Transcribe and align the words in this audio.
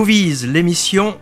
Movies, 0.00 0.46
l'émission 0.46 1.18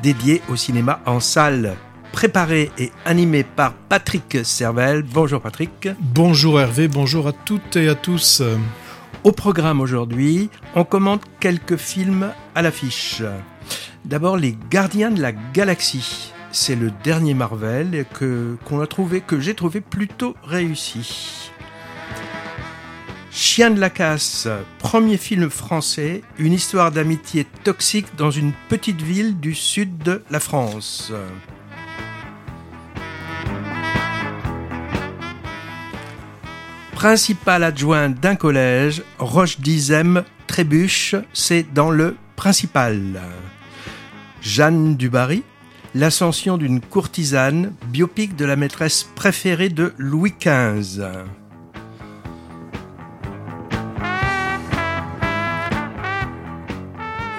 dédiée 0.00 0.42
au 0.48 0.54
cinéma 0.54 1.00
en 1.06 1.18
salle. 1.18 1.74
Préparée 2.12 2.70
et 2.78 2.92
animée 3.04 3.42
par 3.42 3.72
Patrick 3.72 4.44
Servel. 4.44 5.02
Bonjour 5.02 5.40
Patrick. 5.40 5.88
Bonjour 5.98 6.60
Hervé, 6.60 6.86
bonjour 6.86 7.26
à 7.26 7.32
toutes 7.32 7.74
et 7.74 7.88
à 7.88 7.96
tous. 7.96 8.40
Au 9.24 9.32
programme 9.32 9.80
aujourd'hui, 9.80 10.50
on 10.76 10.84
commente 10.84 11.24
quelques 11.40 11.74
films 11.74 12.30
à 12.54 12.62
l'affiche. 12.62 13.24
D'abord 14.04 14.36
Les 14.36 14.56
Gardiens 14.70 15.10
de 15.10 15.20
la 15.20 15.32
Galaxie. 15.32 16.32
C'est 16.52 16.76
le 16.76 16.92
dernier 17.02 17.34
Marvel 17.34 18.04
que 18.14 18.56
qu'on 18.64 18.80
a 18.80 18.86
trouvé 18.86 19.20
que 19.20 19.40
j'ai 19.40 19.54
trouvé 19.54 19.80
plutôt 19.80 20.36
réussi. 20.44 21.50
Chien 23.34 23.70
de 23.70 23.80
la 23.80 23.88
casse, 23.88 24.46
premier 24.78 25.16
film 25.16 25.48
français, 25.48 26.20
une 26.38 26.52
histoire 26.52 26.92
d'amitié 26.92 27.46
toxique 27.64 28.08
dans 28.18 28.30
une 28.30 28.52
petite 28.68 29.00
ville 29.00 29.40
du 29.40 29.54
sud 29.54 29.96
de 29.96 30.22
la 30.30 30.38
France. 30.38 31.10
Principal 36.92 37.64
adjoint 37.64 38.10
d'un 38.10 38.36
collège, 38.36 39.02
Roche 39.18 39.60
Dizem 39.60 40.24
trébuche, 40.46 41.14
c'est 41.32 41.72
dans 41.72 41.90
le 41.90 42.16
principal. 42.36 43.22
Jeanne 44.42 44.94
Dubarry, 44.96 45.42
l'ascension 45.94 46.58
d'une 46.58 46.82
courtisane, 46.82 47.72
biopic 47.86 48.36
de 48.36 48.44
la 48.44 48.56
maîtresse 48.56 49.04
préférée 49.14 49.70
de 49.70 49.94
Louis 49.96 50.34
XV. 50.38 51.02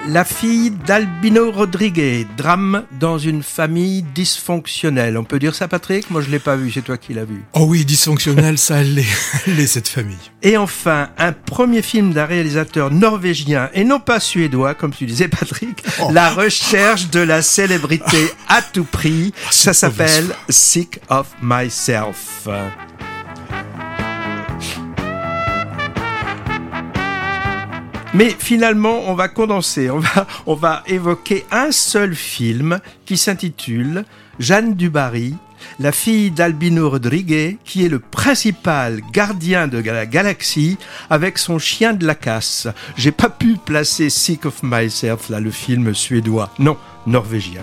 La 0.06 0.22
fille 0.26 0.70
d'Albino 0.70 1.50
Rodriguez, 1.50 2.26
drame 2.36 2.84
dans 3.00 3.16
une 3.16 3.42
famille 3.42 4.02
dysfonctionnelle. 4.02 5.16
On 5.16 5.24
peut 5.24 5.38
dire 5.38 5.54
ça, 5.54 5.66
Patrick? 5.66 6.10
Moi, 6.10 6.20
je 6.20 6.28
l'ai 6.28 6.38
pas 6.38 6.56
vu, 6.56 6.70
c'est 6.70 6.82
toi 6.82 6.98
qui 6.98 7.14
l'as 7.14 7.24
vu. 7.24 7.42
Oh 7.54 7.64
oui, 7.66 7.86
dysfonctionnelle, 7.86 8.58
ça 8.58 8.82
l'est, 8.82 9.66
cette 9.66 9.88
famille. 9.88 10.18
Et 10.42 10.58
enfin, 10.58 11.08
un 11.16 11.32
premier 11.32 11.80
film 11.80 12.12
d'un 12.12 12.26
réalisateur 12.26 12.90
norvégien 12.90 13.70
et 13.72 13.84
non 13.84 13.98
pas 13.98 14.20
suédois, 14.20 14.74
comme 14.74 14.92
tu 14.92 15.06
disais, 15.06 15.28
Patrick. 15.28 15.82
Oh. 16.02 16.10
La 16.12 16.28
recherche 16.28 17.08
de 17.08 17.20
la 17.20 17.40
célébrité 17.40 18.30
à 18.48 18.60
tout 18.60 18.84
prix. 18.84 19.32
Oh, 19.34 19.48
ça 19.50 19.72
s'appelle 19.72 20.36
Sick 20.50 21.00
of 21.08 21.28
Myself. 21.40 22.46
Mais 28.14 28.30
finalement, 28.38 29.02
on 29.06 29.14
va 29.14 29.26
condenser, 29.26 29.90
on 29.90 29.98
va, 29.98 30.26
on 30.46 30.54
va 30.54 30.84
évoquer 30.86 31.44
un 31.50 31.72
seul 31.72 32.14
film 32.14 32.78
qui 33.06 33.16
s'intitule 33.16 34.04
Jeanne 34.38 34.74
Dubarry, 34.74 35.34
la 35.80 35.90
fille 35.90 36.30
d'Albino 36.30 36.88
Rodriguez, 36.90 37.58
qui 37.64 37.84
est 37.84 37.88
le 37.88 37.98
principal 37.98 39.00
gardien 39.12 39.66
de 39.66 39.78
la 39.78 40.06
galaxie 40.06 40.78
avec 41.10 41.38
son 41.38 41.58
chien 41.58 41.92
de 41.92 42.06
la 42.06 42.14
casse. 42.14 42.68
J'ai 42.96 43.10
pas 43.12 43.30
pu 43.30 43.56
placer 43.56 44.10
Sick 44.10 44.46
of 44.46 44.62
Myself, 44.62 45.28
là, 45.28 45.40
le 45.40 45.50
film 45.50 45.92
suédois. 45.92 46.50
Non, 46.60 46.76
norvégien. 47.08 47.62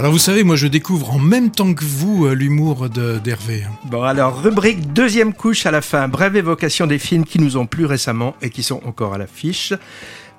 Alors 0.00 0.12
vous 0.12 0.18
savez, 0.18 0.44
moi 0.44 0.56
je 0.56 0.66
découvre 0.66 1.12
en 1.12 1.18
même 1.18 1.50
temps 1.50 1.74
que 1.74 1.84
vous 1.84 2.24
euh, 2.24 2.32
l'humour 2.32 2.88
d'Hervé. 2.88 3.64
Bon 3.84 4.02
alors, 4.02 4.40
rubrique 4.42 4.94
deuxième 4.94 5.34
couche 5.34 5.66
à 5.66 5.70
la 5.70 5.82
fin, 5.82 6.08
brève 6.08 6.36
évocation 6.36 6.86
des 6.86 6.98
films 6.98 7.26
qui 7.26 7.38
nous 7.38 7.58
ont 7.58 7.66
plu 7.66 7.84
récemment 7.84 8.34
et 8.40 8.48
qui 8.48 8.62
sont 8.62 8.80
encore 8.86 9.12
à 9.12 9.18
l'affiche. 9.18 9.74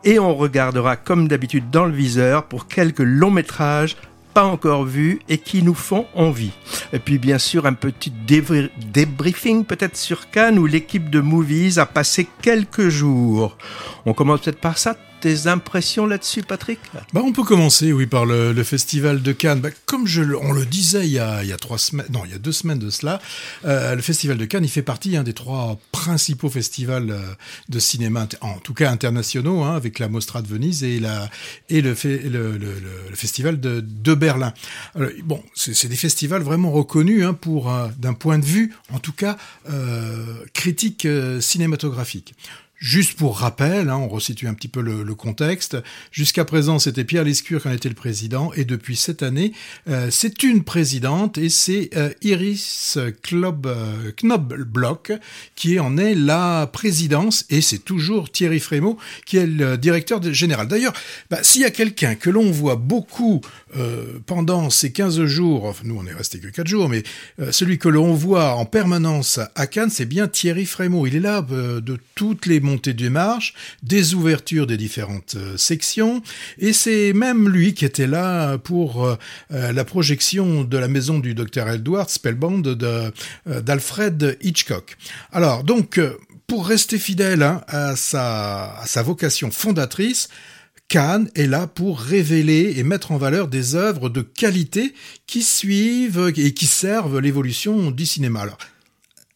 Et 0.03 0.17
on 0.17 0.33
regardera 0.33 0.95
comme 0.95 1.27
d'habitude 1.27 1.69
dans 1.69 1.85
le 1.85 1.93
viseur 1.93 2.45
pour 2.45 2.67
quelques 2.67 3.03
longs 3.03 3.29
métrages 3.29 3.97
pas 4.33 4.45
encore 4.45 4.83
vus 4.83 5.19
et 5.29 5.37
qui 5.37 5.61
nous 5.61 5.75
font 5.75 6.07
envie. 6.15 6.53
Et 6.91 6.97
puis 6.97 7.19
bien 7.19 7.37
sûr 7.37 7.67
un 7.67 7.73
petit 7.73 8.11
débriefing 8.11 9.63
peut-être 9.65 9.95
sur 9.95 10.31
Cannes 10.31 10.57
où 10.57 10.65
l'équipe 10.65 11.11
de 11.11 11.19
Movies 11.19 11.77
a 11.77 11.85
passé 11.85 12.27
quelques 12.41 12.89
jours. 12.89 13.57
On 14.07 14.13
commence 14.13 14.41
peut-être 14.41 14.59
par 14.59 14.79
ça 14.79 14.95
tes 15.21 15.47
impressions 15.47 16.05
là-dessus, 16.05 16.41
Patrick? 16.41 16.79
Bah, 17.13 17.21
On 17.23 17.31
peut 17.31 17.43
commencer, 17.43 17.93
oui, 17.93 18.07
par 18.07 18.25
le, 18.25 18.61
Festival 18.63 19.21
de 19.21 19.31
Cannes. 19.31 19.61
Bah, 19.61 19.69
comme 19.85 20.07
je, 20.07 20.23
on 20.23 20.51
le 20.51 20.65
disait 20.65 21.05
il 21.05 21.11
y, 21.11 21.19
a, 21.19 21.57
trois 21.57 21.77
semaines, 21.77 22.07
non, 22.11 22.23
il 22.25 22.31
y 22.31 22.33
a 22.33 22.37
deux 22.37 22.51
semaines 22.51 22.79
de 22.79 22.89
cela, 22.89 23.21
euh, 23.65 23.95
le 23.95 24.01
Festival 24.01 24.37
de 24.37 24.45
Cannes, 24.45 24.63
il 24.63 24.69
fait 24.69 24.81
partie 24.81 25.17
des 25.23 25.33
trois 25.33 25.79
principaux 25.91 26.49
festivals 26.49 27.11
euh, 27.11 27.19
de 27.69 27.79
cinéma, 27.79 28.27
en 28.41 28.57
tout 28.59 28.73
cas 28.73 28.89
internationaux, 28.91 29.63
hein, 29.63 29.75
avec 29.75 29.99
la 29.99 30.09
Mostra 30.09 30.41
de 30.41 30.47
Venise 30.47 30.83
et, 30.83 30.99
le, 31.69 31.95
Festival 33.13 33.59
de, 33.59 34.13
Berlin. 34.13 34.53
Bon, 35.23 35.41
c'est 35.55 35.87
des 35.87 35.95
festivals 35.95 36.41
vraiment 36.41 36.71
reconnus 36.71 37.23
hein, 37.23 37.33
pour, 37.33 37.71
euh, 37.71 37.87
d'un 37.97 38.13
point 38.13 38.39
de 38.39 38.45
vue, 38.45 38.73
en 38.91 38.99
tout 38.99 39.13
cas, 39.13 39.37
critique 40.53 41.07
cinématographique. 41.39 42.33
Juste 42.81 43.13
pour 43.13 43.37
rappel, 43.37 43.91
hein, 43.91 43.97
on 43.97 44.07
resitue 44.07 44.47
un 44.47 44.55
petit 44.55 44.67
peu 44.67 44.81
le, 44.81 45.03
le 45.03 45.13
contexte. 45.13 45.77
Jusqu'à 46.11 46.45
présent, 46.45 46.79
c'était 46.79 47.03
Pierre 47.03 47.23
Lescure 47.23 47.61
qui 47.61 47.67
en 47.67 47.73
était 47.73 47.89
le 47.89 47.93
président, 47.93 48.51
et 48.53 48.65
depuis 48.65 48.95
cette 48.95 49.21
année, 49.21 49.53
euh, 49.87 50.07
c'est 50.09 50.41
une 50.41 50.63
présidente, 50.63 51.37
et 51.37 51.49
c'est 51.49 51.91
euh, 51.95 52.09
Iris 52.23 52.97
Klob, 53.21 53.67
euh, 53.67 54.11
Knobloch 54.13 55.11
qui 55.53 55.79
en 55.79 55.95
est 55.99 56.15
la 56.15 56.65
présidence, 56.73 57.45
et 57.51 57.61
c'est 57.61 57.77
toujours 57.77 58.31
Thierry 58.31 58.59
Frémaux 58.59 58.97
qui 59.27 59.37
est 59.37 59.45
le 59.45 59.77
directeur 59.77 60.19
général. 60.33 60.67
D'ailleurs, 60.67 60.93
bah, 61.29 61.43
s'il 61.43 61.61
y 61.61 61.65
a 61.65 61.69
quelqu'un 61.69 62.15
que 62.15 62.31
l'on 62.31 62.49
voit 62.49 62.77
beaucoup 62.77 63.41
euh, 63.75 64.19
pendant 64.25 64.69
ces 64.69 64.91
15 64.91 65.25
jours, 65.25 65.75
nous 65.83 65.97
on 65.99 66.05
est 66.05 66.13
resté 66.13 66.39
que 66.39 66.47
4 66.47 66.67
jours, 66.67 66.89
mais 66.89 67.03
celui 67.51 67.77
que 67.77 67.89
l'on 67.89 68.13
voit 68.13 68.55
en 68.55 68.65
permanence 68.65 69.39
à 69.55 69.67
Cannes, 69.67 69.89
c'est 69.89 70.05
bien 70.05 70.27
Thierry 70.27 70.65
Frémaux. 70.65 71.07
Il 71.07 71.15
est 71.15 71.19
là 71.19 71.41
de 71.41 71.99
toutes 72.15 72.45
les 72.45 72.59
montée 72.59 72.93
des 72.93 73.09
marches, 73.09 73.53
des 73.83 74.13
ouvertures 74.13 74.67
des 74.67 74.77
différentes 74.77 75.35
euh, 75.35 75.57
sections, 75.57 76.21
et 76.57 76.73
c'est 76.73 77.13
même 77.13 77.49
lui 77.49 77.73
qui 77.73 77.85
était 77.85 78.07
là 78.07 78.57
pour 78.57 79.05
euh, 79.05 79.15
euh, 79.51 79.71
la 79.71 79.83
projection 79.83 80.63
de 80.63 80.77
la 80.77 80.87
maison 80.87 81.19
du 81.19 81.33
docteur 81.33 81.69
Edward 81.69 82.09
Spellbound 82.09 82.67
d'Alfred 83.45 84.37
Hitchcock. 84.41 84.97
Alors 85.31 85.63
donc, 85.63 85.99
pour 86.47 86.67
rester 86.67 86.97
fidèle 86.97 87.43
hein, 87.43 87.61
à 87.67 87.95
sa 87.95 89.03
vocation 89.03 89.51
fondatrice, 89.51 90.29
Cannes 90.91 91.29
est 91.35 91.47
là 91.47 91.67
pour 91.67 92.01
révéler 92.01 92.73
et 92.75 92.83
mettre 92.83 93.13
en 93.13 93.17
valeur 93.17 93.47
des 93.47 93.75
œuvres 93.75 94.09
de 94.09 94.19
qualité 94.19 94.93
qui 95.25 95.41
suivent 95.41 96.33
et 96.35 96.53
qui 96.53 96.65
servent 96.65 97.19
l'évolution 97.19 97.91
du 97.91 98.05
cinéma. 98.05 98.41
Alors, 98.41 98.57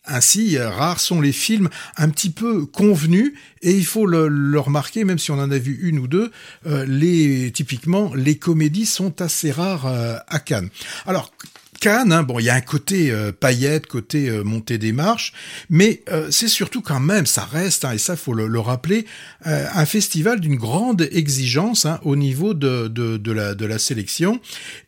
ainsi, 0.05 0.57
rares 0.57 0.99
sont 0.99 1.21
les 1.21 1.31
films 1.31 1.69
un 1.95 2.09
petit 2.09 2.29
peu 2.29 2.65
convenus, 2.65 3.31
et 3.61 3.71
il 3.71 3.85
faut 3.85 4.05
le, 4.05 4.59
remarquer, 4.59 5.05
même 5.05 5.17
si 5.17 5.31
on 5.31 5.39
en 5.39 5.49
a 5.49 5.57
vu 5.57 5.79
une 5.81 5.97
ou 5.97 6.09
deux, 6.09 6.29
euh, 6.67 6.85
les, 6.89 7.53
typiquement, 7.53 8.13
les 8.13 8.37
comédies 8.37 8.85
sont 8.85 9.21
assez 9.21 9.49
rares 9.49 9.85
euh, 9.85 10.17
à 10.27 10.39
Cannes. 10.39 10.67
Alors, 11.05 11.31
Cannes, 11.79 12.11
hein, 12.11 12.23
bon, 12.23 12.39
il 12.39 12.45
y 12.45 12.49
a 12.49 12.55
un 12.55 12.61
côté 12.61 13.11
euh, 13.11 13.31
paillette, 13.31 13.87
côté 13.87 14.29
euh, 14.29 14.43
montée 14.43 14.77
des 14.77 14.91
marches, 14.91 15.33
mais 15.69 16.03
c'est 16.29 16.47
surtout 16.47 16.81
quand 16.81 16.99
même, 16.99 17.25
ça 17.25 17.43
reste, 17.45 17.85
hein, 17.85 17.91
et 17.91 17.97
ça 17.97 18.15
faut 18.15 18.33
le, 18.33 18.59
rappeler, 18.59 19.05
un 19.43 19.85
festival 19.85 20.39
d'une 20.39 20.55
grande 20.55 21.07
exigence 21.11 21.85
hein, 21.85 21.99
au 22.03 22.15
niveau 22.15 22.53
de, 22.53 23.31
la, 23.31 23.53
de 23.53 23.65
la 23.65 23.79
sélection, 23.79 24.39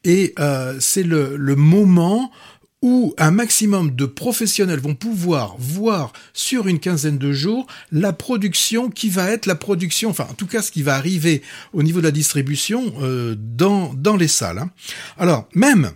et 0.04 0.34
c'est 0.80 1.04
le, 1.04 1.36
le 1.36 1.56
moment 1.56 2.32
où 2.82 3.16
un 3.18 3.32
maximum 3.32 3.96
de 3.96 4.06
professionnels 4.06 4.80
vont 4.80 4.94
pouvoir 4.94 5.56
voir 5.58 6.14
sur 6.34 6.68
une 6.68 6.80
quinzaine 6.80 7.18
de 7.18 7.32
jours 7.32 7.66
la 7.92 8.14
production 8.14 8.90
qui 8.90 9.10
va 9.10 9.32
être 9.32 9.48
la 9.48 9.56
production, 9.56 10.10
enfin 10.10 10.28
en 10.30 10.34
tout 10.34 10.46
cas 10.46 10.62
ce 10.62 10.72
qui 10.72 10.84
va 10.84 10.96
arriver 10.96 11.42
au 11.74 11.82
niveau 11.82 12.00
de 12.00 12.06
la 12.06 12.12
distribution 12.12 12.94
euh, 13.02 13.36
dans, 13.38 13.94
dans 13.96 14.16
les 14.16 14.28
salles. 14.28 14.60
Hein. 14.60 14.70
Alors 15.18 15.50
même 15.56 15.92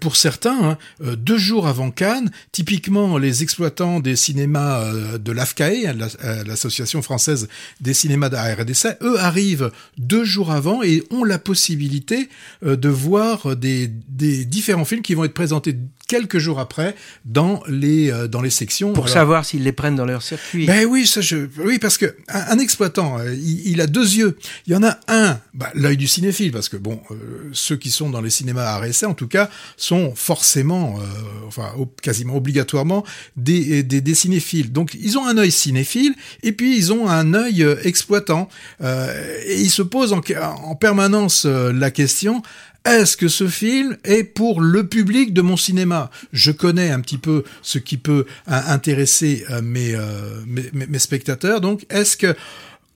pour 0.00 0.16
certains, 0.16 0.70
hein, 0.70 0.78
euh, 1.02 1.16
deux 1.16 1.38
jours 1.38 1.66
avant 1.66 1.90
Cannes, 1.90 2.30
typiquement 2.52 3.18
les 3.18 3.42
exploitants 3.42 4.00
des 4.00 4.14
cinémas 4.16 4.80
euh, 4.80 5.18
de 5.18 5.32
l'AFCAE, 5.32 5.86
hein, 5.86 5.96
euh, 6.24 6.44
l'Association 6.44 7.02
française 7.02 7.48
des 7.80 7.94
cinémas 7.94 8.28
d'ARDC, 8.28 8.98
eux 9.02 9.18
arrivent 9.18 9.70
deux 9.98 10.24
jours 10.24 10.52
avant 10.52 10.82
et 10.82 11.02
ont 11.10 11.24
la 11.24 11.38
possibilité 11.38 12.28
de 12.62 12.88
voir 12.88 13.56
des, 13.56 13.88
différents 13.88 14.84
films 14.84 15.02
qui 15.02 15.14
vont 15.14 15.24
être 15.24 15.34
présentés 15.34 15.76
quelques 16.08 16.38
jours 16.38 16.60
après 16.60 16.94
dans 17.24 17.62
les 17.68 18.10
euh, 18.10 18.28
dans 18.28 18.42
les 18.42 18.50
sections. 18.50 18.92
Pour 18.92 19.08
savoir 19.08 19.44
s'ils 19.44 19.62
les 19.62 19.72
prennent 19.72 19.96
dans 19.96 20.04
leur 20.04 20.22
circuit. 20.22 20.66
Ben 20.66 20.86
oui, 20.86 21.06
ça 21.06 21.20
je, 21.20 21.48
oui 21.58 21.78
parce 21.78 21.98
que 21.98 22.14
un, 22.28 22.58
exploitant, 22.58 23.18
euh, 23.18 23.34
il, 23.34 23.80
a 23.80 23.86
deux 23.86 24.14
yeux. 24.16 24.36
Il 24.66 24.72
y 24.72 24.76
en 24.76 24.82
a 24.82 24.98
un, 25.08 25.38
bah, 25.54 25.70
l'œil 25.74 25.96
du 25.96 26.06
cinéphile, 26.06 26.52
parce 26.52 26.68
que 26.68 26.76
bon, 26.76 27.00
euh, 27.10 27.50
ceux 27.52 27.76
qui 27.76 27.90
sont 27.90 28.10
dans 28.10 28.20
les 28.20 28.30
cinémas 28.30 28.74
à 28.74 28.86
essai, 28.86 29.06
en 29.06 29.14
tout 29.14 29.28
cas, 29.28 29.48
sont 29.76 30.14
forcément, 30.14 30.98
enfin 31.46 31.72
quasiment 32.02 32.36
obligatoirement 32.36 33.04
des, 33.36 33.82
des, 33.82 34.00
des, 34.00 34.14
cinéphiles. 34.14 34.72
Donc 34.72 34.94
ils 34.94 35.18
ont 35.18 35.26
un 35.26 35.38
œil 35.38 35.50
cinéphile 35.50 36.14
et 36.42 36.52
puis 36.52 36.76
ils 36.76 36.92
ont 36.92 37.08
un 37.08 37.34
œil 37.34 37.66
exploitant. 37.84 38.48
et 38.80 39.60
ils 39.60 39.70
se 39.70 39.82
posent 39.82 40.12
en, 40.12 40.20
en 40.40 40.74
permanence 40.74 41.44
la 41.46 41.90
question 41.90 42.42
est-ce 42.84 43.16
que 43.16 43.28
ce 43.28 43.46
film 43.46 43.96
est 44.04 44.24
pour 44.24 44.60
le 44.60 44.86
public 44.86 45.32
de 45.32 45.40
mon 45.40 45.56
cinéma? 45.56 46.10
Je 46.32 46.50
connais 46.50 46.90
un 46.90 47.00
petit 47.00 47.18
peu 47.18 47.44
ce 47.62 47.78
qui 47.78 47.96
peut 47.96 48.26
euh, 48.50 48.60
intéresser 48.66 49.44
euh, 49.50 49.60
euh, 49.62 50.42
mes, 50.72 50.98
spectateurs, 50.98 51.60
donc 51.60 51.86
est-ce 51.90 52.16
que, 52.16 52.34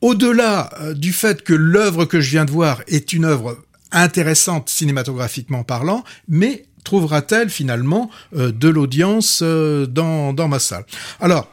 au-delà 0.00 0.70
du 0.94 1.12
fait 1.12 1.42
que 1.42 1.52
l'œuvre 1.52 2.04
que 2.04 2.20
je 2.20 2.30
viens 2.30 2.44
de 2.44 2.50
voir 2.50 2.82
est 2.88 3.12
une 3.12 3.24
œuvre 3.24 3.58
intéressante 3.92 4.68
cinématographiquement 4.68 5.62
parlant, 5.62 6.04
mais 6.28 6.64
trouvera-t-elle 6.84 7.50
finalement 7.50 8.10
de 8.32 8.68
l'audience 8.68 9.42
dans, 9.42 10.32
dans 10.32 10.48
ma 10.48 10.58
salle? 10.58 10.84
Alors, 11.20 11.50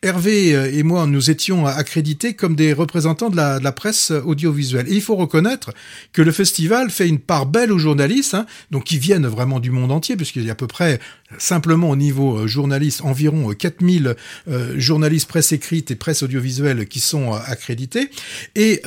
Hervé 0.00 0.54
euh, 0.54 0.70
et 0.72 0.84
moi, 0.84 1.06
nous 1.06 1.30
étions 1.30 1.66
accrédités 1.66 2.34
comme 2.34 2.54
des 2.54 2.72
représentants 2.72 3.30
de 3.30 3.36
la, 3.36 3.72
presse 3.72 4.12
audiovisuelle. 4.12 4.86
Et 4.88 4.94
il 4.94 5.02
faut 5.02 5.16
reconnaître 5.16 5.72
que 6.12 6.22
le 6.22 6.30
festival 6.30 6.90
fait 6.90 7.08
une 7.08 7.18
part 7.18 7.46
belle 7.46 7.72
aux 7.72 7.78
journalistes, 7.78 8.34
hein, 8.34 8.46
donc 8.70 8.84
qui 8.84 8.98
viennent 8.98 9.26
vraiment 9.26 9.58
du 9.58 9.72
monde 9.72 9.90
entier, 9.90 10.16
puisqu'il 10.16 10.44
y 10.44 10.50
a 10.50 10.52
à 10.52 10.54
peu 10.54 10.68
près, 10.68 11.00
simplement 11.38 11.90
au 11.90 11.96
niveau 11.96 12.38
euh, 12.38 12.46
journaliste, 12.46 13.02
environ 13.02 13.52
4000 13.52 14.14
euh, 14.48 14.74
journalistes 14.78 15.28
presse 15.28 15.50
écrite 15.50 15.90
et 15.90 15.96
presse 15.96 16.22
audiovisuelle 16.22 16.86
qui 16.86 17.00
sont 17.00 17.32
accrédités. 17.32 18.10
Et 18.54 18.82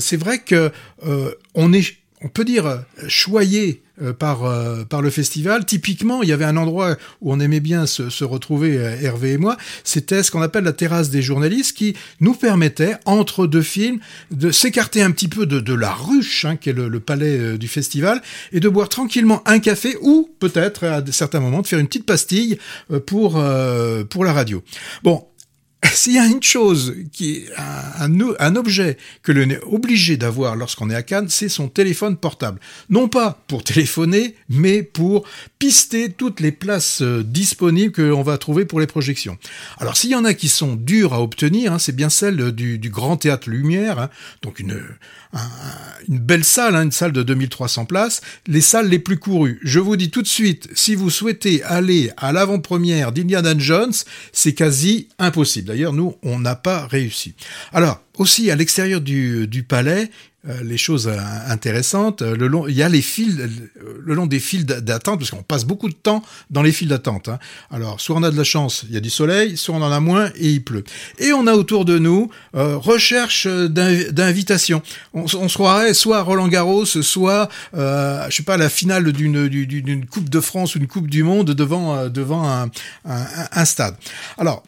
c'est 0.00 0.16
vrai 0.16 0.40
que 0.40 0.72
on 1.54 1.72
est 1.72 1.96
on 2.24 2.28
peut 2.28 2.44
dire 2.44 2.84
choyé 3.08 3.82
euh, 4.02 4.12
par 4.12 4.44
euh, 4.44 4.84
par 4.84 5.02
le 5.02 5.10
festival. 5.10 5.64
Typiquement, 5.64 6.22
il 6.22 6.28
y 6.28 6.32
avait 6.32 6.44
un 6.44 6.56
endroit 6.56 6.96
où 7.20 7.32
on 7.32 7.40
aimait 7.40 7.60
bien 7.60 7.86
se, 7.86 8.10
se 8.10 8.24
retrouver 8.24 8.76
euh, 8.78 8.96
Hervé 9.00 9.32
et 9.32 9.38
moi. 9.38 9.56
C'était 9.84 10.22
ce 10.22 10.30
qu'on 10.30 10.42
appelle 10.42 10.64
la 10.64 10.72
terrasse 10.72 11.10
des 11.10 11.22
journalistes, 11.22 11.76
qui 11.76 11.94
nous 12.20 12.34
permettait 12.34 12.96
entre 13.04 13.46
deux 13.46 13.62
films 13.62 13.98
de 14.30 14.50
s'écarter 14.50 15.02
un 15.02 15.10
petit 15.10 15.28
peu 15.28 15.46
de, 15.46 15.60
de 15.60 15.74
la 15.74 15.92
ruche, 15.92 16.44
hein, 16.44 16.56
qui 16.56 16.70
est 16.70 16.72
le, 16.72 16.88
le 16.88 17.00
palais 17.00 17.58
du 17.58 17.68
festival, 17.68 18.22
et 18.52 18.60
de 18.60 18.68
boire 18.68 18.88
tranquillement 18.88 19.42
un 19.46 19.58
café 19.58 19.96
ou 20.02 20.28
peut-être 20.38 20.84
à 20.84 21.02
certains 21.10 21.40
moments 21.40 21.62
de 21.62 21.66
faire 21.66 21.78
une 21.78 21.86
petite 21.86 22.06
pastille 22.06 22.58
pour 23.06 23.42
pour 24.10 24.24
la 24.24 24.32
radio. 24.32 24.62
Bon, 25.02 25.24
s'il 25.94 26.14
y 26.14 26.18
a 26.18 26.26
une 26.26 26.42
chose 26.42 26.94
qui 27.12 27.44
un, 27.56 28.56
objet 28.56 28.96
que 29.22 29.32
l'on 29.32 29.50
est 29.50 29.60
obligé 29.64 30.16
d'avoir 30.16 30.54
lorsqu'on 30.56 30.90
est 30.90 30.94
à 30.94 31.02
Cannes, 31.02 31.28
c'est 31.28 31.48
son 31.48 31.68
téléphone 31.68 32.16
portable. 32.16 32.60
Non 32.90 33.08
pas 33.08 33.42
pour 33.48 33.64
téléphoner, 33.64 34.36
mais 34.48 34.82
pour 34.82 35.26
pister 35.58 36.10
toutes 36.10 36.40
les 36.40 36.52
places 36.52 37.02
euh, 37.02 37.22
disponibles 37.24 37.92
que 37.92 38.02
l'on 38.02 38.22
va 38.22 38.38
trouver 38.38 38.64
pour 38.64 38.80
les 38.80 38.86
projections. 38.86 39.38
Alors 39.78 39.96
s'il 39.96 40.10
y 40.10 40.14
en 40.14 40.24
a 40.24 40.34
qui 40.34 40.48
sont 40.48 40.76
dures 40.76 41.14
à 41.14 41.22
obtenir, 41.22 41.72
hein, 41.72 41.78
c'est 41.78 41.96
bien 41.96 42.10
celle 42.10 42.52
du, 42.52 42.78
du, 42.78 42.90
Grand 42.90 43.16
Théâtre 43.16 43.48
Lumière, 43.48 43.98
hein, 43.98 44.10
donc 44.42 44.60
une, 44.60 44.80
une 46.08 46.18
belle 46.18 46.44
salle, 46.44 46.76
hein, 46.76 46.82
une 46.82 46.92
salle 46.92 47.12
de 47.12 47.22
2300 47.22 47.86
places, 47.86 48.20
les 48.46 48.60
salles 48.60 48.88
les 48.88 48.98
plus 48.98 49.18
courues. 49.18 49.60
Je 49.62 49.80
vous 49.80 49.96
dis 49.96 50.10
tout 50.10 50.22
de 50.22 50.28
suite, 50.28 50.68
si 50.74 50.94
vous 50.94 51.10
souhaitez 51.10 51.62
aller 51.62 52.10
à 52.16 52.32
l'avant-première 52.32 53.12
d'Indiana 53.12 53.54
Jones, 53.56 53.94
c'est 54.32 54.54
quasi 54.54 55.08
impossible. 55.18 55.68
D'ailleurs, 55.68 55.92
nous, 55.92 56.16
on 56.22 56.38
n'a 56.38 56.56
pas 56.56 56.86
réussi. 56.86 57.34
Alors, 57.72 58.02
aussi 58.18 58.50
à 58.50 58.56
l'extérieur 58.56 59.00
du, 59.00 59.46
du 59.46 59.62
palais, 59.62 60.10
les 60.44 60.76
choses 60.76 61.06
euh, 61.06 61.16
intéressantes. 61.46 62.22
Euh, 62.22 62.34
le 62.36 62.48
long, 62.48 62.66
il 62.66 62.74
y 62.74 62.82
a 62.82 62.88
les 62.88 63.02
fils, 63.02 63.36
le 63.36 64.14
long 64.14 64.26
des 64.26 64.40
fils 64.40 64.66
d'attente, 64.66 65.20
parce 65.20 65.30
qu'on 65.30 65.42
passe 65.42 65.64
beaucoup 65.64 65.88
de 65.88 65.94
temps 65.94 66.22
dans 66.50 66.62
les 66.62 66.72
fils 66.72 66.88
d'attente. 66.88 67.28
Hein. 67.28 67.38
Alors, 67.70 68.00
soit 68.00 68.16
on 68.16 68.22
a 68.22 68.30
de 68.30 68.36
la 68.36 68.44
chance, 68.44 68.84
il 68.88 68.94
y 68.94 68.96
a 68.96 69.00
du 69.00 69.10
soleil, 69.10 69.56
soit 69.56 69.74
on 69.74 69.82
en 69.82 69.92
a 69.92 70.00
moins 70.00 70.30
et 70.36 70.50
il 70.50 70.64
pleut. 70.64 70.82
Et 71.18 71.32
on 71.32 71.46
a 71.46 71.54
autour 71.54 71.84
de 71.84 71.98
nous 71.98 72.30
recherche 72.54 73.46
d'invitation. 73.46 74.82
On, 75.14 75.24
on, 75.34 75.48
se 75.48 75.54
croirait 75.54 75.94
soit 75.94 76.18
à 76.18 76.22
Roland 76.22 76.48
Garros, 76.48 76.86
soit, 76.86 77.48
euh, 77.74 78.26
je 78.28 78.36
sais 78.36 78.42
pas, 78.42 78.56
la 78.56 78.68
finale 78.68 79.12
d'une 79.12 80.06
Coupe 80.06 80.28
de 80.28 80.40
France 80.40 80.74
ou 80.74 80.78
une 80.78 80.88
Coupe 80.88 81.08
du 81.08 81.22
Monde 81.22 81.52
devant 81.52 82.08
devant 82.08 82.48
un, 82.48 82.70
un, 83.04 83.64
stade. 83.64 83.94
Alors, 84.38 84.62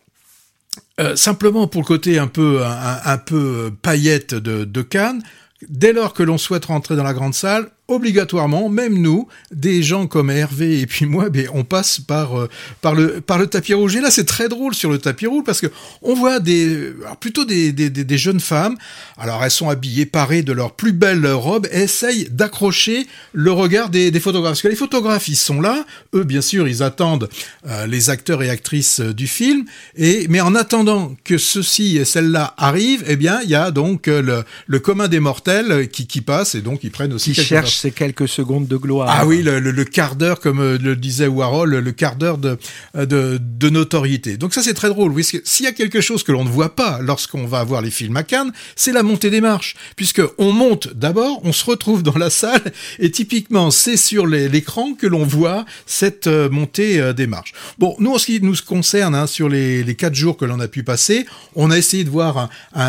simplement 1.15 1.67
pour 1.67 1.83
le 1.83 1.87
côté 1.87 2.19
un 2.19 2.27
peu 2.27 2.65
un, 2.65 3.01
un 3.05 3.19
peu 3.19 3.73
paillette 3.83 4.35
de, 4.35 4.65
de 4.65 4.83
Cannes, 4.83 5.23
dès 5.69 5.93
lors 5.93 6.15
que 6.15 6.23
l'on 6.23 6.39
souhaite 6.39 6.67
rentrer 6.67 6.97
dans 6.97 7.05
la 7.05 7.15
grande 7.15 7.35
salle, 7.35 7.71
obligatoirement, 7.87 8.71
même 8.71 8.99
nous, 8.99 9.29
des 9.53 9.83
gens 9.83 10.07
comme 10.07 10.31
Hervé 10.31 10.81
et 10.81 10.87
puis 10.87 11.05
moi, 11.05 11.29
ben, 11.29 11.49
on 11.53 11.65
passe 11.65 12.01
par 12.01 12.39
euh, 12.39 12.49
par 12.81 12.95
le 12.95 13.21
par 13.21 13.39
le 13.39 13.47
tapis 13.47 13.75
rouge. 13.75 13.95
Et 13.97 14.01
là, 14.01 14.11
c'est 14.11 14.25
très 14.25 14.49
drôle 14.49 14.75
sur 14.75 14.91
le 14.91 14.99
tapis 14.99 15.27
rouge 15.27 15.45
parce 15.45 15.61
que 15.61 15.67
on 16.01 16.15
voit 16.15 16.41
des 16.41 16.93
plutôt 17.21 17.45
des, 17.45 17.73
des, 17.73 17.91
des, 17.91 18.19
jeunes 18.19 18.41
femmes. 18.41 18.77
Alors 19.19 19.45
elles 19.45 19.51
sont 19.51 19.69
habillées, 19.69 20.07
parées 20.07 20.43
de 20.43 20.53
leur 20.53 20.73
plus 20.73 20.93
belle 20.93 21.27
robe, 21.27 21.67
et 21.71 21.83
essayent 21.83 22.27
d'accrocher 22.31 23.07
le 23.35 23.53
regard 23.53 23.91
des, 23.91 24.11
des, 24.11 24.21
photographes. 24.21 24.53
Parce 24.53 24.63
que 24.63 24.69
les 24.69 24.77
photographes, 24.77 25.29
ils 25.29 25.37
sont 25.37 25.61
là. 25.61 25.85
Eux, 26.15 26.25
bien 26.25 26.41
sûr, 26.41 26.67
ils 26.67 26.83
attendent 26.83 27.29
euh, 27.67 27.87
les 27.87 28.09
acteurs 28.09 28.43
et 28.43 28.49
actrices 28.49 29.01
euh, 29.01 29.13
du 29.13 29.27
film. 29.27 29.67
Et 29.97 30.27
mais 30.29 30.41
en 30.41 30.55
attendant 30.55 31.15
que 31.25 31.37
ceux-ci 31.37 31.99
et 31.99 32.07
celles-là 32.07 32.55
arrivent, 32.57 33.05
eh 33.07 33.17
bien, 33.17 33.41
il 33.45 33.51
y 33.51 33.55
a 33.55 33.71
donc 33.71 34.07
le, 34.07 34.43
le 34.67 34.79
commun 34.79 35.09
des 35.09 35.21
mortels 35.21 35.89
qui 35.89 36.07
qui 36.07 36.23
passe 36.23 36.55
et 36.55 36.63
donc 36.63 36.83
ils 36.83 36.91
prennent 36.91 37.13
aussi 37.13 37.35
ces 37.79 37.91
quelques 37.91 38.29
secondes 38.29 38.67
de 38.67 38.77
gloire. 38.77 39.09
Ah 39.11 39.27
oui, 39.27 39.43
le, 39.43 39.85
quart 39.85 40.17
d'heure, 40.17 40.41
comme 40.41 40.61
euh, 40.61 40.79
le 40.79 40.97
disait 40.97 41.27
Warhol, 41.27 41.77
le 41.77 41.93
quart 41.93 42.17
d'heure 42.17 42.39
de, 42.39 42.59
de, 42.95 43.39
de, 43.41 43.69
notoriété. 43.69 44.37
Donc 44.37 44.55
ça, 44.55 44.63
c'est 44.63 44.75
très 44.75 44.89
drôle. 44.89 45.13
S'il 45.23 45.65
y 45.65 45.69
a 45.69 45.73
quelque 45.73 46.01
chose 46.01 46.23
que 46.23 46.33
l'on 46.33 46.45
ne 46.45 46.49
voit 46.49 46.75
pas 46.75 46.99
lorsqu'on 47.01 47.47
va 47.47 47.63
voir 47.65 47.83
les 47.83 47.91
films 47.91 48.17
à 48.17 48.23
Cannes, 48.23 48.53
c'est 48.77 48.93
la 48.93 49.03
montée 49.03 49.31
des 49.31 49.41
marches. 49.41 49.77
Puisque 49.97 50.23
on 50.39 50.53
monte 50.53 50.93
d'abord, 50.95 51.41
on 51.45 51.53
se 51.53 51.65
retrouve 51.65 52.03
dans 52.03 52.17
la 52.17 52.31
salle, 52.31 52.73
et 52.99 53.11
typiquement, 53.11 53.71
c'est 53.71 53.97
sur 53.97 54.27
l'écran 54.27 54.95
que 54.95 55.07
l'on 55.07 55.25
voit 55.25 55.65
cette 55.87 56.27
euh, 56.27 56.49
montée 56.51 57.01
euh, 57.01 57.13
des 57.13 57.27
marches. 57.27 57.53
Bon, 57.79 57.97
nous, 57.99 58.13
en 58.13 58.19
ce 58.19 58.27
qui 58.27 58.41
nous 58.41 58.57
concerne, 58.67 59.15
hein, 59.15 59.27
sur 59.27 59.49
les, 59.49 59.95
quatre 59.97 60.15
jours 60.15 60.37
que 60.37 60.45
l'on 60.45 60.61
a 60.61 60.69
pu 60.69 60.83
passer, 60.83 61.27
on 61.55 61.71
a 61.71 61.79
essayé 61.79 62.05
de 62.05 62.11
voir 62.11 62.49
un... 62.75 62.89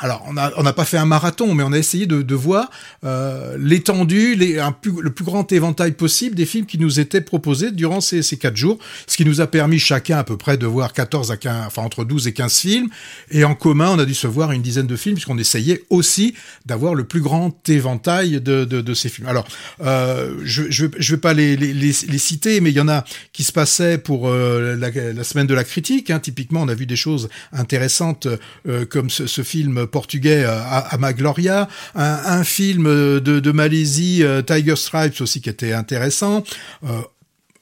alors, 0.00 0.24
on 0.26 0.62
n'a 0.62 0.72
pas 0.72 0.84
fait 0.84 0.96
un 0.96 1.04
marathon, 1.04 1.54
mais 1.54 1.62
on 1.62 1.72
a 1.72 1.78
essayé 1.78 2.06
de, 2.06 2.34
voir 2.34 2.70
euh, 3.04 3.56
l'étendue 3.58 4.25
le 4.34 5.10
plus 5.10 5.24
grand 5.24 5.50
éventail 5.52 5.92
possible 5.92 6.34
des 6.34 6.46
films 6.46 6.66
qui 6.66 6.78
nous 6.78 7.00
étaient 7.00 7.20
proposés 7.20 7.70
durant 7.70 8.00
ces, 8.00 8.22
ces 8.22 8.36
quatre 8.36 8.56
jours, 8.56 8.78
ce 9.06 9.16
qui 9.16 9.24
nous 9.24 9.40
a 9.40 9.46
permis 9.46 9.78
chacun 9.78 10.18
à 10.18 10.24
peu 10.24 10.36
près 10.36 10.56
de 10.56 10.66
voir 10.66 10.92
14 10.92 11.30
à 11.30 11.36
15, 11.36 11.66
enfin 11.66 11.82
entre 11.82 12.04
12 12.04 12.28
et 12.28 12.32
15 12.32 12.58
films, 12.58 12.88
et 13.30 13.44
en 13.44 13.54
commun 13.54 13.90
on 13.90 13.98
a 13.98 14.04
dû 14.04 14.14
se 14.14 14.26
voir 14.26 14.52
une 14.52 14.62
dizaine 14.62 14.86
de 14.86 14.96
films 14.96 15.14
puisqu'on 15.14 15.38
essayait 15.38 15.84
aussi 15.90 16.34
d'avoir 16.64 16.94
le 16.94 17.04
plus 17.04 17.20
grand 17.20 17.56
éventail 17.68 18.40
de, 18.40 18.94
ces 18.94 19.08
films. 19.08 19.28
Alors, 19.28 19.46
euh, 19.82 20.34
je 20.44 20.64
je 20.70 20.86
vais, 20.86 20.96
je 20.98 21.16
pas 21.16 21.34
les, 21.34 21.92
citer, 22.18 22.60
mais 22.60 22.70
il 22.70 22.76
y 22.76 22.80
en 22.80 22.88
a 22.88 23.04
qui 23.32 23.44
se 23.44 23.52
passaient 23.52 23.98
pour 23.98 24.28
euh, 24.28 24.76
la, 24.76 25.24
semaine 25.24 25.46
de 25.46 25.54
la 25.54 25.64
critique. 25.64 26.10
Hein. 26.10 26.18
Typiquement, 26.18 26.62
on 26.62 26.68
a 26.68 26.74
vu 26.74 26.86
des 26.86 26.96
choses 26.96 27.28
intéressantes 27.52 28.26
euh, 28.66 28.84
comme 28.86 29.10
ce, 29.10 29.42
film 29.42 29.86
portugais 29.86 30.44
à, 30.44 30.96
Magloria, 30.98 31.68
un, 31.94 32.44
film 32.44 32.84
de 32.84 33.52
Malaisie 33.52 34.15
euh, 34.22 34.42
Tiger 34.42 34.76
Stripes 34.76 35.20
aussi 35.20 35.40
qui 35.40 35.48
était 35.48 35.72
intéressant. 35.72 36.44
Euh, 36.84 37.00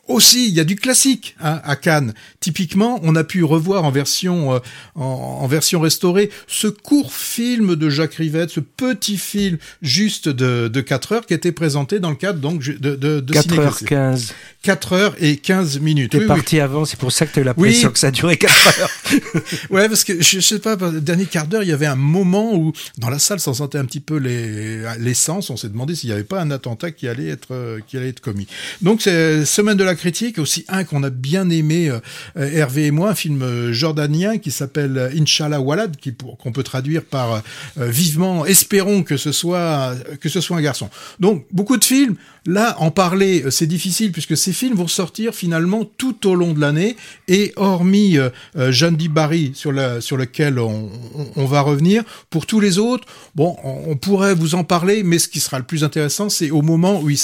aussi, 0.06 0.48
il 0.48 0.54
y 0.54 0.60
a 0.60 0.64
du 0.64 0.76
classique 0.76 1.34
hein, 1.40 1.60
à 1.64 1.76
Cannes. 1.76 2.12
Typiquement, 2.40 3.00
on 3.02 3.16
a 3.16 3.24
pu 3.24 3.42
revoir 3.42 3.84
en 3.84 3.90
version 3.90 4.54
euh, 4.54 4.58
en, 4.94 5.46
version 5.46 5.80
restaurée 5.80 6.30
ce 6.46 6.66
court 6.66 7.14
film 7.14 7.74
de 7.74 7.88
Jacques 7.88 8.14
Rivette, 8.14 8.50
ce 8.50 8.60
petit 8.60 9.16
film 9.16 9.56
juste 9.80 10.28
de, 10.28 10.68
de 10.68 10.80
4 10.82 11.12
heures 11.12 11.26
qui 11.26 11.32
était 11.32 11.52
présenté 11.52 12.00
dans 12.00 12.10
le 12.10 12.16
cadre 12.16 12.38
donc 12.38 12.62
de, 12.62 12.96
de, 12.96 13.20
de 13.20 13.32
4 13.32 13.58
heures 13.58 13.78
15. 13.78 14.34
4 14.62 14.92
heures 14.92 15.16
et 15.20 15.36
15 15.38 15.80
minutes. 15.80 16.12
T'es 16.12 16.26
parti 16.26 16.60
avant, 16.60 16.84
c'est 16.84 16.98
pour 16.98 17.12
ça 17.12 17.24
que 17.24 17.32
tu 17.32 17.38
as 17.38 17.42
eu 17.42 17.46
l'impression 17.46 17.90
que 17.90 17.98
ça 17.98 18.10
durait 18.10 18.36
4 18.36 18.80
heures. 18.80 18.90
ouais, 19.70 19.88
parce 19.88 20.04
que 20.04 20.22
je, 20.22 20.40
sais 20.40 20.58
pas, 20.58 20.76
le 20.76 21.00
dernier 21.00 21.26
quart 21.26 21.46
d'heure, 21.46 21.62
il 21.62 21.68
y 21.68 21.72
avait 21.72 21.86
un 21.86 21.96
moment 21.96 22.54
où 22.54 22.72
dans 22.98 23.10
la 23.10 23.18
salle, 23.18 23.40
ça 23.40 23.52
sentait 23.54 23.78
un 23.78 23.84
petit 23.84 24.00
peu 24.00 24.16
l'essence. 24.18 25.50
on 25.50 25.56
s'est 25.56 25.68
demandé 25.68 25.94
s'il 25.94 26.10
n'y 26.10 26.14
avait 26.14 26.24
pas 26.24 26.40
un 26.40 26.50
attentat 26.50 26.90
qui 26.90 27.08
allait 27.08 27.28
être 27.28 27.52
euh, 27.52 27.80
qui 27.86 27.96
allait 27.96 28.08
être 28.08 28.20
commis. 28.20 28.46
Donc 28.82 29.02
c'est 29.02 29.44
semaine 29.44 29.76
de 29.76 29.84
la 29.84 29.94
critique, 29.94 30.38
aussi 30.38 30.64
un 30.68 30.84
qu'on 30.84 31.02
a 31.02 31.10
bien 31.10 31.50
aimé 31.50 31.88
euh, 31.88 32.00
Hervé 32.36 32.86
et 32.86 32.90
moi, 32.90 33.10
un 33.10 33.14
film 33.14 33.42
euh, 33.42 33.72
jordanien 33.72 34.38
qui 34.38 34.50
s'appelle 34.50 35.10
Inch'Allah 35.18 35.60
Walad, 35.60 35.96
qui 35.96 36.14
qu'on 36.14 36.52
peut 36.52 36.62
traduire 36.62 37.02
par 37.04 37.42
vivement, 37.76 38.46
espérons 38.46 39.02
que 39.02 39.16
ce 39.16 39.32
soit 39.32 39.94
que 40.20 40.28
ce 40.28 40.40
soit 40.40 40.56
un 40.56 40.62
garçon. 40.62 40.90
Donc 41.20 41.46
beaucoup 41.50 41.76
de 41.76 41.84
films. 41.84 42.16
Là, 42.46 42.76
en 42.78 42.90
parler, 42.90 43.44
c'est 43.50 43.66
difficile 43.66 44.12
puisque 44.12 44.36
ces 44.36 44.52
films 44.52 44.76
vont 44.76 44.86
sortir 44.86 45.34
finalement 45.34 45.84
tout 45.84 46.28
au 46.28 46.34
long 46.34 46.52
de 46.52 46.60
l'année 46.60 46.96
et 47.26 47.54
hormis 47.56 48.18
euh, 48.18 48.28
euh, 48.56 48.70
Jeanne 48.70 48.96
Barry 49.08 49.52
sur, 49.54 49.72
la, 49.72 50.00
sur 50.00 50.16
lequel 50.16 50.58
on, 50.58 50.90
va 51.36 51.60
revenir, 51.60 52.02
pour 52.30 52.46
tous 52.46 52.60
les 52.60 52.78
autres, 52.78 53.06
bon, 53.34 53.56
on, 53.62 53.96
pourrait 53.96 54.34
vous 54.34 54.54
en 54.54 54.64
parler, 54.64 55.02
mais 55.02 55.18
ce 55.18 55.28
qui 55.28 55.40
sera 55.40 55.58
le 55.58 55.64
plus 55.64 55.84
intéressant, 55.84 56.28
c'est 56.28 56.50
au 56.50 56.62
moment 56.62 57.00
où 57.00 57.10
ils, 57.10 57.18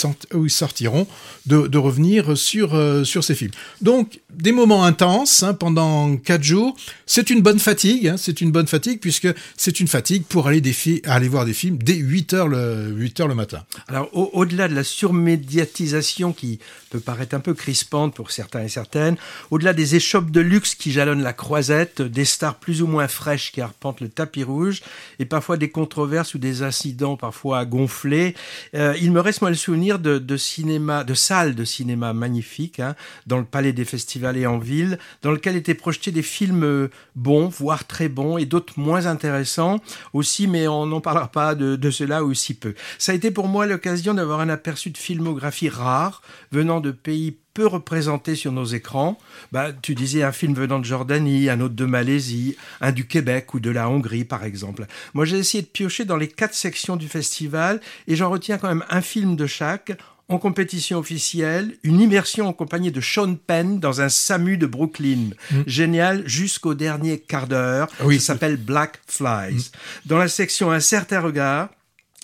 sortiront 0.50 1.06
de, 1.46 1.66
de 1.66 1.78
revenir 1.78 2.36
sur, 2.36 2.74
euh, 2.74 3.04
sur 3.04 3.24
ces 3.24 3.34
films. 3.34 3.52
Donc, 3.80 4.19
des 4.34 4.52
moments 4.52 4.84
intenses 4.84 5.42
hein, 5.42 5.54
pendant 5.54 6.16
quatre 6.16 6.42
jours. 6.42 6.76
C'est 7.06 7.30
une 7.30 7.42
bonne 7.42 7.58
fatigue, 7.58 8.08
hein, 8.08 8.16
c'est 8.16 8.40
une 8.40 8.52
bonne 8.52 8.66
fatigue 8.66 9.00
puisque 9.00 9.28
c'est 9.56 9.80
une 9.80 9.88
fatigue 9.88 10.24
pour 10.24 10.46
aller, 10.46 10.62
aller 11.04 11.28
voir 11.28 11.44
des 11.44 11.52
films 11.52 11.78
dès 11.78 11.94
8 11.94 12.34
heures 12.34 12.48
le, 12.48 12.88
8 12.88 13.20
heures 13.20 13.28
le 13.28 13.34
matin. 13.34 13.64
Alors, 13.88 14.08
au-delà 14.12 14.68
de 14.68 14.74
la 14.74 14.84
surmédiatisation 14.84 16.32
qui 16.32 16.58
peut 16.90 17.00
paraître 17.00 17.34
un 17.34 17.40
peu 17.40 17.54
crispante 17.54 18.14
pour 18.14 18.30
certains 18.30 18.62
et 18.62 18.68
certaines, 18.68 19.16
au-delà 19.50 19.72
des 19.72 19.94
échoppes 19.96 20.30
de 20.30 20.40
luxe 20.40 20.74
qui 20.74 20.92
jalonnent 20.92 21.22
la 21.22 21.32
croisette, 21.32 22.02
des 22.02 22.24
stars 22.24 22.56
plus 22.56 22.82
ou 22.82 22.86
moins 22.86 23.08
fraîches 23.08 23.52
qui 23.52 23.60
arpentent 23.60 24.00
le 24.00 24.08
tapis 24.08 24.44
rouge, 24.44 24.82
et 25.18 25.24
parfois 25.24 25.56
des 25.56 25.70
controverses 25.70 26.34
ou 26.34 26.38
des 26.38 26.62
incidents 26.62 27.16
parfois 27.16 27.64
gonflés, 27.64 28.34
euh, 28.74 28.94
il 29.00 29.12
me 29.12 29.20
reste 29.20 29.40
moi 29.40 29.50
le 29.50 29.56
souvenir 29.56 29.98
de, 29.98 30.18
de 30.18 30.36
cinéma, 30.36 31.04
de 31.04 31.14
salles 31.14 31.54
de 31.54 31.64
cinéma 31.64 32.12
magnifiques, 32.12 32.80
hein, 32.80 32.94
dans 33.26 33.38
le 33.38 33.44
palais 33.44 33.72
des 33.72 33.84
festivals 33.84 34.19
et 34.24 34.46
en 34.46 34.58
ville, 34.58 34.98
dans 35.22 35.32
lequel 35.32 35.56
étaient 35.56 35.74
projetés 35.74 36.10
des 36.10 36.22
films 36.22 36.64
euh, 36.64 36.90
bons, 37.16 37.48
voire 37.48 37.86
très 37.86 38.08
bons, 38.08 38.38
et 38.38 38.46
d'autres 38.46 38.78
moins 38.78 39.06
intéressants 39.06 39.80
aussi, 40.12 40.46
mais 40.46 40.68
on 40.68 40.86
n'en 40.86 41.00
parlera 41.00 41.28
pas 41.28 41.54
de, 41.54 41.76
de 41.76 41.90
cela 41.90 42.24
aussi 42.24 42.54
peu. 42.54 42.74
Ça 42.98 43.12
a 43.12 43.14
été 43.14 43.30
pour 43.30 43.48
moi 43.48 43.66
l'occasion 43.66 44.14
d'avoir 44.14 44.40
un 44.40 44.48
aperçu 44.48 44.90
de 44.90 44.98
filmographie 44.98 45.68
rare, 45.68 46.22
venant 46.52 46.80
de 46.80 46.90
pays 46.90 47.36
peu 47.54 47.66
représentés 47.66 48.34
sur 48.36 48.52
nos 48.52 48.64
écrans. 48.64 49.18
Bah, 49.52 49.72
tu 49.72 49.94
disais 49.94 50.22
un 50.22 50.32
film 50.32 50.54
venant 50.54 50.78
de 50.78 50.84
Jordanie, 50.84 51.48
un 51.48 51.60
autre 51.60 51.74
de 51.74 51.84
Malaisie, 51.84 52.56
un 52.80 52.92
du 52.92 53.06
Québec 53.06 53.54
ou 53.54 53.60
de 53.60 53.70
la 53.70 53.88
Hongrie, 53.88 54.24
par 54.24 54.44
exemple. 54.44 54.86
Moi, 55.14 55.24
j'ai 55.24 55.38
essayé 55.38 55.62
de 55.62 55.68
piocher 55.68 56.04
dans 56.04 56.16
les 56.16 56.28
quatre 56.28 56.54
sections 56.54 56.96
du 56.96 57.08
festival 57.08 57.80
et 58.06 58.16
j'en 58.16 58.30
retiens 58.30 58.58
quand 58.58 58.68
même 58.68 58.84
un 58.88 59.00
film 59.00 59.36
de 59.36 59.46
chaque 59.46 59.92
en 60.30 60.38
compétition 60.38 60.98
officielle, 60.98 61.76
une 61.82 62.00
immersion 62.00 62.46
en 62.46 62.52
compagnie 62.52 62.92
de 62.92 63.00
Sean 63.00 63.34
Penn 63.34 63.80
dans 63.80 64.00
un 64.00 64.08
SAMU 64.08 64.56
de 64.56 64.66
Brooklyn. 64.66 65.30
Mm. 65.50 65.60
Génial 65.66 66.28
jusqu'au 66.28 66.74
dernier 66.74 67.18
quart 67.18 67.48
d'heure. 67.48 67.88
Oui. 68.04 68.20
Ça 68.20 68.34
s'appelle 68.34 68.56
Black 68.56 69.00
Flies. 69.08 69.56
Mm. 69.56 70.06
Dans 70.06 70.18
la 70.18 70.28
section 70.28 70.70
Un 70.70 70.78
certain 70.78 71.20
regard, 71.20 71.70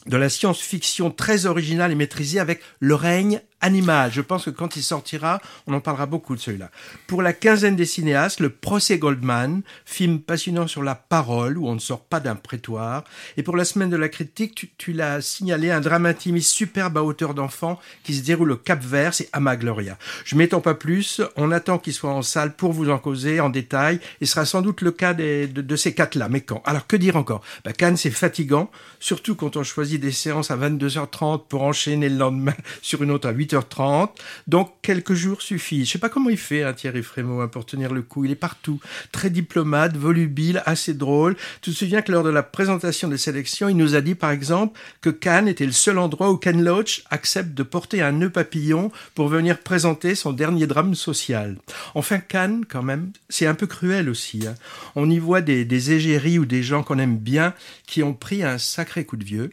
de 0.06 0.16
la 0.16 0.28
science-fiction 0.28 1.10
très 1.10 1.46
originale 1.46 1.90
et 1.90 1.96
maîtrisée 1.96 2.38
avec 2.38 2.60
Le 2.78 2.94
règne 2.94 3.40
Animal. 3.62 4.12
Je 4.12 4.20
pense 4.20 4.44
que 4.44 4.50
quand 4.50 4.76
il 4.76 4.82
sortira, 4.82 5.40
on 5.66 5.72
en 5.72 5.80
parlera 5.80 6.04
beaucoup 6.04 6.36
de 6.36 6.40
celui-là. 6.40 6.70
Pour 7.06 7.22
la 7.22 7.32
quinzaine 7.32 7.74
des 7.74 7.86
cinéastes, 7.86 8.40
le 8.40 8.50
procès 8.50 8.98
Goldman, 8.98 9.62
film 9.86 10.20
passionnant 10.20 10.66
sur 10.66 10.82
la 10.82 10.94
parole 10.94 11.56
où 11.56 11.66
on 11.66 11.74
ne 11.74 11.80
sort 11.80 12.04
pas 12.04 12.20
d'un 12.20 12.36
prétoire. 12.36 13.04
Et 13.38 13.42
pour 13.42 13.56
la 13.56 13.64
semaine 13.64 13.88
de 13.88 13.96
la 13.96 14.10
critique, 14.10 14.72
tu, 14.76 14.92
l'as 14.92 15.22
signalé, 15.22 15.70
un 15.70 15.80
drame 15.80 16.04
intimiste 16.04 16.52
superbe 16.52 16.98
à 16.98 17.02
hauteur 17.02 17.32
d'enfant 17.32 17.80
qui 18.04 18.14
se 18.14 18.22
déroule 18.22 18.52
au 18.52 18.56
Cap 18.56 18.84
Vert, 18.84 19.14
c'est 19.14 19.30
Amagloria. 19.32 19.96
Je 20.26 20.36
m'étends 20.36 20.60
pas 20.60 20.74
plus, 20.74 21.22
on 21.36 21.50
attend 21.50 21.78
qu'il 21.78 21.94
soit 21.94 22.12
en 22.12 22.22
salle 22.22 22.54
pour 22.56 22.72
vous 22.72 22.90
en 22.90 22.98
causer 22.98 23.40
en 23.40 23.48
détail 23.48 24.00
et 24.20 24.26
sera 24.26 24.44
sans 24.44 24.60
doute 24.60 24.82
le 24.82 24.90
cas 24.90 25.14
de, 25.14 25.76
ces 25.76 25.94
quatre-là. 25.94 26.28
Mais 26.28 26.42
quand? 26.42 26.62
Alors 26.66 26.86
que 26.86 26.96
dire 26.96 27.16
encore? 27.16 27.42
Bah, 27.64 27.72
Cannes, 27.72 27.96
c'est 27.96 28.10
fatigant, 28.10 28.70
surtout 29.00 29.34
quand 29.34 29.56
on 29.56 29.62
choisit 29.62 30.00
des 30.00 30.12
séances 30.12 30.50
à 30.50 30.56
22h30 30.58 31.46
pour 31.48 31.62
enchaîner 31.62 32.10
le 32.10 32.16
lendemain 32.16 32.54
sur 32.82 33.02
une 33.02 33.10
autre 33.10 33.28
à 33.28 33.32
8 33.32 33.45
8h30. 33.46 34.10
Donc 34.46 34.72
quelques 34.82 35.14
jours 35.14 35.42
suffisent. 35.42 35.86
Je 35.86 35.92
sais 35.92 35.98
pas 35.98 36.08
comment 36.08 36.30
il 36.30 36.36
fait, 36.36 36.62
hein, 36.62 36.72
Thierry 36.72 37.02
Frémaux, 37.02 37.40
hein, 37.40 37.48
pour 37.48 37.66
tenir 37.66 37.92
le 37.92 38.02
coup. 38.02 38.24
Il 38.24 38.30
est 38.30 38.34
partout. 38.34 38.80
Très 39.12 39.30
diplomate, 39.30 39.96
volubile, 39.96 40.62
assez 40.66 40.94
drôle. 40.94 41.36
Tu 41.62 41.70
te 41.70 41.76
souviens 41.76 42.02
que 42.02 42.12
lors 42.12 42.24
de 42.24 42.30
la 42.30 42.42
présentation 42.42 43.08
des 43.08 43.18
sélections, 43.18 43.68
il 43.68 43.76
nous 43.76 43.94
a 43.94 44.00
dit 44.00 44.14
par 44.14 44.30
exemple 44.30 44.78
que 45.00 45.10
Cannes 45.10 45.48
était 45.48 45.66
le 45.66 45.72
seul 45.72 45.98
endroit 45.98 46.30
où 46.30 46.36
Ken 46.36 46.62
Loach 46.62 47.04
accepte 47.10 47.54
de 47.54 47.62
porter 47.62 48.02
un 48.02 48.12
nœud 48.12 48.30
papillon 48.30 48.90
pour 49.14 49.28
venir 49.28 49.58
présenter 49.58 50.14
son 50.14 50.32
dernier 50.32 50.66
drame 50.66 50.94
social. 50.94 51.56
Enfin, 51.94 52.18
Cannes, 52.18 52.64
quand 52.68 52.82
même, 52.82 53.12
c'est 53.28 53.46
un 53.46 53.54
peu 53.54 53.66
cruel 53.66 54.08
aussi. 54.08 54.46
Hein. 54.46 54.54
On 54.94 55.10
y 55.10 55.18
voit 55.18 55.40
des, 55.40 55.64
des 55.64 55.92
égéries 55.92 56.38
ou 56.38 56.46
des 56.46 56.62
gens 56.62 56.82
qu'on 56.82 56.98
aime 56.98 57.18
bien 57.18 57.54
qui 57.86 58.02
ont 58.02 58.14
pris 58.14 58.42
un 58.42 58.58
sacré 58.58 59.04
coup 59.04 59.16
de 59.16 59.24
vieux. 59.24 59.52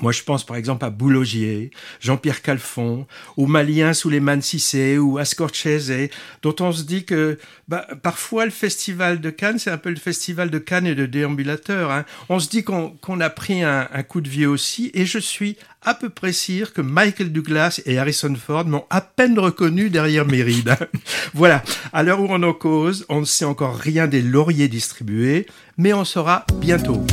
Moi, 0.00 0.12
je 0.12 0.22
pense 0.22 0.46
par 0.46 0.56
exemple 0.56 0.84
à 0.84 0.90
Boulogier, 0.90 1.70
Jean-Pierre 2.00 2.40
Calfon, 2.40 3.06
ou 3.36 3.46
Malien 3.46 3.92
Souleymane 3.92 4.42
Cissé, 4.42 4.96
ou 4.96 5.18
Ascorchese, 5.18 6.10
dont 6.42 6.54
on 6.60 6.70
se 6.70 6.84
dit 6.84 7.04
que 7.04 7.38
bah, 7.66 7.86
parfois 8.02 8.44
le 8.44 8.52
festival 8.52 9.20
de 9.20 9.30
Cannes, 9.30 9.58
c'est 9.58 9.70
un 9.70 9.78
peu 9.78 9.90
le 9.90 9.96
festival 9.96 10.50
de 10.50 10.58
Cannes 10.58 10.86
et 10.86 10.94
de 10.94 11.04
déambulateurs. 11.04 11.90
Hein. 11.90 12.04
On 12.28 12.38
se 12.38 12.48
dit 12.48 12.62
qu'on 12.62 13.20
a 13.20 13.30
pris 13.30 13.62
un, 13.64 13.88
un, 13.92 14.02
coup 14.04 14.20
de 14.20 14.28
vieux 14.28 14.48
aussi, 14.48 14.92
et 14.94 15.04
je 15.04 15.18
suis 15.18 15.56
à 15.82 15.94
peu 15.94 16.10
près 16.10 16.32
sûr 16.32 16.72
que 16.72 16.80
Michael 16.80 17.32
Douglas 17.32 17.80
et 17.84 17.98
Harrison 17.98 18.34
Ford 18.34 18.66
m'ont 18.66 18.84
à 18.90 19.00
peine 19.00 19.38
reconnu 19.38 19.90
derrière 19.90 20.26
mes 20.26 20.42
rides. 20.44 20.76
voilà, 21.34 21.62
à 21.92 22.04
l'heure 22.04 22.20
où 22.20 22.26
on 22.30 22.42
en 22.44 22.52
cause, 22.52 23.04
on 23.08 23.20
ne 23.20 23.24
sait 23.24 23.44
encore 23.44 23.76
rien 23.76 24.06
des 24.06 24.22
lauriers 24.22 24.68
distribués, 24.68 25.46
mais 25.76 25.92
on 25.92 26.04
saura 26.04 26.46
bientôt. 26.60 27.04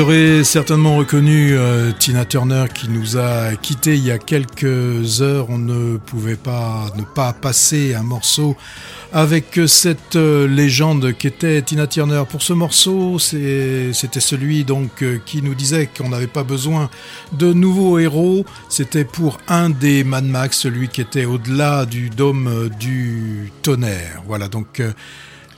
Vous 0.00 0.06
aurez 0.06 0.44
certainement 0.44 0.96
reconnu 0.96 1.52
euh, 1.52 1.92
Tina 1.92 2.24
Turner 2.24 2.64
qui 2.72 2.88
nous 2.88 3.18
a 3.18 3.54
quittés 3.56 3.96
il 3.96 4.06
y 4.06 4.10
a 4.10 4.16
quelques 4.16 5.20
heures. 5.20 5.50
On 5.50 5.58
ne 5.58 5.98
pouvait 5.98 6.36
pas 6.36 6.86
ne 6.96 7.02
pas 7.02 7.34
passer 7.34 7.94
un 7.94 8.02
morceau 8.02 8.56
avec 9.12 9.60
cette 9.66 10.16
euh, 10.16 10.48
légende 10.48 11.12
qu'était 11.12 11.60
Tina 11.60 11.86
Turner. 11.86 12.22
Pour 12.26 12.40
ce 12.40 12.54
morceau, 12.54 13.18
c'était 13.18 13.92
celui 13.92 14.64
donc 14.64 15.02
euh, 15.02 15.18
qui 15.26 15.42
nous 15.42 15.54
disait 15.54 15.86
qu'on 15.86 16.08
n'avait 16.08 16.26
pas 16.26 16.44
besoin 16.44 16.88
de 17.32 17.52
nouveaux 17.52 17.98
héros. 17.98 18.46
C'était 18.70 19.04
pour 19.04 19.36
un 19.48 19.68
des 19.68 20.02
Mad 20.02 20.24
Max, 20.24 20.60
celui 20.60 20.88
qui 20.88 21.02
était 21.02 21.26
au-delà 21.26 21.84
du 21.84 22.08
dôme 22.08 22.70
du 22.80 23.52
tonnerre. 23.60 24.22
Voilà 24.26 24.48
donc 24.48 24.82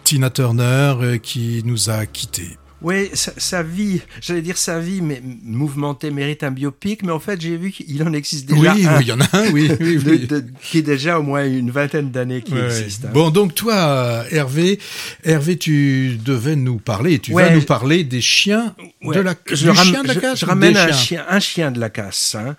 Tina 0.03 0.31
Turner 0.31 1.21
qui 1.23 1.63
nous 1.65 1.91
a 1.91 2.07
quittés. 2.07 2.59
Oui, 2.83 3.11
sa, 3.15 3.33
sa 3.37 3.63
vie, 3.63 4.01
j'allais 4.21 4.43
dire 4.43 4.59
sa 4.59 4.79
vie, 4.81 5.01
mais 5.03 5.23
mouvementée 5.45 6.11
mérite 6.11 6.43
un 6.43 6.51
biopic, 6.51 7.03
mais 7.03 7.13
en 7.13 7.21
fait 7.21 7.41
j'ai 7.41 7.57
vu 7.57 7.71
qu'il 7.71 8.03
en 8.03 8.13
existe 8.13 8.47
déjà 8.49 8.75
oui, 8.75 8.87
un, 8.87 8.97
oui, 8.99 9.03
il 9.05 9.09
y 9.09 9.13
en 9.13 9.21
a 9.21 9.29
un, 9.33 9.51
oui, 9.53 9.71
oui, 9.81 9.97
de- 9.97 10.11
oui. 10.11 10.27
de- 10.27 10.45
qui 10.63 10.79
est 10.79 10.83
déjà 10.83 11.19
au 11.19 11.23
moins 11.23 11.45
une 11.47 11.71
vingtaine 11.71 12.11
d'années 12.11 12.43
qui 12.43 12.53
Ouais. 12.55 12.65
existe. 12.65 13.05
hein. 13.05 13.11
Bon, 13.13 13.31
donc 13.31 13.55
toi, 13.55 14.25
Hervé, 14.31 14.79
Hervé, 15.25 15.57
tu 15.59 16.19
devais 16.25 16.57
nous 16.57 16.79
parler, 16.79 17.19
tu 17.19 17.33
Ouais, 17.33 17.45
vas 17.51 17.55
nous 17.55 17.63
parler 17.63 18.05
des 18.05 18.21
chiens 18.21 18.75
Ouais, 19.03 19.17
de 19.17 19.21
la, 19.21 19.35
je, 19.51 19.71
du 19.71 19.77
chien 19.77 20.03
de 20.03 20.09
la 20.09 20.15
casse 20.15 20.39
je 20.41 20.47
ramène 20.47 20.77
un 20.77 20.93
chien, 20.93 21.25
un 21.29 21.41
chien 21.41 21.71
de 21.71 21.81
la 21.81 21.91
casse. 21.91 22.35
hein. 22.37 22.57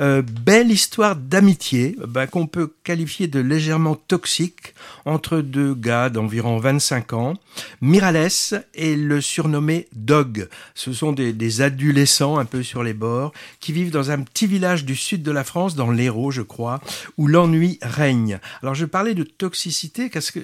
Euh, 0.00 0.22
belle 0.22 0.70
histoire 0.70 1.16
d'amitié 1.16 1.96
bah, 2.06 2.26
qu'on 2.26 2.46
peut 2.46 2.72
qualifier 2.84 3.26
de 3.28 3.40
légèrement 3.40 3.94
toxique 3.94 4.74
entre 5.04 5.38
deux 5.40 5.74
gars 5.74 6.08
d'environ 6.10 6.58
25 6.58 7.12
ans, 7.12 7.34
Mirales 7.80 8.28
et 8.74 8.96
le 8.96 9.20
surnommé 9.20 9.63
Dog. 9.94 10.48
Ce 10.74 10.92
sont 10.92 11.12
des, 11.12 11.60
adolescents 11.60 12.38
un 12.38 12.44
peu 12.44 12.62
sur 12.62 12.82
les 12.82 12.94
bords 12.94 13.32
qui 13.60 13.72
vivent 13.72 13.90
dans 13.90 14.10
un 14.10 14.20
petit 14.22 14.46
village 14.46 14.84
du 14.84 14.96
sud 14.96 15.22
de 15.22 15.30
la 15.30 15.44
France, 15.44 15.74
dans 15.74 15.90
l'Hérault, 15.90 16.30
je 16.30 16.42
crois, 16.42 16.80
où 17.16 17.26
l'ennui 17.26 17.78
règne. 17.82 18.38
Alors 18.62 18.74
je 18.74 18.86
parlais 18.86 19.14
de 19.14 19.22
toxicité 19.22 20.08
parce 20.08 20.30
que 20.30 20.40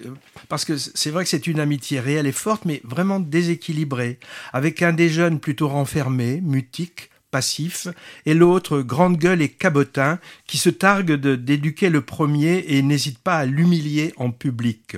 parce 0.48 0.64
que 0.64 0.76
c'est 0.76 1.10
vrai 1.10 1.24
que 1.24 1.30
c'est 1.30 1.46
une 1.46 1.60
amitié 1.60 2.00
réelle 2.00 2.26
et 2.26 2.32
forte, 2.32 2.64
mais 2.64 2.80
vraiment 2.84 3.20
déséquilibrée, 3.20 4.18
avec 4.52 4.82
un 4.82 4.92
des 4.92 5.08
jeunes 5.08 5.40
plutôt 5.40 5.68
renfermé, 5.68 6.40
mutique, 6.40 7.10
passif, 7.30 7.88
et 8.26 8.34
l'autre 8.34 8.80
grande 8.80 9.16
gueule 9.16 9.42
et 9.42 9.48
cabotin, 9.48 10.18
qui 10.46 10.58
se 10.58 10.70
targue 10.70 11.12
d'éduquer 11.12 11.88
le 11.88 12.00
premier 12.00 12.64
et 12.68 12.82
n'hésite 12.82 13.18
pas 13.18 13.36
à 13.36 13.46
l'humilier 13.46 14.12
en 14.16 14.30
public. 14.30 14.96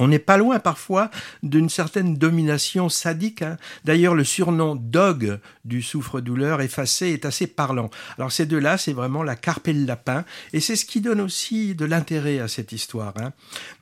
On 0.00 0.08
n'est 0.08 0.18
pas 0.18 0.36
loin 0.36 0.58
parfois 0.58 1.10
d'une 1.44 1.68
certaine 1.68 2.16
domination 2.16 2.88
sadique. 2.88 3.42
hein. 3.42 3.56
D'ailleurs, 3.84 4.16
le 4.16 4.24
surnom 4.24 4.74
Dog 4.74 5.38
du 5.64 5.82
souffre-douleur 5.82 6.60
effacé 6.60 7.08
est 7.08 7.24
assez 7.24 7.46
parlant. 7.46 7.90
Alors 8.18 8.32
ces 8.32 8.46
deux-là, 8.46 8.78
c'est 8.78 8.92
vraiment 8.92 9.22
la 9.22 9.36
carpe 9.36 9.68
et 9.68 9.72
le 9.72 9.84
lapin, 9.84 10.24
et 10.52 10.58
c'est 10.58 10.74
ce 10.74 10.84
qui 10.84 11.00
donne 11.00 11.20
aussi 11.20 11.76
de 11.76 11.84
l'intérêt 11.84 12.40
à 12.40 12.48
cette 12.48 12.72
histoire. 12.72 13.14
hein. 13.18 13.32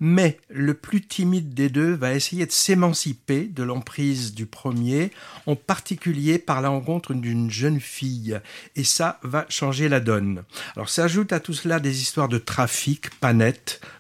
Mais 0.01 0.39
le 0.51 0.75
plus 0.75 1.01
timide 1.01 1.55
des 1.55 1.71
deux 1.71 1.95
va 1.95 2.13
essayer 2.13 2.45
de 2.45 2.53
s'émanciper 2.53 3.45
de 3.45 3.63
l'emprise 3.63 4.35
du 4.35 4.45
premier, 4.45 5.11
en 5.47 5.57
particulier 5.57 6.39
par 6.39 6.61
la 6.61 6.69
rencontre 6.69 7.15
d'une 7.15 7.51
jeune 7.51 7.81
fille, 7.81 8.39
et 8.77 8.85
ça 8.85 9.19
va 9.23 9.47
changer 9.49 9.89
la 9.89 10.01
donne. 10.01 10.43
Alors 10.75 10.91
s'ajoute 10.91 11.33
à 11.33 11.41
tout 11.41 11.55
cela 11.55 11.81
des 11.81 12.03
histoires 12.03 12.29
de 12.29 12.39
trafic, 12.39 13.11
pas 13.21 13.33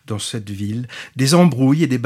dans 0.06 0.18
cette 0.18 0.50
ville, 0.50 0.88
des 1.16 1.34
embrouilles 1.34 1.84
et 1.84 1.86
des 1.86 1.98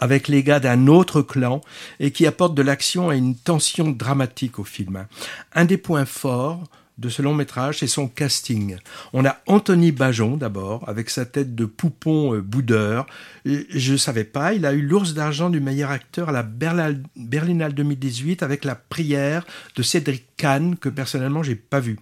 avec 0.00 0.28
les 0.28 0.42
gars 0.42 0.60
d'un 0.60 0.86
autre 0.86 1.22
clan 1.22 1.60
et 2.00 2.10
qui 2.10 2.26
apportent 2.26 2.54
de 2.54 2.62
l'action 2.62 3.12
et 3.12 3.16
une 3.16 3.36
tension 3.36 3.90
dramatique 3.90 4.58
au 4.58 4.64
film. 4.64 5.06
Un 5.54 5.64
des 5.64 5.78
points 5.78 6.04
forts 6.04 6.64
de 6.98 7.08
ce 7.08 7.22
long 7.22 7.34
métrage, 7.34 7.78
c'est 7.78 7.88
son 7.88 8.06
casting. 8.06 8.76
On 9.12 9.24
a 9.24 9.38
Anthony 9.46 9.90
Bajon 9.90 10.36
d'abord, 10.36 10.88
avec 10.88 11.10
sa 11.10 11.24
tête 11.24 11.54
de 11.54 11.64
poupon 11.64 12.34
euh, 12.34 12.40
boudeur. 12.40 13.06
Je 13.44 13.96
savais 13.96 14.24
pas, 14.24 14.54
il 14.54 14.64
a 14.64 14.72
eu 14.72 14.82
l'ours 14.82 15.12
d'argent 15.14 15.50
du 15.50 15.60
meilleur 15.60 15.90
acteur 15.90 16.28
à 16.28 16.32
la 16.32 16.44
Berlinale 16.44 17.74
2018 17.74 18.42
avec 18.42 18.64
la 18.64 18.76
prière 18.76 19.44
de 19.74 19.82
Cédric 19.82 20.24
Kahn, 20.36 20.76
que 20.76 20.88
personnellement 20.88 21.42
j'ai 21.42 21.56
pas 21.56 21.80
vu. 21.80 21.98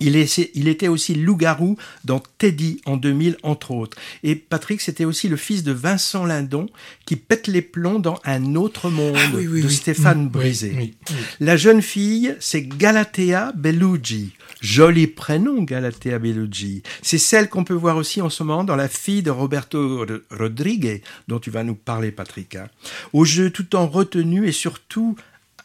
Il, 0.00 0.14
est- 0.16 0.50
il 0.54 0.68
était 0.68 0.88
aussi 0.88 1.14
loup-garou 1.14 1.76
dans 2.04 2.22
Teddy 2.38 2.80
en 2.86 2.96
2000, 2.96 3.36
entre 3.42 3.72
autres. 3.72 3.96
Et 4.22 4.36
Patrick, 4.36 4.80
c'était 4.80 5.04
aussi 5.04 5.28
le 5.28 5.36
fils 5.36 5.62
de 5.64 5.72
Vincent 5.72 6.24
Lindon 6.24 6.66
qui 7.06 7.16
pète 7.16 7.46
les 7.48 7.62
plombs 7.62 7.98
dans 7.98 8.20
Un 8.24 8.54
autre 8.54 8.90
monde 8.90 9.16
Ah 9.18 9.30
oui, 9.34 9.46
oui, 9.48 9.62
de 9.62 9.66
oui. 9.66 9.72
Stéphane 9.74 10.24
Mmh, 10.24 10.28
Brisé. 10.28 10.94
La 11.40 11.56
jeune 11.56 11.82
fille, 11.82 12.34
c'est 12.40 12.62
Galatea 12.62 13.52
Bellucci. 13.56 14.32
Joli 14.60 15.06
prénom, 15.06 15.62
Galatea 15.62 16.18
Bellucci. 16.18 16.82
C'est 17.02 17.18
celle 17.18 17.48
qu'on 17.48 17.64
peut 17.64 17.74
voir 17.74 17.96
aussi 17.96 18.20
en 18.20 18.28
ce 18.30 18.42
moment 18.42 18.64
dans 18.64 18.76
La 18.76 18.88
fille 18.88 19.22
de 19.22 19.30
Roberto 19.30 19.98
Ro- 19.98 20.06
Rodriguez, 20.30 21.02
dont 21.28 21.38
tu 21.38 21.50
vas 21.50 21.64
nous 21.64 21.74
parler, 21.74 22.10
Patrick. 22.12 22.56
hein. 22.56 22.68
Au 23.12 23.24
jeu 23.24 23.50
tout 23.50 23.74
en 23.76 23.86
retenue 23.86 24.46
et 24.48 24.52
surtout 24.52 25.16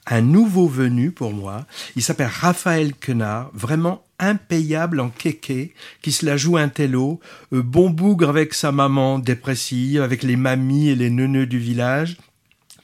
un 0.07 0.21
nouveau 0.21 0.67
venu 0.67 1.11
pour 1.11 1.33
moi. 1.33 1.65
Il 1.95 2.03
s'appelle 2.03 2.29
Raphaël 2.31 2.93
Quenard, 2.95 3.49
vraiment 3.53 4.03
impayable 4.19 4.99
en 4.99 5.09
kéké, 5.09 5.73
qui 6.01 6.11
se 6.11 6.25
la 6.25 6.37
joue 6.37 6.57
un 6.57 6.69
télo, 6.69 7.19
euh, 7.53 7.61
bon 7.61 7.89
bougre 7.89 8.29
avec 8.29 8.53
sa 8.53 8.71
maman 8.71 9.19
dépressive, 9.19 10.01
avec 10.01 10.23
les 10.23 10.35
mamies 10.35 10.89
et 10.89 10.95
les 10.95 11.09
neuneux 11.09 11.45
du 11.45 11.59
village 11.59 12.17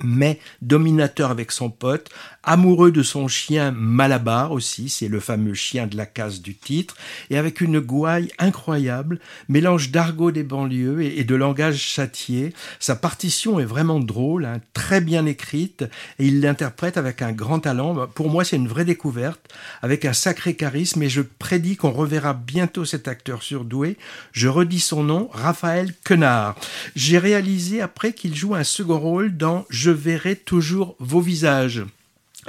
mais 0.04 0.40
dominateur 0.62 1.32
avec 1.32 1.52
son 1.52 1.70
pote, 1.70 2.10
amoureux 2.44 2.92
de 2.92 3.04
son 3.04 3.28
chien 3.28 3.72
Malabar 3.72 4.52
aussi, 4.52 4.90
c'est 4.90 5.08
le 5.08 5.20
fameux 5.20 5.54
chien 5.54 5.88
de 5.88 5.98
la 5.98 6.06
case 6.06 6.42
du 6.42 6.56
titre, 6.56 6.96
et 7.30 7.38
avec 7.38 7.62
une 7.62 7.80
gouaille 7.80 8.32
incroyable, 8.40 9.20
mélange 9.48 9.92
d'argot 9.92 10.32
des 10.32 10.44
banlieues 10.44 11.02
et, 11.04 11.24
de 11.24 11.36
langage 11.36 11.78
châtié. 11.78 12.54
Sa 12.80 12.96
partition 12.96 13.60
est 13.60 13.66
vraiment 13.66 14.00
drôle, 14.00 14.46
hein, 14.46 14.60
très 14.74 15.02
bien 15.02 15.26
écrite, 15.26 15.84
et 16.18 16.28
il 16.28 16.42
l'interprète 16.42 16.98
avec 16.98 17.22
un 17.22 17.32
grand 17.32 17.60
talent. 17.60 18.08
Pour 18.08 18.30
moi, 18.30 18.44
c'est 18.44 18.56
une 18.56 18.68
vraie 18.68 18.86
découverte, 18.86 19.54
avec 19.82 20.06
un 20.06 20.14
sacré 20.14 20.56
charisme, 20.56 21.04
et 21.04 21.10
je 21.10 21.22
prédis 21.22 21.76
qu'on 21.76 21.92
reverra 21.92 22.34
bientôt 22.34 22.86
cet 22.86 23.08
acteur 23.08 23.44
surdoué. 23.44 23.98
Je 24.32 24.48
redis 24.48 24.80
son 24.80 25.04
nom, 25.04 25.30
Raphaël 25.32 25.94
Quenard. 26.04 26.56
J'ai 26.96 27.18
réalisé 27.18 27.82
après 27.82 28.14
qu'il 28.14 28.36
joue 28.36 28.56
un 28.56 28.64
second 28.64 29.00
rôle 29.00 29.36
dans 29.38 29.66
Je 29.70 29.92
verrai 29.92 30.36
toujours 30.36 30.96
vos 31.00 31.22
visages. 31.22 31.84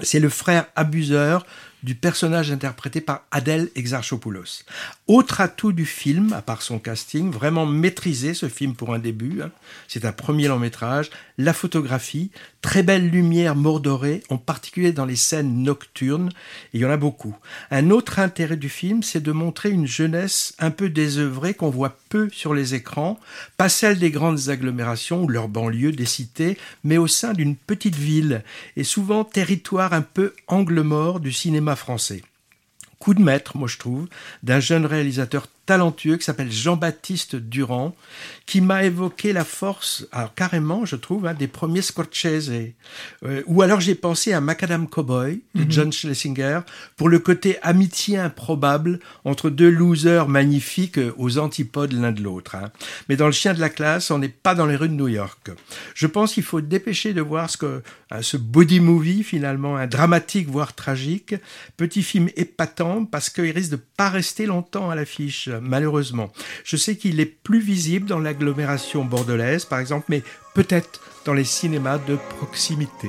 C'est 0.02 0.20
le 0.20 0.28
frère 0.28 0.66
abuseur 0.76 1.44
du 1.82 1.94
personnage 1.94 2.50
interprété 2.50 3.00
par 3.00 3.22
Adèle 3.30 3.70
Exarchopoulos. 3.74 4.64
Autre 5.06 5.40
atout 5.40 5.72
du 5.72 5.86
film, 5.86 6.32
à 6.32 6.42
part 6.42 6.62
son 6.62 6.78
casting, 6.78 7.30
vraiment 7.30 7.66
maîtrisé 7.66 8.34
ce 8.34 8.48
film 8.48 8.74
pour 8.74 8.94
un 8.94 8.98
début, 8.98 9.42
hein. 9.42 9.50
c'est 9.88 10.04
un 10.04 10.12
premier 10.12 10.48
long 10.48 10.58
métrage, 10.58 11.10
la 11.38 11.52
photographie, 11.52 12.30
très 12.62 12.82
belle 12.82 13.08
lumière 13.08 13.56
mordorée, 13.56 14.22
en 14.28 14.36
particulier 14.36 14.92
dans 14.92 15.06
les 15.06 15.16
scènes 15.16 15.62
nocturnes, 15.62 16.30
il 16.72 16.80
y 16.80 16.84
en 16.84 16.90
a 16.90 16.96
beaucoup. 16.96 17.36
Un 17.70 17.90
autre 17.90 18.18
intérêt 18.18 18.56
du 18.56 18.68
film, 18.68 19.02
c'est 19.02 19.22
de 19.22 19.32
montrer 19.32 19.70
une 19.70 19.86
jeunesse 19.86 20.54
un 20.58 20.70
peu 20.70 20.90
désœuvrée 20.90 21.54
qu'on 21.54 21.70
voit 21.70 21.96
peu 22.08 22.28
sur 22.30 22.54
les 22.54 22.74
écrans, 22.74 23.18
pas 23.56 23.68
celle 23.68 23.98
des 23.98 24.10
grandes 24.10 24.48
agglomérations 24.48 25.22
ou 25.22 25.28
leurs 25.28 25.48
banlieues 25.48 25.92
des 25.92 26.04
cités, 26.04 26.58
mais 26.84 26.98
au 26.98 27.06
sein 27.06 27.32
d'une 27.32 27.56
petite 27.56 27.96
ville, 27.96 28.42
et 28.76 28.84
souvent 28.84 29.24
territoire 29.24 29.92
un 29.92 30.02
peu 30.02 30.34
angle 30.46 30.82
mort 30.82 31.20
du 31.20 31.32
cinéma 31.32 31.69
français. 31.76 32.22
Coup 32.98 33.14
de 33.14 33.22
maître, 33.22 33.56
moi 33.56 33.68
je 33.68 33.78
trouve, 33.78 34.08
d'un 34.42 34.60
jeune 34.60 34.86
réalisateur 34.86 35.46
talentueux 35.66 36.16
qui 36.16 36.24
s'appelle 36.24 36.50
Jean-Baptiste 36.50 37.36
Durand, 37.36 37.94
qui 38.46 38.60
m'a 38.60 38.84
évoqué 38.84 39.32
la 39.32 39.44
force, 39.44 40.06
alors 40.10 40.34
carrément, 40.34 40.84
je 40.84 40.96
trouve, 40.96 41.26
hein, 41.26 41.34
des 41.34 41.46
premiers 41.46 41.82
Scorsese. 41.82 42.50
Euh, 43.24 43.42
ou 43.46 43.62
alors 43.62 43.80
j'ai 43.80 43.94
pensé 43.94 44.32
à 44.32 44.40
Macadam 44.40 44.88
Cowboy 44.88 45.42
de 45.54 45.70
John 45.70 45.92
Schlesinger 45.92 46.60
pour 46.96 47.08
le 47.08 47.18
côté 47.18 47.58
amitié 47.62 48.18
improbable 48.18 48.98
entre 49.24 49.50
deux 49.50 49.70
losers 49.70 50.26
magnifiques 50.28 50.98
euh, 50.98 51.14
aux 51.18 51.38
antipodes 51.38 51.92
l'un 51.92 52.12
de 52.12 52.22
l'autre. 52.22 52.56
hein. 52.56 52.72
Mais 53.08 53.16
dans 53.16 53.26
Le 53.26 53.32
Chien 53.32 53.54
de 53.54 53.60
la 53.60 53.68
classe, 53.68 54.10
on 54.10 54.18
n'est 54.18 54.28
pas 54.28 54.54
dans 54.54 54.66
les 54.66 54.76
rues 54.76 54.88
de 54.88 54.94
New 54.94 55.08
York. 55.08 55.50
Je 55.94 56.06
pense 56.06 56.34
qu'il 56.34 56.42
faut 56.42 56.60
dépêcher 56.60 57.12
de 57.12 57.20
voir 57.20 57.50
ce 57.50 57.56
que 57.56 57.82
hein, 58.10 58.22
ce 58.22 58.36
body 58.36 58.80
movie 58.80 59.22
finalement, 59.22 59.76
un 59.76 59.86
dramatique 59.86 60.48
voire 60.48 60.74
tragique, 60.74 61.34
petit 61.76 62.02
film 62.02 62.28
épatant 62.36 63.04
parce 63.04 63.30
qu'il 63.30 63.50
risque 63.50 63.72
de 63.72 63.76
pas 63.76 64.08
rester 64.08 64.46
longtemps 64.46 64.90
à 64.90 64.94
l'affiche, 64.94 65.49
malheureusement. 65.60 66.32
Je 66.64 66.76
sais 66.76 66.96
qu'il 66.96 67.20
est 67.20 67.26
plus 67.26 67.60
visible 67.60 68.06
dans 68.06 68.18
l'agglomération 68.18 69.04
bordelaise, 69.04 69.64
par 69.64 69.78
exemple, 69.78 70.06
mais 70.08 70.22
peut-être 70.54 71.00
dans 71.24 71.34
les 71.34 71.44
cinémas 71.44 71.98
de 71.98 72.16
proximité. 72.38 73.08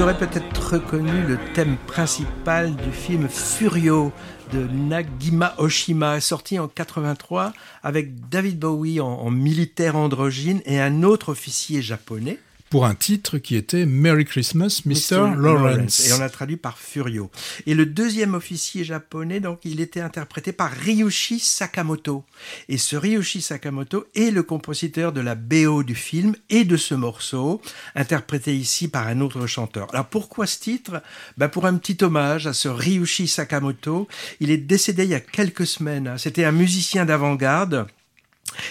Vous 0.00 0.04
aurez 0.06 0.16
peut-être 0.16 0.72
reconnu 0.72 1.26
le 1.28 1.38
thème 1.52 1.76
principal 1.86 2.74
du 2.74 2.90
film 2.90 3.28
Furio 3.28 4.14
de 4.50 4.66
Nagima 4.66 5.52
Oshima, 5.58 6.22
sorti 6.22 6.58
en 6.58 6.68
83 6.68 7.52
avec 7.82 8.30
David 8.30 8.58
Bowie 8.58 9.00
en, 9.00 9.08
en 9.08 9.30
militaire 9.30 9.96
androgyne 9.96 10.62
et 10.64 10.80
un 10.80 11.02
autre 11.02 11.28
officier 11.28 11.82
japonais, 11.82 12.38
pour 12.70 12.86
un 12.86 12.94
titre 12.94 13.38
qui 13.38 13.56
était 13.56 13.84
Merry 13.84 14.24
Christmas, 14.24 14.82
Mr. 14.86 15.34
Lawrence. 15.36 16.08
Et 16.08 16.12
on 16.12 16.20
a 16.20 16.28
traduit 16.28 16.56
par 16.56 16.78
Furio. 16.78 17.28
Et 17.66 17.74
le 17.74 17.84
deuxième 17.84 18.34
officier 18.34 18.84
japonais, 18.84 19.40
donc, 19.40 19.58
il 19.64 19.80
était 19.80 20.00
interprété 20.00 20.52
par 20.52 20.70
Ryushi 20.70 21.40
Sakamoto. 21.40 22.24
Et 22.68 22.78
ce 22.78 22.94
Ryushi 22.94 23.42
Sakamoto 23.42 24.06
est 24.14 24.30
le 24.30 24.44
compositeur 24.44 25.12
de 25.12 25.20
la 25.20 25.34
BO 25.34 25.82
du 25.82 25.96
film 25.96 26.36
et 26.48 26.64
de 26.64 26.76
ce 26.76 26.94
morceau, 26.94 27.60
interprété 27.96 28.56
ici 28.56 28.86
par 28.86 29.08
un 29.08 29.20
autre 29.20 29.48
chanteur. 29.48 29.88
Alors 29.92 30.06
pourquoi 30.06 30.46
ce 30.46 30.60
titre? 30.60 31.02
Ben 31.36 31.48
Pour 31.48 31.66
un 31.66 31.76
petit 31.76 32.02
hommage 32.04 32.46
à 32.46 32.52
ce 32.52 32.68
Ryushi 32.68 33.26
Sakamoto. 33.26 34.06
Il 34.38 34.50
est 34.50 34.56
décédé 34.58 35.02
il 35.04 35.10
y 35.10 35.14
a 35.14 35.20
quelques 35.20 35.66
semaines. 35.66 36.14
C'était 36.18 36.44
un 36.44 36.52
musicien 36.52 37.04
d'avant-garde. 37.04 37.88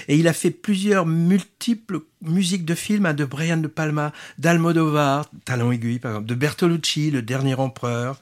Et 0.08 0.18
il 0.18 0.28
a 0.28 0.34
fait 0.34 0.52
plusieurs 0.52 1.06
multiples 1.06 2.02
musiques 2.22 2.66
de 2.66 2.76
films 2.76 3.06
hein, 3.06 3.14
de 3.14 3.24
Brian 3.24 3.58
De 3.58 3.68
Palma, 3.68 4.12
d'Almodovar, 4.38 5.30
Talon 5.46 5.72
aiguille 5.72 6.00
par 6.00 6.12
exemple, 6.12 6.28
de 6.28 6.36
Bertolucci, 6.36 7.12
Le 7.12 7.22
Dernier 7.22 7.56
Empereur, 7.56 8.20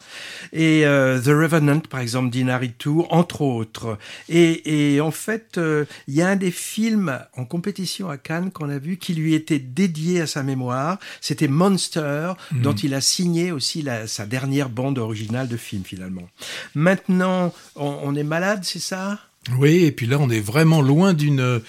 et 0.54 0.86
euh, 0.86 1.20
The 1.20 1.28
Revenant 1.30 1.80
par 1.80 2.00
exemple 2.02 2.30
d'Inaritu, 2.30 2.90
entre 3.10 3.42
autres. 3.42 3.98
Et, 4.30 4.94
et 4.96 5.02
en 5.02 5.10
fait, 5.12 5.58
euh, 5.58 5.86
il 6.08 6.14
y 6.14 6.22
a 6.22 6.30
un 6.30 6.36
des 6.36 6.52
films 6.52 7.20
en 7.36 7.46
compétition 7.46 8.08
à 8.10 8.18
Cannes 8.18 8.52
qu'on 8.52 8.70
a 8.70 8.78
vu 8.78 8.98
qui 8.98 9.16
lui 9.16 9.34
était 9.34 9.60
dédié 9.60 10.22
à 10.22 10.28
sa 10.28 10.44
mémoire. 10.44 11.00
C'était 11.22 11.48
Monster, 11.48 12.34
dont 12.52 12.74
il 12.76 12.94
a 12.94 13.02
signé 13.02 13.52
aussi 13.52 13.82
la- 13.82 14.06
sa 14.06 14.26
dernière 14.28 14.70
bande 14.70 15.00
originale 15.00 15.48
de 15.48 15.58
film 15.58 15.84
finalement. 15.84 16.30
Maintenant, 16.76 17.54
on, 17.76 17.98
on 18.04 18.16
est 18.16 18.24
malade, 18.24 18.60
c'est 18.64 18.80
ça? 18.80 19.20
Oui, 19.58 19.84
et 19.86 19.92
puis 19.92 20.08
là, 20.08 20.18
on 20.20 20.30
est 20.30 20.40
vraiment 20.40 20.82
loin 20.82 21.14
d'une 21.14 21.62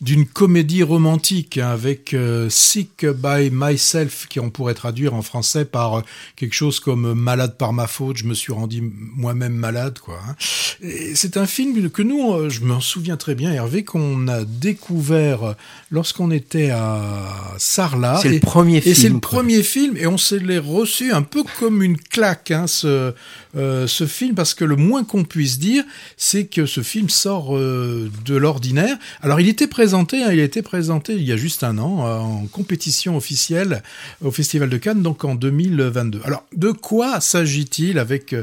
d'une 0.00 0.26
comédie 0.26 0.82
romantique 0.82 1.56
hein, 1.56 1.68
avec 1.70 2.14
euh, 2.14 2.48
Sick 2.50 3.06
by 3.06 3.48
Myself, 3.52 4.26
qui 4.28 4.38
on 4.40 4.50
pourrait 4.50 4.74
traduire 4.74 5.14
en 5.14 5.22
français 5.22 5.64
par 5.64 5.98
euh, 5.98 6.02
quelque 6.36 6.52
chose 6.52 6.80
comme 6.80 7.06
euh, 7.06 7.14
Malade 7.14 7.56
par 7.56 7.72
ma 7.72 7.86
faute, 7.86 8.16
je 8.18 8.24
me 8.24 8.34
suis 8.34 8.52
rendu 8.52 8.82
moi-même 9.16 9.54
malade, 9.54 9.98
quoi. 10.00 10.18
hein. 10.28 10.34
Et 10.82 11.14
C'est 11.14 11.36
un 11.36 11.46
film 11.46 11.88
que 11.90 12.02
nous, 12.02 12.34
euh, 12.34 12.50
je 12.50 12.62
m'en 12.64 12.80
souviens 12.80 13.16
très 13.16 13.34
bien, 13.34 13.52
Hervé, 13.52 13.84
qu'on 13.84 14.26
a 14.28 14.44
découvert 14.44 15.54
lorsqu'on 15.90 16.30
était 16.30 16.70
à 16.70 17.54
Sarlat. 17.58 18.18
C'est 18.20 18.28
le 18.28 18.34
Et- 18.34 18.40
premier 18.40 18.78
et 18.78 18.80
film, 18.82 18.94
c'est 18.96 19.08
le 19.08 19.20
premier 19.20 19.62
film, 19.62 19.96
et 19.96 20.06
on 20.06 20.18
s'est 20.18 20.38
les 20.40 20.58
reçu 20.58 21.12
un 21.12 21.22
peu 21.22 21.44
comme 21.60 21.82
une 21.82 21.96
claque, 21.98 22.50
hein, 22.50 22.66
ce, 22.66 23.14
euh, 23.56 23.86
ce 23.86 24.06
film, 24.06 24.34
parce 24.34 24.54
que 24.54 24.64
le 24.64 24.76
moins 24.76 25.04
qu'on 25.04 25.24
puisse 25.24 25.58
dire, 25.58 25.84
c'est 26.16 26.44
que 26.44 26.66
ce 26.66 26.82
film 26.82 27.08
sort 27.08 27.56
euh, 27.56 28.10
de 28.24 28.34
l'ordinaire. 28.34 28.96
Alors, 29.22 29.40
il 29.40 29.48
était 29.48 29.66
présenté, 29.66 30.22
hein, 30.22 30.32
il 30.32 30.40
a 30.40 30.44
été 30.44 30.62
présenté 30.62 31.14
il 31.14 31.22
y 31.22 31.32
a 31.32 31.36
juste 31.36 31.62
un 31.62 31.78
an 31.78 32.06
euh, 32.06 32.18
en 32.18 32.46
compétition 32.46 33.16
officielle 33.16 33.82
au 34.22 34.30
Festival 34.30 34.68
de 34.68 34.76
Cannes, 34.76 35.02
donc 35.02 35.24
en 35.24 35.34
2022. 35.34 36.20
Alors, 36.24 36.44
de 36.56 36.70
quoi 36.72 37.20
s'agit-il 37.20 37.98
avec 37.98 38.34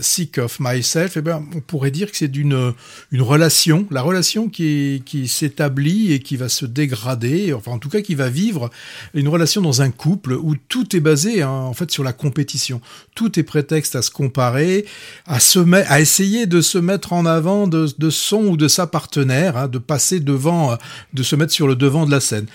Sick 0.00 0.38
of 0.38 0.58
Myself? 0.60 1.16
Eh 1.16 1.22
bien, 1.22 1.44
on 1.54 1.60
pourrait 1.60 1.90
dire 1.90 2.10
que 2.10 2.16
c'est 2.16 2.28
d'une 2.28 2.74
une 3.10 3.22
relation, 3.22 3.86
la 3.90 4.02
relation 4.02 4.48
qui, 4.48 5.02
qui 5.04 5.28
s'établit 5.28 6.12
et 6.12 6.20
qui 6.20 6.36
va 6.36 6.48
se 6.48 6.66
dégrader, 6.66 7.52
enfin 7.52 7.72
en 7.72 7.78
tout 7.78 7.88
cas 7.88 8.00
qui 8.00 8.14
va 8.14 8.28
vivre 8.28 8.70
une 9.14 9.28
relation 9.28 9.60
dans 9.60 9.82
un 9.82 9.90
couple 9.90 10.32
où 10.32 10.54
tout 10.56 10.96
est 10.96 11.00
basé 11.00 11.42
hein, 11.42 11.50
en 11.50 11.74
fait 11.74 11.90
sur 11.90 12.04
la 12.04 12.12
compétition. 12.12 12.80
Tout 13.14 13.38
est 13.38 13.42
prétexte 13.42 13.96
à 13.96 14.02
se 14.02 14.10
comparer, 14.14 14.86
à 15.26 15.40
se 15.40 15.58
à 15.88 16.00
essayer 16.00 16.46
de 16.46 16.62
se 16.62 16.78
mettre 16.78 17.12
en 17.12 17.26
avant 17.26 17.66
de, 17.66 17.88
de 17.98 18.10
son 18.10 18.44
ou 18.44 18.56
de 18.56 18.68
sa 18.68 18.86
partenaire, 18.86 19.58
hein, 19.58 19.68
de 19.68 19.78
passer 19.78 20.20
devant, 20.20 20.78
de 21.12 21.22
se 21.22 21.36
mettre 21.36 21.52
sur 21.52 21.68
le 21.68 21.76
devant 21.76 22.06
de 22.06 22.10
la 22.10 22.20
scène. 22.20 22.46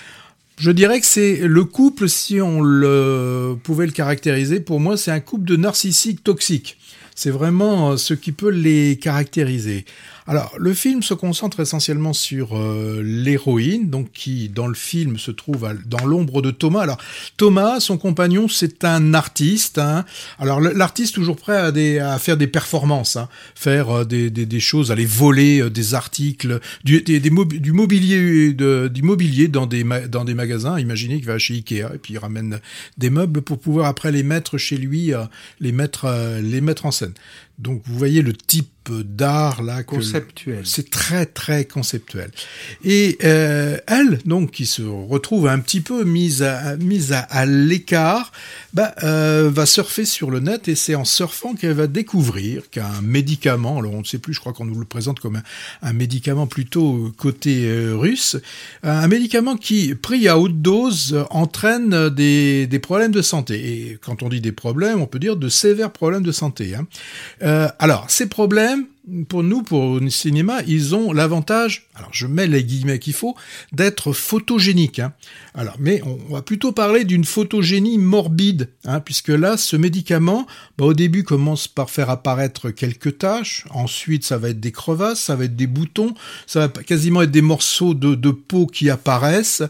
Je 0.59 0.71
dirais 0.71 0.99
que 0.99 1.05
c'est 1.05 1.37
le 1.37 1.63
couple, 1.63 2.09
si 2.09 2.41
on 2.41 2.61
le 2.61 3.55
pouvait 3.63 3.85
le 3.85 3.93
caractériser, 3.93 4.59
pour 4.59 4.81
moi, 4.81 4.97
c'est 4.97 5.11
un 5.11 5.21
couple 5.21 5.45
de 5.45 5.55
narcissiques 5.55 6.21
toxiques. 6.21 6.77
C'est 7.15 7.31
vraiment 7.31 7.91
euh, 7.91 7.97
ce 7.97 8.13
qui 8.13 8.31
peut 8.31 8.49
les 8.49 8.97
caractériser. 8.97 9.85
Alors, 10.29 10.53
le 10.59 10.75
film 10.75 11.01
se 11.01 11.15
concentre 11.15 11.59
essentiellement 11.59 12.13
sur 12.13 12.55
euh, 12.55 13.01
l'héroïne, 13.03 13.89
donc 13.89 14.11
qui, 14.11 14.47
dans 14.47 14.67
le 14.67 14.75
film, 14.75 15.17
se 15.17 15.31
trouve 15.31 15.67
dans 15.87 16.05
l'ombre 16.05 16.43
de 16.43 16.51
Thomas. 16.51 16.81
Alors, 16.81 16.99
Thomas, 17.35 17.79
son 17.79 17.97
compagnon, 17.97 18.47
c'est 18.47 18.85
un 18.85 19.15
artiste. 19.15 19.79
hein. 19.79 20.05
Alors, 20.37 20.61
l'artiste 20.61 21.15
toujours 21.15 21.35
prêt 21.35 21.57
à, 21.97 22.19
faire 22.19 22.37
des 22.37 22.45
performances, 22.45 23.15
hein, 23.15 23.27
faire 23.55 23.89
euh, 23.89 24.05
des, 24.05 24.59
choses, 24.59 24.91
aller 24.91 25.07
voler 25.07 25.63
euh, 25.63 25.71
des 25.71 25.95
articles, 25.95 26.59
du, 26.83 27.01
des, 27.01 27.19
du 27.19 27.71
mobilier, 27.71 29.47
dans 29.47 29.65
des, 29.65 29.83
dans 30.07 30.25
des 30.25 30.35
magasins. 30.35 30.77
Imaginez 30.77 31.15
qu'il 31.15 31.25
va 31.25 31.39
chez 31.39 31.55
Ikea 31.55 31.95
et 31.95 31.97
puis 31.97 32.13
il 32.13 32.19
ramène 32.19 32.59
des 32.99 33.09
meubles 33.09 33.41
pour 33.41 33.57
pouvoir 33.57 33.87
après 33.87 34.11
les 34.11 34.21
mettre 34.21 34.59
chez 34.59 34.77
lui, 34.77 35.11
les 35.59 35.71
mettre, 35.71 36.07
les 36.39 36.61
mettre 36.61 36.85
en 36.85 36.91
scène. 36.91 37.13
Donc, 37.59 37.81
vous 37.85 37.97
voyez 37.97 38.21
le 38.21 38.33
type 38.33 38.69
d'art 38.89 39.61
là 39.61 39.83
Conceptuel. 39.83 40.61
c'est 40.63 40.89
très 40.89 41.25
très 41.25 41.65
conceptuel. 41.65 42.31
Et 42.83 43.17
euh, 43.23 43.77
elle, 43.87 44.19
donc, 44.25 44.51
qui 44.51 44.65
se 44.65 44.81
retrouve 44.81 45.47
un 45.47 45.59
petit 45.59 45.81
peu 45.81 46.03
mise 46.03 46.43
à, 46.43 46.75
mise 46.77 47.11
à, 47.11 47.19
à 47.19 47.45
l'écart, 47.45 48.31
bah, 48.73 48.95
euh, 49.03 49.49
va 49.53 49.65
surfer 49.65 50.05
sur 50.05 50.31
le 50.31 50.39
net 50.39 50.67
et 50.67 50.75
c'est 50.75 50.95
en 50.95 51.05
surfant 51.05 51.55
qu'elle 51.55 51.73
va 51.73 51.87
découvrir 51.87 52.69
qu'un 52.69 53.01
médicament, 53.03 53.79
alors 53.79 53.93
on 53.93 53.99
ne 53.99 54.05
sait 54.05 54.17
plus, 54.17 54.33
je 54.33 54.39
crois 54.39 54.53
qu'on 54.53 54.65
nous 54.65 54.79
le 54.79 54.85
présente 54.85 55.19
comme 55.19 55.35
un, 55.37 55.43
un 55.81 55.93
médicament 55.93 56.47
plutôt 56.47 57.11
côté 57.17 57.65
euh, 57.65 57.95
russe, 57.95 58.37
un 58.83 59.07
médicament 59.07 59.55
qui, 59.55 59.93
pris 59.95 60.27
à 60.27 60.39
haute 60.39 60.61
dose, 60.61 61.13
euh, 61.13 61.23
entraîne 61.29 62.09
des, 62.09 62.67
des 62.67 62.79
problèmes 62.79 63.11
de 63.11 63.21
santé. 63.21 63.55
Et 63.71 63.97
quand 64.01 64.23
on 64.23 64.29
dit 64.29 64.41
des 64.41 64.51
problèmes, 64.51 65.01
on 65.01 65.07
peut 65.07 65.19
dire 65.19 65.35
de 65.35 65.49
sévères 65.49 65.91
problèmes 65.91 66.23
de 66.23 66.31
santé. 66.31 66.75
hein. 66.75 66.87
Euh, 67.49 67.67
alors, 67.79 68.05
ces 68.09 68.29
problèmes, 68.29 68.85
pour 69.27 69.41
nous, 69.41 69.63
pour 69.63 69.99
le 69.99 70.09
cinéma, 70.11 70.59
ils 70.67 70.93
ont 70.93 71.13
l'avantage, 71.13 71.87
alors 71.95 72.11
je 72.11 72.27
mets 72.27 72.45
les 72.45 72.63
guillemets 72.63 72.99
qu'il 72.99 73.13
faut, 73.13 73.35
d'être 73.71 74.13
photogéniques. 74.13 74.99
hein. 74.99 75.13
Alors, 75.55 75.75
mais 75.79 76.03
on, 76.03 76.33
va 76.33 76.43
plutôt 76.43 76.73
parler 76.73 77.05
d'une 77.05 77.25
photogénie 77.25 77.97
morbide, 77.97 78.69
hein, 78.85 78.99
puisque 78.99 79.29
là, 79.29 79.57
ce 79.57 79.75
médicament, 79.75 80.45
bah, 80.77 80.85
au 80.85 80.93
début, 80.93 81.23
commence 81.23 81.67
par 81.67 81.89
faire 81.89 82.11
apparaître 82.11 82.69
quelques 82.69 83.17
taches, 83.17 83.65
ensuite, 83.71 84.23
ça 84.23 84.37
va 84.37 84.49
être 84.49 84.59
des 84.59 84.71
crevasses, 84.71 85.19
ça 85.19 85.35
va 85.35 85.45
être 85.45 85.55
des 85.55 85.65
boutons, 85.65 86.13
ça 86.45 86.67
va 86.67 86.67
quasiment 86.67 87.23
être 87.23 87.31
des 87.31 87.41
morceaux 87.41 87.95
de, 87.95 88.29
peau 88.29 88.67
qui 88.67 88.91
apparaissent. 88.91 89.63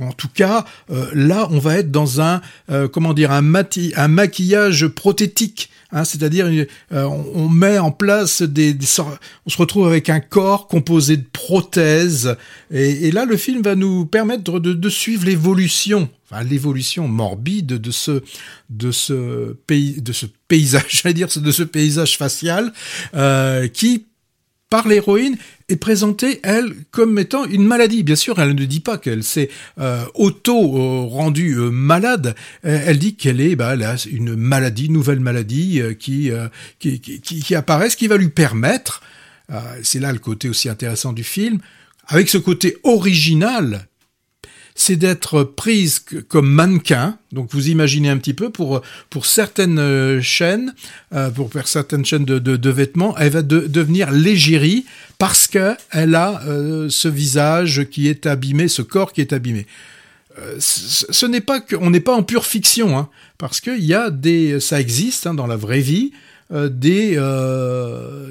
En 0.00 0.12
tout 0.12 0.30
cas, 0.32 0.64
euh, 0.90 1.10
là, 1.12 1.48
on 1.50 1.58
va 1.58 1.76
être 1.76 1.90
dans 1.90 2.22
un, 2.22 2.40
euh, 2.70 2.88
comment 2.88 3.12
dire, 3.12 3.30
un, 3.30 3.44
un 3.44 4.08
maquillage 4.08 4.86
prothétique. 4.88 5.70
Hein, 5.96 6.04
c'est-à-dire, 6.04 6.46
euh, 6.92 7.04
on, 7.04 7.48
met 7.48 7.78
en 7.78 7.90
place 7.90 8.42
des, 8.42 8.74
des 8.74 8.86
on 9.00 9.48
se 9.48 9.56
retrouve 9.56 9.86
avec 9.86 10.10
un 10.10 10.20
corps 10.20 10.66
composé 10.66 11.16
de 11.16 11.24
prothèses, 11.32 12.36
et, 12.70 13.08
et 13.08 13.10
là, 13.10 13.24
le 13.24 13.38
film 13.38 13.62
va 13.62 13.76
nous 13.76 14.04
permettre 14.04 14.60
de, 14.60 14.74
de 14.74 14.88
suivre 14.90 15.24
l'évolution, 15.24 16.10
enfin 16.30 16.44
l'évolution 16.44 17.08
morbide 17.08 17.78
de 17.78 17.90
ce, 17.90 18.22
de 18.68 18.90
ce 18.90 19.54
pays, 19.66 20.02
de 20.02 20.12
ce 20.12 20.26
paysage, 20.48 20.84
j'allais 21.02 21.14
dire, 21.14 21.28
de 21.34 21.50
ce 21.50 21.62
paysage 21.62 22.18
facial, 22.18 22.74
euh, 23.14 23.66
qui 23.66 24.04
par 24.68 24.88
l'héroïne 24.88 25.36
est 25.68 25.76
présentée, 25.76 26.40
elle, 26.42 26.74
comme 26.90 27.18
étant 27.18 27.44
une 27.44 27.64
maladie. 27.64 28.02
Bien 28.02 28.16
sûr, 28.16 28.38
elle 28.40 28.54
ne 28.54 28.64
dit 28.64 28.80
pas 28.80 28.98
qu'elle 28.98 29.22
s'est 29.22 29.48
euh, 29.78 30.04
auto-rendue 30.14 31.56
euh, 31.58 31.70
malade. 31.70 32.34
Euh, 32.64 32.80
elle 32.86 32.98
dit 32.98 33.16
qu'elle 33.16 33.40
est 33.40 33.56
bah, 33.56 33.70
a 33.70 33.96
une 34.10 34.34
maladie, 34.34 34.88
nouvelle 34.90 35.20
maladie 35.20 35.80
euh, 35.80 35.94
qui, 35.94 36.30
euh, 36.30 36.48
qui, 36.78 37.00
qui, 37.00 37.20
qui, 37.20 37.40
qui 37.40 37.54
apparaît, 37.54 37.90
ce 37.90 37.96
qui 37.96 38.08
va 38.08 38.16
lui 38.16 38.28
permettre, 38.28 39.02
euh, 39.52 39.58
c'est 39.82 40.00
là 40.00 40.12
le 40.12 40.18
côté 40.18 40.48
aussi 40.48 40.68
intéressant 40.68 41.12
du 41.12 41.24
film, 41.24 41.58
avec 42.08 42.28
ce 42.28 42.38
côté 42.38 42.76
original, 42.82 43.86
c'est 44.78 44.96
d'être 44.96 45.42
prise 45.42 45.98
que- 45.98 46.16
comme 46.16 46.48
mannequin. 46.48 47.18
Donc 47.32 47.48
vous 47.50 47.68
imaginez 47.70 48.08
un 48.10 48.18
petit 48.18 48.34
peu 48.34 48.50
pour 48.50 48.82
pour 49.10 49.24
certaines 49.26 49.78
euh, 49.78 50.20
chaînes, 50.22 50.74
euh, 51.14 51.30
pour 51.30 51.50
faire 51.50 51.66
certaines 51.66 52.04
chaînes 52.04 52.24
de, 52.26 52.38
de, 52.38 52.70
vêtements, 52.70 53.16
elle 53.18 53.30
va 53.30 53.42
de- 53.42 53.66
devenir 53.66 54.10
l'égérie 54.10 54.84
parce 55.18 55.48
que 55.48 55.74
elle 55.90 56.14
a 56.14 56.42
euh, 56.46 56.88
ce 56.90 57.08
visage 57.08 57.86
qui 57.90 58.08
est 58.08 58.26
abîmé, 58.26 58.68
ce 58.68 58.82
corps 58.82 59.12
qui 59.12 59.22
est 59.22 59.32
abîmé. 59.32 59.66
Ce 60.58 61.24
n'est 61.24 61.40
pas 61.40 61.60
que, 61.60 61.76
on 61.76 61.88
n'est 61.88 62.00
pas 62.00 62.14
en 62.14 62.22
pure 62.22 62.44
fiction, 62.44 62.98
hein, 62.98 63.08
parce 63.38 63.58
qu'il 63.62 63.82
y 63.82 63.94
a 63.94 64.10
des, 64.10 64.60
ça 64.60 64.78
existe 64.78 65.26
hein, 65.26 65.32
dans 65.32 65.46
la 65.46 65.56
vraie 65.56 65.80
vie, 65.80 66.12
des 66.52 67.18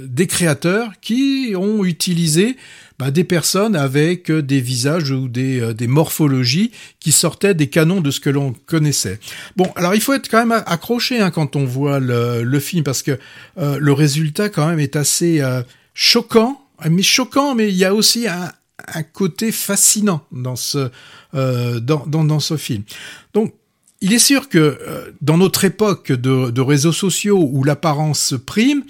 des 0.07 0.27
créateurs 0.27 0.91
qui 1.01 1.53
ont 1.57 1.83
utilisé 1.83 2.57
bah, 2.99 3.11
des 3.11 3.23
personnes 3.23 3.75
avec 3.75 4.29
euh, 4.29 4.41
des 4.41 4.61
visages 4.61 5.11
ou 5.11 5.27
des, 5.27 5.59
euh, 5.59 5.73
des 5.73 5.87
morphologies 5.87 6.71
qui 6.99 7.11
sortaient 7.11 7.53
des 7.53 7.67
canons 7.67 8.01
de 8.01 8.11
ce 8.11 8.19
que 8.19 8.29
l'on 8.29 8.53
connaissait. 8.65 9.19
Bon, 9.55 9.71
alors 9.75 9.95
il 9.95 10.01
faut 10.01 10.13
être 10.13 10.29
quand 10.29 10.45
même 10.45 10.63
accroché 10.65 11.19
hein, 11.19 11.31
quand 11.31 11.55
on 11.55 11.65
voit 11.65 11.99
le, 11.99 12.43
le 12.43 12.59
film 12.59 12.83
parce 12.83 13.03
que 13.03 13.19
euh, 13.57 13.77
le 13.79 13.93
résultat 13.93 14.49
quand 14.49 14.67
même 14.67 14.79
est 14.79 14.95
assez 14.95 15.41
euh, 15.41 15.61
choquant, 15.93 16.61
mais 16.89 17.03
choquant, 17.03 17.55
mais 17.55 17.69
il 17.69 17.75
y 17.75 17.85
a 17.85 17.93
aussi 17.93 18.27
un, 18.27 18.51
un 18.93 19.03
côté 19.03 19.51
fascinant 19.51 20.25
dans 20.31 20.55
ce 20.55 20.89
euh, 21.33 21.79
dans, 21.79 22.05
dans 22.07 22.23
dans 22.23 22.39
ce 22.39 22.57
film. 22.57 22.83
Donc 23.33 23.53
il 24.01 24.13
est 24.13 24.19
sûr 24.19 24.49
que 24.49 24.57
euh, 24.59 25.11
dans 25.21 25.37
notre 25.37 25.63
époque 25.63 26.11
de, 26.11 26.51
de 26.51 26.61
réseaux 26.61 26.91
sociaux 26.91 27.49
où 27.51 27.63
l'apparence 27.63 28.35
prime, 28.45 28.83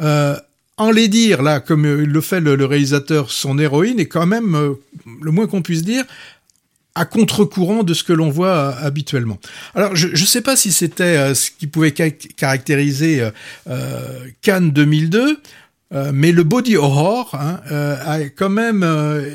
euh, 0.00 0.36
en 0.80 0.90
les 0.90 1.08
dire 1.08 1.42
là, 1.42 1.60
comme 1.60 1.84
euh, 1.86 2.04
le 2.04 2.20
fait 2.20 2.40
le, 2.40 2.56
le 2.56 2.64
réalisateur, 2.64 3.30
son 3.30 3.58
héroïne 3.58 4.00
est 4.00 4.06
quand 4.06 4.26
même 4.26 4.54
euh, 4.54 4.72
le 5.22 5.30
moins 5.30 5.46
qu'on 5.46 5.62
puisse 5.62 5.82
dire 5.84 6.04
à 6.96 7.04
contre-courant 7.04 7.84
de 7.84 7.94
ce 7.94 8.02
que 8.02 8.12
l'on 8.12 8.30
voit 8.30 8.48
euh, 8.48 8.72
habituellement. 8.86 9.38
Alors, 9.74 9.94
je 9.94 10.08
ne 10.08 10.16
sais 10.26 10.40
pas 10.42 10.56
si 10.56 10.72
c'était 10.72 11.04
euh, 11.16 11.34
ce 11.34 11.50
qui 11.56 11.66
pouvait 11.68 11.94
ca- 11.96 12.10
caractériser 12.36 13.30
euh, 13.68 14.18
Cannes 14.42 14.70
2002, 14.72 15.38
euh, 15.92 16.10
mais 16.12 16.32
le 16.32 16.42
body 16.42 16.76
horror 16.76 17.34
hein, 17.34 17.60
a 18.04 18.20
quand 18.28 18.50
même 18.50 18.84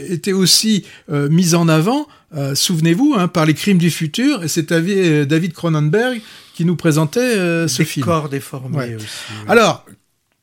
été 0.09 0.33
aussi 0.33 0.85
mis 1.09 1.53
en 1.55 1.67
avant, 1.69 2.07
souvenez-vous, 2.53 3.13
hein, 3.17 3.27
par 3.29 3.45
les 3.45 3.53
crimes 3.53 3.77
du 3.77 3.89
futur, 3.91 4.43
et 4.43 4.47
c'est 4.47 4.69
Davi- 4.69 5.25
David 5.25 5.53
Cronenberg 5.53 6.21
qui 6.53 6.63
nous 6.65 6.75
présentait 6.77 7.67
ce 7.67 7.83
film. 7.83 8.05
corps 8.05 8.29
déformés 8.29 8.77
Ouais. 8.77 8.95
aussi. 8.95 9.05
ouais. 9.05 9.51
Alors, 9.51 9.85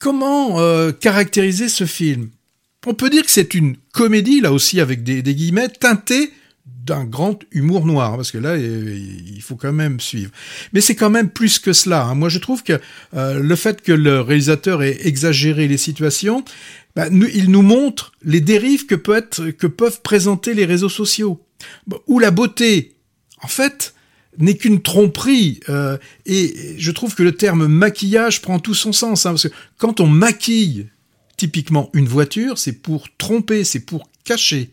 comment 0.03 0.61
euh, 0.61 0.91
caractériser 0.91 1.69
ce 1.69 1.87
film? 1.87 2.31
On 2.87 2.95
peut 2.95 3.09
dire 3.09 3.25
que 3.25 3.31
c'est 3.31 3.55
une 3.55 3.77
comédie, 3.93 4.41
là 4.41 4.53
aussi 4.53 4.81
avec 4.81 5.05
des, 5.05 5.23
des 5.23 5.35
guillemets, 5.35 5.69
teintée 5.69 6.33
d'un 6.67 7.05
grand 7.05 7.38
humour 7.53 7.87
noir, 7.87 8.17
parce 8.17 8.33
que 8.33 8.38
là, 8.38 8.57
il 8.57 9.41
faut 9.41 9.55
quand 9.55 9.73
même 9.73 10.01
suivre. 10.01 10.33
Mais 10.73 10.81
c'est 10.81 10.97
quand 10.97 11.11
même 11.11 11.31
plus 11.31 11.61
que 11.61 11.73
cela. 11.73 12.03
hein. 12.03 12.17
Moi, 12.17 12.29
je 12.29 12.41
trouve 12.41 12.65
que 12.65 12.81
euh, 13.15 13.38
le 13.38 13.55
fait 13.55 13.83
que 13.83 13.93
le 13.93 14.21
réalisateur 14.21 14.83
ait 14.83 14.99
exagéré 15.07 15.69
les 15.69 15.77
situations, 15.77 16.45
bah, 16.97 17.07
il 17.09 17.53
nous 17.53 17.62
montre 17.62 18.12
les 18.25 18.41
dérives 18.41 18.87
que, 18.87 18.97
peut 18.97 19.15
être, 19.15 19.51
que 19.51 19.69
peuvent 19.69 20.03
présenter 20.03 20.55
les 20.55 20.65
réseaux 20.65 20.88
sociaux. 20.88 21.41
Bon, 21.87 22.01
Où 22.09 22.19
la 22.19 22.33
beauté, 22.33 22.97
en 23.43 23.49
fait, 23.49 23.95
n'est 24.38 24.57
qu'une 24.57 24.81
tromperie. 24.83 25.61
euh, 25.68 25.97
et 26.27 26.75
je 26.79 26.90
trouve 26.90 27.14
que 27.14 27.23
le 27.23 27.33
terme 27.33 27.66
maquillage 27.66 28.40
prend 28.42 28.59
tout 28.59 28.75
son 28.75 28.92
sens. 28.92 29.27
hein, 29.27 29.31
parce 29.31 29.49
que 29.49 29.55
quand 29.79 30.01
on 30.01 30.07
maquille 30.07 30.88
typiquement 31.37 31.90
une 31.92 32.07
voiture, 32.09 32.59
c'est 32.59 32.73
pour 32.73 33.09
tromper, 33.18 33.64
c'est 33.64 33.81
pour 33.81 34.09
cacher. 34.25 34.71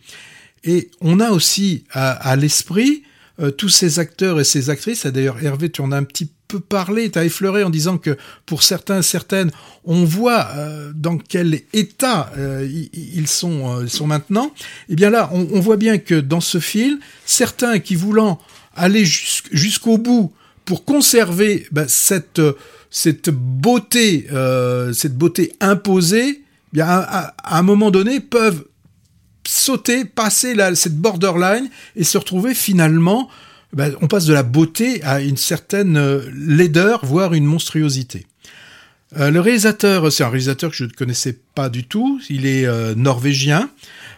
Et 0.63 0.91
on 1.01 1.19
a 1.19 1.31
aussi 1.31 1.83
à, 1.91 2.11
à 2.11 2.35
l'esprit 2.35 3.03
euh, 3.39 3.51
tous 3.51 3.69
ces 3.69 3.99
acteurs 3.99 4.39
et 4.39 4.43
ces 4.43 4.69
actrices. 4.69 5.05
Et 5.05 5.11
D'ailleurs, 5.11 5.43
Hervé, 5.43 5.69
tu 5.69 5.81
en 5.81 5.91
as 5.91 5.97
un 5.97 6.03
petit 6.03 6.29
peu 6.49 6.59
parlé, 6.59 7.09
tu 7.11 7.17
as 7.19 7.25
effleuré 7.25 7.63
en 7.63 7.69
disant 7.69 7.97
que 7.97 8.17
pour 8.45 8.63
certains, 8.63 9.01
certaines, 9.01 9.51
on 9.85 10.03
voit 10.03 10.47
euh, 10.55 10.91
dans 10.95 11.17
quel 11.17 11.61
état 11.73 12.31
euh, 12.37 12.67
ils 12.91 13.27
sont, 13.27 13.77
euh, 13.77 13.83
ils 13.83 13.89
sont 13.89 14.07
maintenant. 14.07 14.51
Et 14.89 14.95
bien 14.95 15.11
là, 15.11 15.29
on, 15.31 15.47
on 15.53 15.59
voit 15.59 15.77
bien 15.77 15.99
que 15.99 16.15
dans 16.19 16.41
ce 16.41 16.59
film, 16.59 16.99
certains 17.25 17.79
qui 17.79 17.95
voulant 17.95 18.39
aller 18.79 19.05
jus- 19.05 19.43
jusqu'au 19.51 19.97
bout 19.97 20.33
pour 20.69 20.85
conserver 20.85 21.65
bah, 21.71 21.85
cette 21.87 22.39
beauté, 23.31 24.27
euh, 24.31 24.93
cette 24.93 25.17
beauté 25.17 25.51
imposée, 25.59 26.41
eh 26.41 26.43
bien 26.73 26.85
à, 26.87 27.33
un 27.43 27.63
moment 27.63 27.89
donné 27.89 28.19
peuvent 28.19 28.65
sauter, 29.47 30.05
passer 30.05 30.55
cette 30.75 30.95
borderline 30.95 31.69
et 31.95 32.03
se 32.03 32.19
retrouver 32.19 32.53
finalement, 32.53 33.29
ben, 33.73 33.95
on 34.01 34.07
passe 34.07 34.25
de 34.25 34.33
la 34.33 34.43
beauté 34.43 35.01
à 35.03 35.21
une 35.21 35.37
certaine 35.37 35.97
euh, 35.97 36.21
laideur, 36.35 37.03
voire 37.03 37.33
une 37.33 37.45
monstruosité. 37.45 38.27
Euh, 39.17 39.31
le 39.31 39.39
réalisateur, 39.39 40.11
c'est 40.11 40.23
un 40.23 40.29
réalisateur 40.29 40.69
que 40.69 40.77
je 40.77 40.83
ne 40.83 40.89
connaissais 40.91 41.35
pas 41.55 41.69
du 41.69 41.83
tout, 41.85 42.21
il 42.29 42.45
est 42.45 42.67
norvégien. 42.95 43.71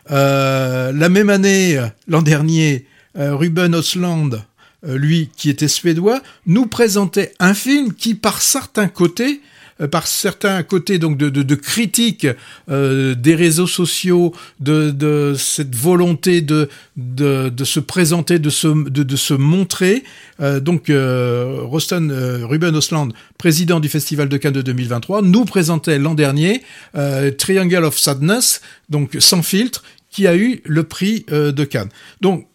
La 0.10 0.91
même 1.10 1.30
année, 1.30 1.80
l'an 2.10 2.21
dernier, 2.21 2.88
Ruben 3.15 3.74
Osland, 3.74 4.43
lui 4.84 5.30
qui 5.36 5.50
était 5.50 5.67
suédois, 5.67 6.22
nous 6.46 6.65
présentait 6.65 7.34
un 7.39 7.54
film 7.54 7.94
qui, 7.94 8.15
par 8.15 8.41
certains 8.41 8.88
côtés, 8.88 9.41
euh, 9.82 9.88
par 9.88 10.08
certains 10.08 10.62
côtés 10.63 11.00
donc 11.00 11.17
de, 11.17 11.30
de, 11.30 11.44
de 11.44 11.56
critique 11.56 12.28
euh, 12.70 13.15
des 13.15 13.36
réseaux 13.36 13.67
sociaux, 13.67 14.34
de, 14.60 14.91
de 14.91 15.36
cette 15.38 15.76
volonté 15.76 16.41
de, 16.41 16.70
de, 16.98 17.63
se 17.63 17.80
présenter, 17.80 18.39
de 18.39 18.50
se, 18.50 18.67
de, 18.67 19.15
se 19.15 19.34
montrer. 19.34 20.04
Euh, 20.39 20.60
donc 20.60 20.89
euh, 20.89 21.67
euh, 21.91 22.46
Ruben 22.46 22.76
Osland, 22.76 23.10
président 23.38 23.80
du 23.80 23.89
Festival 23.89 24.30
de 24.30 24.38
Cannes 24.38 24.54
de 24.54 24.62
2023, 24.62 25.22
nous 25.22 25.46
présentait 25.46 26.00
l'an 26.00 26.13
dernier 26.13 26.63
euh, 26.96 27.32
Triangle 27.32 27.84
of 27.84 27.98
Sadness, 27.98 28.62
donc 28.89 29.17
sans 29.20 29.41
filtre, 29.41 29.84
qui 30.10 30.28
a 30.28 30.36
eu 30.36 30.62
le 30.65 30.84
prix 30.84 31.26
euh, 31.32 31.52
de 31.52 31.63
Cannes. 31.63 31.89
Donc 32.20 32.48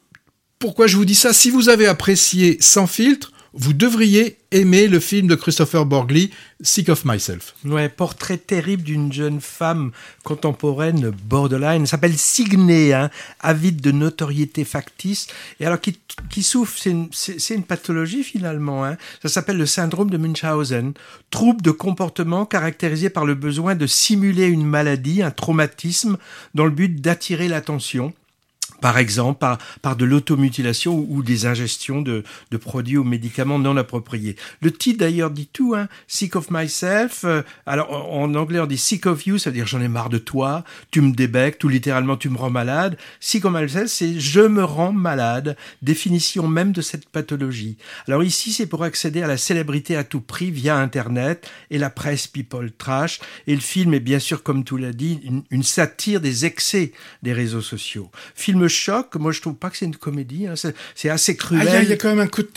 pourquoi 0.59 0.87
je 0.87 0.97
vous 0.97 1.05
dis 1.05 1.15
ça? 1.15 1.33
Si 1.33 1.51
vous 1.51 1.69
avez 1.69 1.87
apprécié 1.87 2.57
Sans 2.61 2.87
filtre, 2.87 3.33
vous 3.59 3.73
devriez 3.73 4.37
aimer 4.51 4.87
le 4.87 5.01
film 5.01 5.29
de 5.29 5.35
Christopher 5.35 5.87
Borgli, 5.87 6.31
Sick 6.61 6.91
of 6.91 7.07
Myself. 7.07 7.55
Ouais, 7.65 7.89
portrait 7.89 8.37
terrible 8.37 8.83
d'une 8.83 9.11
jeune 9.11 9.41
femme 9.41 9.93
contemporaine 10.25 11.11
borderline, 11.11 11.83
elle 11.83 11.89
s'appelle 11.89 12.17
Signée, 12.19 12.93
hein, 12.93 13.11
avide 13.41 13.81
de 13.81 13.93
notoriété 13.93 14.65
factice, 14.65 15.27
et 15.59 15.65
alors 15.65 15.79
qui, 15.81 16.43
souffre, 16.43 16.77
c'est 16.79 16.91
une, 16.91 17.09
c'est, 17.13 17.41
c'est 17.41 17.55
une 17.55 17.65
pathologie 17.65 18.25
finalement, 18.25 18.85
hein. 18.85 18.99
ça 19.23 19.31
s'appelle 19.31 19.57
le 19.57 19.67
syndrome 19.67 20.11
de 20.11 20.19
Munchausen, 20.19 20.93
trouble 21.31 21.63
de 21.63 21.71
comportement 21.71 22.45
caractérisé 22.45 23.09
par 23.09 23.25
le 23.25 23.35
besoin 23.35 23.75
de 23.75 23.87
simuler 23.87 24.47
une 24.47 24.67
maladie, 24.67 25.23
un 25.23 25.31
traumatisme, 25.31 26.19
dans 26.55 26.67
le 26.67 26.73
but 26.73 27.01
d'attirer 27.01 27.49
l'attention 27.49 28.13
par 28.81 28.99
exemple 28.99 29.39
par, 29.39 29.59
par 29.83 29.97
de 29.97 30.05
l'automutilation 30.05 30.95
ou, 30.95 31.07
ou 31.11 31.23
des 31.23 31.47
ingestions 31.47 32.03
de, 32.03 32.25
de 32.51 32.57
produits 32.57 32.97
ou 32.97 33.05
médicaments 33.05 33.59
non 33.59 33.77
appropriés. 33.77 34.37
Le 34.61 34.71
titre 34.71 35.01
d'ailleurs 35.01 35.31
dit 35.31 35.49
tout, 35.53 35.75
hein, 35.75 35.89
Sick 36.07 36.37
of 36.37 36.51
Myself. 36.51 37.25
euh, 37.25 37.43
alors 37.67 37.91
en, 38.13 38.35
anglais 38.35 38.61
on 38.61 38.67
dit 38.67 38.79
Sick 38.79 39.07
of 39.07 39.27
You, 39.27 39.39
ça 39.39 39.51
veut 39.51 39.55
dire 39.55 39.67
j'en 39.67 39.81
ai 39.81 39.89
marre 39.89 40.09
de 40.09 40.19
toi, 40.19 40.65
tu 40.91 41.01
me 41.01 41.13
débectes, 41.13 41.63
ou 41.65 41.69
littéralement 41.69 42.17
tu 42.17 42.29
me 42.29 42.37
rends 42.37 42.51
malade. 42.51 42.97
Sick 43.21 43.45
of 43.45 43.53
Myself, 43.53 43.91
c'est 43.91 44.19
je 44.19 44.41
me 44.41 44.65
rends 44.65 44.93
malade, 44.93 45.57
définition 45.83 46.49
même 46.49 46.73
de 46.73 46.83
cette 46.83 47.09
pathologie. 47.09 47.77
Alors 48.07 48.23
ici 48.23 48.53
c'est 48.53 48.67
pour 48.67 48.85
accéder 48.85 49.23
à 49.23 49.27
la 49.27 49.37
célébrité 49.37 49.97
à 49.97 50.05
tout 50.05 50.21
prix 50.21 50.51
via 50.51 50.77
Internet 50.77 51.49
et 51.71 51.79
la 51.79 51.91
presse 51.91 52.27
people 52.27 52.71
trash. 52.77 53.21
Et 53.47 53.55
le 53.55 53.61
film 53.61 53.95
est 53.95 54.01
bien 54.01 54.19
sûr, 54.19 54.43
comme 54.43 54.65
tu 54.65 54.79
l'as 54.79 54.93
dit, 54.93 55.21
une, 55.25 55.43
une 55.51 55.63
satire 55.63 56.21
des 56.21 56.45
excès 56.45 56.93
des 57.23 57.33
réseaux 57.33 57.63
sociaux. 57.63 58.11
Film 58.35 58.66
choc, 58.69 59.15
moi 59.17 59.33
je 59.33 59.41
trouve 59.41 59.55
pas 59.55 59.71
que 59.71 59.77
c'est 59.77 59.87
une 59.87 59.97
comédie, 59.97 60.47
hein, 60.47 60.55
c'est 60.95 61.09
assez 61.11 61.33
Ah, 61.33 61.43
cruel. 61.43 61.63
il 61.67 61.73
y 61.73 61.77
a- 61.77 61.83
il 61.83 61.89
y, 61.89 61.93
a 61.93 61.97
quand 61.97 62.09
même 62.09 62.21
un 62.21 62.27
coup 62.27 62.43
de... 62.43 62.49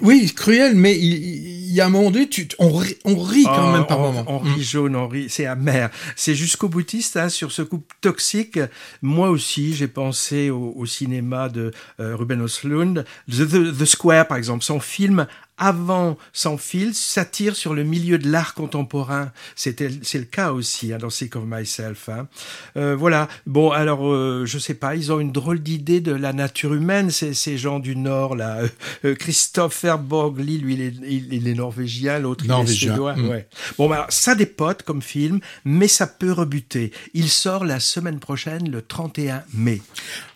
Oui, 0.00 0.32
cruel, 0.34 0.74
mais 0.74 0.98
il, 0.98 1.70
y 1.72 1.80
a 1.82 1.86
un 1.86 1.90
moment 1.90 2.10
donné, 2.10 2.28
tu, 2.28 2.48
on, 2.58 2.72
rit, 2.72 2.96
on 3.04 3.14
rit 3.20 3.44
quand 3.44 3.68
Oh, 3.68 3.72
même 3.72 3.86
par 3.86 4.00
on, 4.00 4.12
moment. 4.12 4.24
On 4.26 4.38
rit 4.38 4.62
jaune, 4.62 4.96
on 4.96 5.06
rit, 5.06 5.28
c'est 5.28 5.44
amer. 5.44 5.90
C'est 6.16 6.34
jusqu'au 6.34 6.68
boutiste 6.68 7.18
hein, 7.18 7.28
sur 7.28 7.52
ce 7.52 7.60
couple 7.60 7.94
toxique. 8.00 8.58
Moi 9.02 9.28
aussi, 9.28 9.74
j'ai 9.74 9.86
pensé 9.86 10.48
au, 10.48 10.72
au 10.74 10.86
cinéma 10.86 11.50
de 11.50 11.72
euh, 12.00 12.16
Ruben 12.16 12.40
Östlund, 12.42 13.04
The, 13.30 13.46
The- 13.46 13.78
The 13.78 13.84
Square 13.84 14.28
par 14.28 14.38
exemple, 14.38 14.64
son 14.64 14.80
film 14.80 15.26
avant 15.58 16.16
sans 16.32 16.56
fil 16.58 16.94
satire 16.94 17.54
sur 17.56 17.74
le 17.74 17.84
milieu 17.84 18.18
de 18.18 18.28
l'art 18.30 18.54
contemporain. 18.54 19.30
C'est 19.54 19.78
le 19.80 20.24
cas 20.24 20.52
aussi 20.52 20.92
hein, 20.92 20.98
dans 20.98 21.10
Sick 21.10 21.36
of 21.36 21.44
Myself. 21.46 22.08
hein. 22.08 22.26
Euh, 22.76 22.96
voilà. 22.96 23.28
Bon, 23.46 23.70
alors 23.70 24.06
euh, 24.10 24.44
je 24.46 24.58
sais 24.58 24.74
pas, 24.74 24.96
ils 24.96 25.12
ont 25.12 25.20
une 25.20 25.32
drôle 25.32 25.60
d'idée 25.60 26.00
de 26.00 26.12
la 26.12 26.32
nature 26.32 26.74
humaine 26.74 27.10
ces, 27.10 27.34
ces 27.34 27.56
gens 27.58 27.78
du 27.78 27.96
Nord 27.96 28.36
là. 28.36 28.58
Euh, 28.58 28.68
euh, 29.04 29.14
Christopher 29.14 29.98
Borgli, 29.98 30.58
lui, 30.58 30.74
il 30.74 30.80
est, 30.80 30.94
il, 31.08 31.32
il 31.32 31.48
est 31.48 31.54
norvégien, 31.54 32.18
l'autre 32.18 32.44
il 32.44 32.50
est 32.50 32.54
Norvégien, 32.54 32.88
suédois. 32.92 33.14
mm. 33.16 33.28
Ouais. 33.28 33.48
Bon, 33.78 33.88
bah, 33.88 33.94
alors, 33.96 34.06
ça 34.12 34.34
dépote 34.34 34.82
comme 34.82 35.02
film, 35.02 35.40
mais 35.64 35.88
ça 35.88 36.06
peut 36.06 36.32
rebuter. 36.32 36.92
Il 37.14 37.28
sort 37.28 37.64
la 37.64 37.80
semaine 37.80 38.18
prochaine, 38.18 38.70
le 38.70 38.82
31 38.82 39.42
mai. 39.54 39.80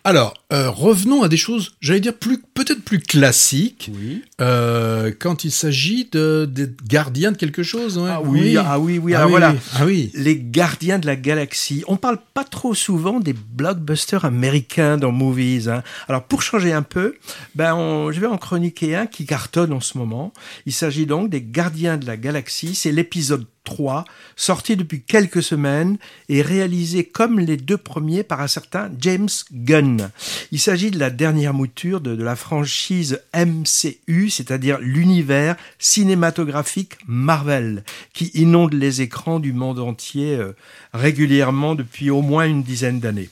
Alors, 0.05 0.35
euh, 0.53 0.71
revenons 0.71 1.23
à 1.23 1.29
des 1.29 1.37
choses, 1.37 1.73
j'allais 1.81 2.01
dire 2.01 2.15
plus 2.15 2.39
peut-être 2.55 2.83
plus 2.83 2.99
classiques, 3.01 3.91
Oui. 3.95 4.23
euh, 4.41 5.13
quand 5.19 5.45
il 5.45 5.51
s'agit 5.51 6.09
de, 6.11 6.49
des 6.51 6.69
gardiens 6.89 7.33
de 7.33 7.37
quelque 7.37 7.63
chose. 7.63 7.99
ouais. 7.99 8.09
Ah 8.11 8.23
oui, 8.23 8.57
ah 8.57 8.79
oui, 8.79 8.99
oui. 8.99 9.13
Ah 9.15 9.19
alors 9.19 9.27
oui, 9.29 9.31
voilà. 9.33 9.51
oui. 9.53 9.59
Ah 9.75 9.85
oui. 9.87 10.11
Les 10.15 10.39
gardiens 10.41 10.99
de 10.99 11.07
la 11.07 11.17
galaxie. 11.17 11.85
On 11.89 11.97
parle 11.97 12.19
pas 12.33 12.45
trop 12.45 12.75
souvent 12.75 13.21
des 13.21 13.35
blockbusters 13.35 14.25
américains 14.25 14.97
dans 14.97 15.13
movies. 15.13 15.69
hein. 15.69 15.83
Alors 16.09 16.23
pour 16.25 16.41
changer 16.43 16.73
un 16.73 16.83
peu, 16.83 17.17
ben 17.55 17.75
on- 17.75 18.11
je 18.13 18.21
vais 18.21 18.27
en 18.27 18.39
chroniquer 18.39 18.97
un 18.97 19.07
qui 19.07 19.27
cartonne 19.27 19.73
en 19.73 19.81
ce 19.81 19.99
moment. 19.99 20.33
Il 20.65 20.73
s'agit 20.73 21.05
donc 21.07 21.29
des 21.29 21.43
gardiens 21.43 21.97
de 21.99 22.07
la 22.07 22.17
galaxie. 22.17 22.75
C'est 22.75 22.93
l'épisode 22.93 23.45
3, 23.69 24.07
sorti 24.35 24.77
depuis 24.77 25.03
quelques 25.03 25.43
semaines 25.43 25.99
et 26.31 26.41
réalisé 26.41 27.05
comme 27.05 27.39
les 27.39 27.59
deux 27.59 27.77
premiers 27.77 28.23
par 28.23 28.41
un 28.41 28.47
certain 28.47 28.91
James 28.99 29.29
Gunn. 29.53 30.11
Il 30.53 30.59
s'agit 30.59 30.91
de 30.91 30.99
la 30.99 31.11
dernière 31.11 31.53
mouture 31.53 32.01
de, 32.01 32.17
de 32.17 32.25
la 32.25 32.35
franchise 32.35 33.21
MCU, 33.35 34.31
c'est-à-dire 34.31 34.79
l'univers 34.81 35.57
cinématographique 35.79 36.95
Marvel, 37.07 37.85
qui 38.15 38.31
inonde 38.35 38.73
les 38.73 39.03
écrans 39.03 39.39
du 39.39 39.53
monde 39.53 39.81
entier 39.81 40.35
euh, 40.35 40.57
régulièrement 40.95 41.75
depuis 41.75 42.09
au 42.09 42.23
moins 42.23 42.47
une 42.47 42.63
dizaine 42.63 43.01
d'années. 43.01 43.29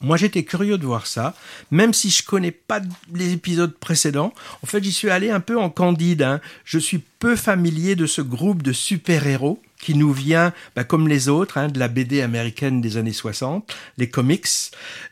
Moi, 0.00 0.16
j'étais 0.16 0.44
curieux 0.44 0.78
de 0.78 0.86
voir 0.86 1.06
ça, 1.06 1.34
même 1.70 1.94
si 1.94 2.10
je 2.10 2.24
connais 2.24 2.50
pas 2.50 2.80
les 3.14 3.32
épisodes 3.32 3.74
précédents. 3.76 4.32
En 4.62 4.66
fait, 4.66 4.82
j'y 4.84 4.92
suis 4.92 5.10
allé 5.10 5.30
un 5.30 5.40
peu 5.40 5.58
en 5.58 5.70
candide. 5.70 6.22
hein. 6.22 6.40
Je 6.64 6.78
suis 6.78 6.98
peu 7.18 7.34
familier 7.36 7.96
de 7.96 8.06
ce 8.06 8.20
groupe 8.20 8.62
de 8.62 8.72
super-héros 8.72 9.62
qui 9.80 9.94
nous 9.94 10.12
vient, 10.12 10.52
bah, 10.74 10.84
comme 10.84 11.06
les 11.06 11.28
autres, 11.28 11.58
hein, 11.58 11.68
de 11.68 11.78
la 11.78 11.88
BD 11.88 12.22
américaine 12.22 12.80
des 12.80 12.96
années 12.96 13.12
60, 13.12 13.74
les 13.98 14.08
comics. 14.08 14.46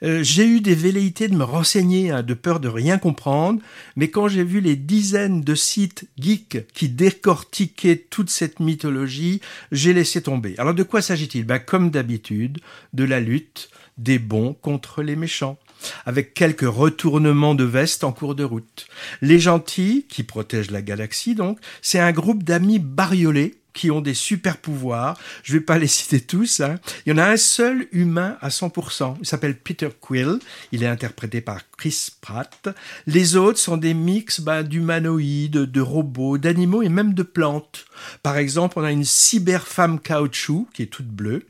Euh, 0.02 0.22
j'ai 0.22 0.46
eu 0.46 0.60
des 0.60 0.74
velléités 0.74 1.28
de 1.28 1.36
me 1.36 1.44
renseigner, 1.44 2.10
hein, 2.10 2.22
de 2.22 2.34
peur 2.34 2.60
de 2.60 2.68
rien 2.68 2.98
comprendre, 2.98 3.60
mais 3.96 4.08
quand 4.08 4.26
j'ai 4.28 4.42
vu 4.44 4.60
les 4.60 4.76
dizaines 4.76 5.42
de 5.42 5.54
sites 5.54 6.08
geeks 6.18 6.66
qui 6.72 6.88
décortiquaient 6.88 8.04
toute 8.08 8.30
cette 8.30 8.58
mythologie, 8.60 9.40
j'ai 9.70 9.92
laissé 9.92 10.22
tomber. 10.22 10.54
Alors 10.58 10.74
de 10.74 10.82
quoi 10.82 11.02
s'agit-il? 11.02 11.44
Bah, 11.44 11.58
Comme 11.58 11.90
d'habitude, 11.90 12.58
de 12.94 13.04
la 13.04 13.20
lutte 13.20 13.68
des 13.98 14.18
bons 14.18 14.54
contre 14.54 15.02
les 15.02 15.16
méchants 15.16 15.58
avec 16.06 16.34
quelques 16.34 16.62
retournements 16.68 17.54
de 17.54 17.64
veste 17.64 18.04
en 18.04 18.12
cours 18.12 18.34
de 18.34 18.44
route. 18.44 18.86
Les 19.20 19.38
gentils, 19.38 20.06
qui 20.08 20.22
protègent 20.22 20.70
la 20.70 20.82
galaxie 20.82 21.34
donc, 21.34 21.58
c'est 21.82 21.98
un 21.98 22.12
groupe 22.12 22.42
d'amis 22.42 22.78
bariolés 22.78 23.56
qui 23.74 23.90
ont 23.90 24.00
des 24.00 24.14
super 24.14 24.56
pouvoirs. 24.56 25.18
Je 25.42 25.52
vais 25.54 25.60
pas 25.60 25.78
les 25.80 25.88
citer 25.88 26.20
tous. 26.20 26.60
hein. 26.60 26.76
Il 27.04 27.10
y 27.10 27.12
en 27.12 27.18
a 27.18 27.26
un 27.28 27.36
seul 27.36 27.88
humain 27.92 28.38
à 28.40 28.48
100%. 28.48 29.16
Il 29.20 29.26
s'appelle 29.26 29.58
Peter 29.58 29.88
Quill. 30.00 30.38
Il 30.72 30.82
est 30.82 30.86
interprété 30.88 31.40
par 31.40 31.60
Chris 31.76 32.08
Pratt. 32.20 32.68
Les 33.06 33.36
autres 33.36 33.58
sont 33.58 33.76
des 33.76 33.92
mix 33.92 34.40
bah, 34.40 34.62
d'humanoïdes, 34.62 35.58
de 35.58 35.80
robots, 35.80 36.38
d'animaux 36.38 36.82
et 36.82 36.88
même 36.88 37.14
de 37.14 37.24
plantes. 37.24 37.84
Par 38.22 38.38
exemple, 38.38 38.78
on 38.78 38.84
a 38.84 38.92
une 38.92 39.04
cyberfemme 39.04 39.98
caoutchouc 39.98 40.68
qui 40.72 40.82
est 40.82 40.86
toute 40.86 41.08
bleue. 41.08 41.44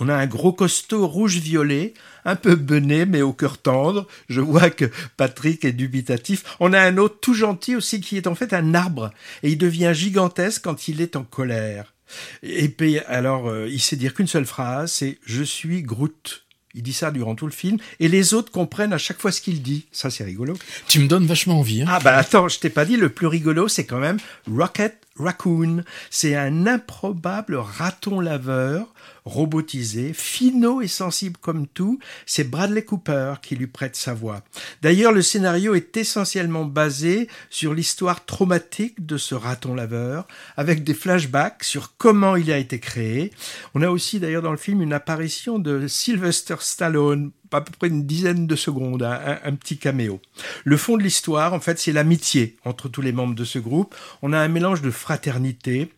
On 0.00 0.08
a 0.08 0.14
un 0.14 0.26
gros 0.26 0.52
costaud 0.52 1.06
rouge-violet, 1.06 1.94
un 2.24 2.36
peu 2.36 2.54
bené 2.54 3.06
mais 3.06 3.22
au 3.22 3.32
cœur 3.32 3.58
tendre. 3.58 4.06
Je 4.28 4.40
vois 4.40 4.70
que 4.70 4.90
Patrick 5.16 5.64
est 5.64 5.72
dubitatif. 5.72 6.44
On 6.58 6.72
a 6.72 6.80
un 6.80 6.96
autre 6.96 7.18
tout 7.20 7.34
gentil 7.34 7.76
aussi 7.76 8.00
qui 8.00 8.16
est 8.16 8.26
en 8.26 8.34
fait 8.34 8.52
un 8.52 8.74
arbre 8.74 9.12
et 9.42 9.50
il 9.50 9.58
devient 9.58 9.92
gigantesque 9.94 10.62
quand 10.64 10.88
il 10.88 11.00
est 11.00 11.16
en 11.16 11.24
colère. 11.24 11.94
Et 12.42 12.68
puis 12.68 12.98
alors 13.00 13.48
euh, 13.48 13.68
il 13.68 13.80
sait 13.80 13.96
dire 13.96 14.14
qu'une 14.14 14.26
seule 14.26 14.46
phrase, 14.46 14.92
c'est 14.92 15.18
je 15.24 15.42
suis 15.42 15.82
Groot. 15.82 16.44
Il 16.72 16.82
dit 16.82 16.92
ça 16.92 17.10
durant 17.10 17.34
tout 17.34 17.46
le 17.46 17.52
film 17.52 17.78
et 17.98 18.08
les 18.08 18.32
autres 18.32 18.52
comprennent 18.52 18.92
à 18.92 18.98
chaque 18.98 19.20
fois 19.20 19.32
ce 19.32 19.40
qu'il 19.40 19.60
dit. 19.60 19.86
Ça 19.92 20.08
c'est 20.10 20.24
rigolo. 20.24 20.56
Tu 20.88 21.00
me 21.00 21.08
donnes 21.08 21.26
vachement 21.26 21.58
envie. 21.58 21.82
Hein. 21.82 21.86
Ah 21.88 22.00
bah 22.00 22.16
attends, 22.16 22.48
je 22.48 22.58
t'ai 22.58 22.70
pas 22.70 22.84
dit, 22.84 22.96
le 22.96 23.08
plus 23.08 23.26
rigolo, 23.26 23.68
c'est 23.68 23.86
quand 23.86 23.98
même 23.98 24.18
Rocket 24.48 24.96
Raccoon. 25.20 25.84
C'est 26.10 26.34
un 26.34 26.66
improbable 26.66 27.56
raton 27.56 28.20
laveur, 28.20 28.92
robotisé, 29.24 30.12
finot 30.12 30.82
et 30.82 30.88
sensible 30.88 31.36
comme 31.40 31.66
tout. 31.66 31.98
C'est 32.26 32.44
Bradley 32.44 32.84
Cooper 32.84 33.34
qui 33.42 33.56
lui 33.56 33.66
prête 33.66 33.96
sa 33.96 34.14
voix. 34.14 34.42
D'ailleurs, 34.82 35.12
le 35.12 35.22
scénario 35.22 35.74
est 35.74 35.96
essentiellement 35.96 36.64
basé 36.64 37.28
sur 37.50 37.74
l'histoire 37.74 38.24
traumatique 38.24 39.06
de 39.06 39.16
ce 39.16 39.34
raton 39.34 39.74
laveur, 39.74 40.26
avec 40.56 40.84
des 40.84 40.94
flashbacks 40.94 41.64
sur 41.64 41.96
comment 41.96 42.36
il 42.36 42.50
a 42.52 42.58
été 42.58 42.80
créé. 42.80 43.32
On 43.74 43.82
a 43.82 43.90
aussi 43.90 44.20
d'ailleurs 44.20 44.42
dans 44.42 44.50
le 44.50 44.56
film 44.56 44.82
une 44.82 44.92
apparition 44.92 45.58
de 45.58 45.86
Sylvester 45.86 46.56
Stallone 46.60 47.30
à 47.58 47.60
peu 47.60 47.72
près 47.78 47.88
une 47.88 48.06
dizaine 48.06 48.46
de 48.46 48.56
secondes, 48.56 49.02
un, 49.02 49.54
petit 49.54 49.78
caméo. 49.78 50.20
Le 50.64 50.76
fond 50.76 50.96
de 50.96 51.02
l'histoire, 51.02 51.52
en 51.52 51.60
fait, 51.60 51.78
c'est 51.78 51.92
l'amitié 51.92 52.56
entre 52.64 52.88
tous 52.88 53.02
les 53.02 53.12
membres 53.12 53.34
de 53.34 53.44
ce 53.44 53.58
groupe. 53.58 53.94
On 54.22 54.32
a 54.32 54.38
un 54.38 54.48
mélange 54.48 54.82
de 54.82 54.90
fraternité, 54.90 55.92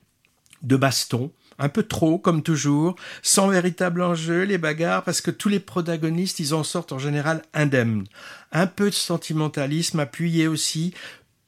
de 0.63 0.77
baston, 0.77 1.31
un 1.59 1.69
peu 1.69 1.83
trop, 1.83 2.19
comme 2.19 2.43
toujours, 2.43 2.97
sans 3.23 3.49
véritable 3.49 4.03
enjeu, 4.03 4.43
les 4.43 4.59
bagarres, 4.59 5.05
parce 5.05 5.21
que 5.21 5.31
tous 5.31 5.49
les 5.49 5.61
protagonistes, 5.61 6.41
ils 6.41 6.55
en 6.55 6.65
sortent 6.65 6.93
en 6.93 6.99
général 6.99 7.43
indemnes. 7.55 8.05
Un 8.53 8.67
peu 8.67 8.91
de 8.91 8.95
sentimentalisme 8.95 10.01
appuyé 10.01 10.49
aussi, 10.49 10.95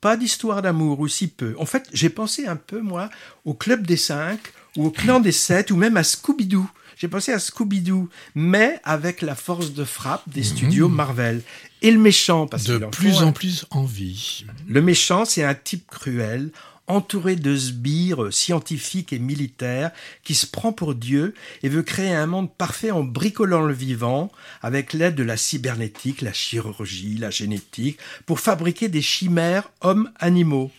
pas 0.00 0.16
d'histoire 0.16 0.62
d'amour, 0.62 1.00
ou 1.00 1.08
si 1.08 1.28
peu. 1.28 1.54
En 1.58 1.66
fait, 1.66 1.88
j'ai 1.92 2.10
pensé 2.10 2.46
un 2.46 2.56
peu, 2.56 2.80
moi, 2.80 3.10
au 3.44 3.54
Club 3.54 3.86
des 3.86 3.96
Cinq, 3.96 4.38
ou 4.76 4.86
au 4.86 4.90
Clan 4.90 5.20
des 5.20 5.32
Sept, 5.32 5.70
ou 5.70 5.76
même 5.76 5.96
à 5.96 6.02
Scooby-Doo. 6.02 6.68
J'ai 6.96 7.08
pensé 7.08 7.32
à 7.32 7.38
Scooby-Doo, 7.38 8.08
mais 8.34 8.80
avec 8.84 9.22
la 9.22 9.34
force 9.34 9.72
de 9.72 9.84
frappe 9.84 10.28
des 10.28 10.42
studios 10.42 10.88
Marvel. 10.88 11.42
Et 11.82 11.90
le 11.90 11.98
méchant, 11.98 12.46
parce 12.46 12.64
De 12.64 12.76
qu'il 12.76 12.84
en 12.84 12.90
plus 12.90 13.18
un 13.18 13.26
en 13.26 13.32
plus 13.32 13.66
envie. 13.70 14.44
le 14.68 14.80
méchant, 14.80 15.24
c'est 15.24 15.44
un 15.44 15.54
type 15.54 15.86
cruel, 15.90 16.50
entouré 16.86 17.36
de 17.36 17.56
sbires 17.56 18.32
scientifiques 18.32 19.12
et 19.12 19.18
militaires, 19.18 19.90
qui 20.22 20.34
se 20.34 20.46
prend 20.46 20.72
pour 20.72 20.94
Dieu 20.94 21.34
et 21.62 21.68
veut 21.68 21.82
créer 21.82 22.12
un 22.12 22.26
monde 22.26 22.52
parfait 22.52 22.90
en 22.90 23.02
bricolant 23.02 23.62
le 23.62 23.74
vivant, 23.74 24.30
avec 24.62 24.92
l'aide 24.92 25.14
de 25.14 25.22
la 25.22 25.36
cybernétique, 25.36 26.22
la 26.22 26.32
chirurgie, 26.32 27.16
la 27.16 27.30
génétique, 27.30 27.98
pour 28.26 28.40
fabriquer 28.40 28.88
des 28.88 29.02
chimères 29.02 29.70
hommes-animaux. 29.80 30.70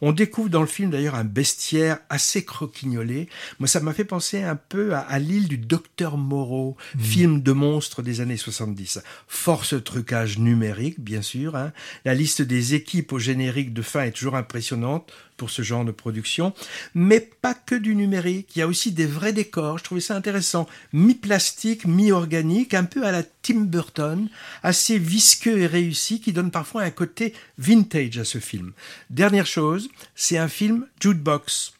On 0.00 0.12
découvre 0.12 0.48
dans 0.50 0.60
le 0.60 0.66
film 0.66 0.90
d'ailleurs 0.90 1.14
un 1.14 1.24
bestiaire 1.24 1.98
assez 2.08 2.44
croquignolé. 2.44 3.28
Moi, 3.58 3.68
ça 3.68 3.80
m'a 3.80 3.92
fait 3.92 4.04
penser 4.04 4.42
un 4.42 4.56
peu 4.56 4.94
à, 4.94 5.00
à 5.00 5.18
l'île 5.18 5.48
du 5.48 5.58
Docteur 5.58 6.16
Moreau, 6.16 6.76
film 6.98 7.42
de 7.42 7.52
monstres 7.52 8.02
des 8.02 8.20
années 8.20 8.36
70. 8.36 9.00
Force 9.28 9.74
trucage 9.82 10.38
numérique, 10.38 11.00
bien 11.00 11.22
sûr. 11.22 11.56
hein. 11.56 11.72
La 12.04 12.14
liste 12.14 12.42
des 12.42 12.74
équipes 12.74 13.12
au 13.12 13.18
générique 13.18 13.72
de 13.72 13.82
fin 13.82 14.02
est 14.02 14.12
toujours 14.12 14.36
impressionnante 14.36 15.12
pour 15.36 15.50
ce 15.50 15.62
genre 15.62 15.84
de 15.84 15.90
production. 15.90 16.52
Mais 16.94 17.20
pas 17.20 17.54
que 17.54 17.74
du 17.74 17.96
numérique. 17.96 18.54
Il 18.54 18.60
y 18.60 18.62
a 18.62 18.68
aussi 18.68 18.92
des 18.92 19.06
vrais 19.06 19.32
décors. 19.32 19.78
Je 19.78 19.84
trouvais 19.84 20.00
ça 20.00 20.14
intéressant. 20.16 20.68
Mi-plastique, 20.92 21.86
mi-organique, 21.86 22.74
un 22.74 22.84
peu 22.84 23.04
à 23.04 23.12
la 23.12 23.22
Tim 23.44 23.60
Burton, 23.66 24.28
assez 24.62 24.98
visqueux 24.98 25.58
et 25.60 25.66
réussi, 25.66 26.20
qui 26.20 26.32
donne 26.32 26.50
parfois 26.50 26.82
un 26.82 26.90
côté 26.90 27.34
vintage 27.58 28.18
à 28.18 28.24
ce 28.24 28.38
film. 28.38 28.72
Dernière 29.10 29.46
chose, 29.46 29.88
c'est 30.16 30.38
un 30.38 30.48
film 30.48 30.86
jukebox. 30.98 31.74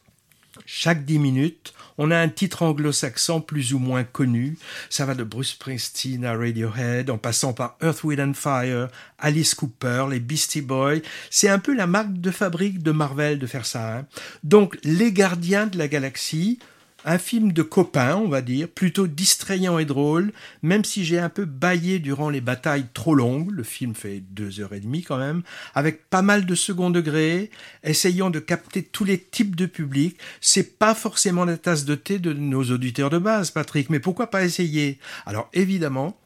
Chaque 0.65 1.03
dix 1.03 1.19
minutes, 1.19 1.73
on 1.97 2.11
a 2.11 2.17
un 2.17 2.29
titre 2.29 2.63
anglo-saxon 2.63 3.41
plus 3.41 3.73
ou 3.73 3.79
moins 3.79 4.03
connu. 4.03 4.57
Ça 4.89 5.05
va 5.05 5.13
de 5.15 5.23
Bruce 5.23 5.49
Springsteen 5.51 6.23
à 6.23 6.33
Radiohead, 6.33 7.09
en 7.09 7.17
passant 7.17 7.53
par 7.53 7.77
Earth, 7.81 8.03
Wind 8.03 8.21
and 8.21 8.33
Fire, 8.35 8.87
Alice 9.17 9.53
Cooper, 9.53 10.05
les 10.09 10.19
Beastie 10.19 10.61
Boys. 10.61 10.99
C'est 11.29 11.49
un 11.49 11.59
peu 11.59 11.75
la 11.75 11.87
marque 11.87 12.13
de 12.13 12.31
fabrique 12.31 12.81
de 12.83 12.91
Marvel 12.91 13.37
de 13.37 13.47
faire 13.47 13.65
ça. 13.65 13.97
hein. 13.97 14.05
Donc, 14.43 14.77
Les 14.83 15.11
Gardiens 15.11 15.67
de 15.67 15.77
la 15.77 15.87
Galaxie, 15.87 16.59
un 17.05 17.17
film 17.19 17.53
de 17.53 17.61
copains, 17.61 18.17
on 18.17 18.27
va 18.27 18.41
dire, 18.41 18.67
plutôt 18.67 19.07
distrayant 19.07 19.77
et 19.77 19.85
drôle, 19.85 20.33
même 20.63 20.83
si 20.83 21.05
j'ai 21.05 21.19
un 21.19 21.29
peu 21.29 21.45
baillé 21.45 21.99
durant 21.99 22.29
les 22.29 22.41
batailles 22.41 22.87
trop 22.93 23.15
longues, 23.15 23.51
le 23.51 23.63
film 23.63 23.93
fait 23.93 24.21
deux 24.31 24.59
heures 24.59 24.73
et 24.73 24.79
demie 24.79 25.03
quand 25.03 25.17
même, 25.17 25.43
avec 25.75 26.09
pas 26.09 26.23
mal 26.23 26.45
de 26.45 26.55
second 26.55 26.89
degré, 26.89 27.51
essayant 27.83 28.31
de 28.31 28.39
capter 28.39 28.83
tous 28.83 29.05
les 29.05 29.19
types 29.19 29.55
de 29.55 29.67
public. 29.67 30.17
C'est 30.41 30.77
pas 30.77 30.95
forcément 30.95 31.45
la 31.45 31.57
tasse 31.57 31.85
de 31.85 31.95
thé 31.95 32.19
de 32.19 32.33
nos 32.33 32.63
auditeurs 32.63 33.11
de 33.11 33.19
base, 33.19 33.51
Patrick, 33.51 33.89
mais 33.89 33.99
pourquoi 33.99 34.31
pas 34.31 34.43
essayer? 34.43 34.99
Alors 35.25 35.49
évidemment, 35.53 36.19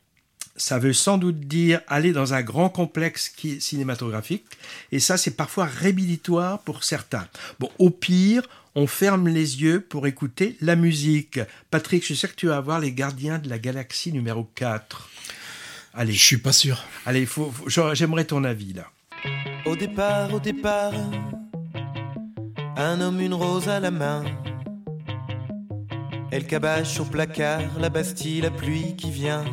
ça 0.55 0.77
veut 0.77 0.93
sans 0.93 1.17
doute 1.17 1.39
dire 1.39 1.81
aller 1.87 2.11
dans 2.11 2.33
un 2.33 2.41
grand 2.41 2.69
complexe 2.69 3.33
cinématographique, 3.59 4.45
et 4.91 4.99
ça 4.99 5.17
c'est 5.17 5.35
parfois 5.35 5.65
rédhibitoire 5.65 6.59
pour 6.59 6.83
certains. 6.83 7.27
Bon, 7.59 7.69
au 7.79 7.89
pire, 7.89 8.43
on 8.75 8.87
ferme 8.87 9.27
les 9.27 9.61
yeux 9.61 9.81
pour 9.81 10.07
écouter 10.07 10.55
la 10.61 10.75
musique. 10.75 11.39
Patrick, 11.71 12.05
je 12.05 12.13
sais 12.13 12.27
que 12.27 12.35
tu 12.35 12.47
vas 12.47 12.59
voir 12.61 12.79
Les 12.79 12.91
Gardiens 12.93 13.39
de 13.39 13.49
la 13.49 13.59
Galaxie 13.59 14.11
numéro 14.13 14.43
4. 14.55 15.09
Allez, 15.93 16.13
Je 16.13 16.23
suis 16.23 16.37
pas 16.37 16.51
sûr. 16.53 16.83
allez, 17.05 17.25
faut, 17.25 17.51
faut- 17.51 17.67
j'aurais- 17.67 17.95
j'aimerais 17.95 18.25
ton 18.25 18.43
avis 18.43 18.73
là. 18.73 18.85
Au 19.65 19.75
départ, 19.75 20.33
au 20.33 20.39
départ, 20.39 20.93
un 22.77 23.01
homme, 23.01 23.19
une 23.19 23.33
rose 23.33 23.67
à 23.67 23.79
la 23.79 23.91
main. 23.91 24.23
Elle 26.31 26.45
cabache 26.45 26.99
au 26.99 27.05
placard, 27.05 27.79
la 27.79 27.89
Bastille, 27.89 28.41
la 28.41 28.51
pluie 28.51 28.95
qui 28.95 29.09
vient. 29.11 29.43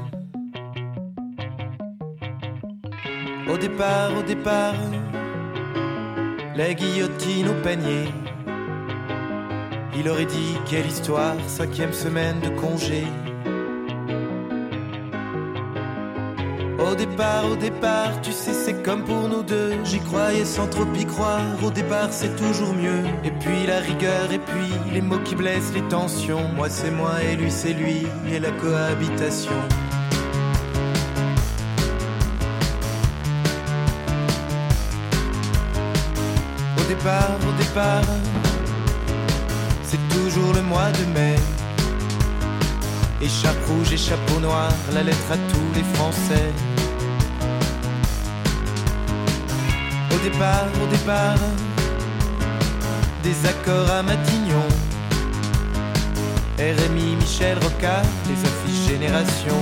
Au 3.48 3.56
départ, 3.56 4.12
au 4.16 4.22
départ, 4.22 4.74
la 6.54 6.74
guillotine 6.74 7.48
au 7.48 7.54
panier. 7.62 8.04
Il 9.99 10.09
aurait 10.11 10.26
dit 10.26 10.59
quelle 10.66 10.86
histoire, 10.86 11.34
cinquième 11.47 11.92
semaine 11.92 12.38
de 12.40 12.51
congé. 12.51 13.05
Au 16.78 16.94
départ, 16.94 17.51
au 17.51 17.57
départ, 17.57 18.20
tu 18.20 18.30
sais, 18.30 18.53
c'est 18.53 18.82
comme 18.82 19.05
pour 19.05 19.28
nous 19.28 19.42
deux. 19.42 19.72
J'y 19.84 20.01
croyais 20.01 20.44
sans 20.44 20.66
trop 20.68 20.84
y 20.94 21.07
croire. 21.07 21.40
Au 21.64 21.70
départ, 21.70 22.09
c'est 22.11 22.36
toujours 22.36 22.74
mieux. 22.74 23.05
Et 23.24 23.30
puis 23.30 23.66
la 23.66 23.80
rigueur, 23.80 24.30
et 24.30 24.38
puis 24.38 24.92
les 24.92 25.01
mots 25.01 25.18
qui 25.24 25.34
blessent, 25.34 25.72
les 25.74 25.88
tensions. 25.88 26.47
Moi, 26.55 26.68
c'est 26.68 26.90
moi, 26.90 27.22
et 27.22 27.36
lui, 27.36 27.51
c'est 27.51 27.72
lui, 27.72 28.07
et 28.30 28.38
la 28.38 28.51
cohabitation. 28.51 29.53
Au 36.78 36.88
départ, 36.88 37.36
au 37.49 37.62
départ, 37.62 38.03
toujours 40.16 40.52
le 40.54 40.62
mois 40.62 40.90
de 40.98 41.04
mai. 41.14 41.36
Échape 43.20 43.62
rouge 43.68 43.92
et 43.92 43.96
chapeau 43.96 44.38
noir, 44.40 44.70
la 44.92 45.02
lettre 45.02 45.30
à 45.30 45.38
tous 45.52 45.68
les 45.74 45.86
Français. 45.94 46.48
Au 50.14 50.18
départ, 50.28 50.68
au 50.82 50.86
départ, 50.96 51.40
des 53.22 53.36
accords 53.52 53.90
à 53.98 54.02
Matignon. 54.02 54.68
RMI, 56.58 57.16
Michel 57.20 57.58
Rocard, 57.58 58.08
les 58.28 58.40
affiches 58.48 58.84
Génération. 58.92 59.58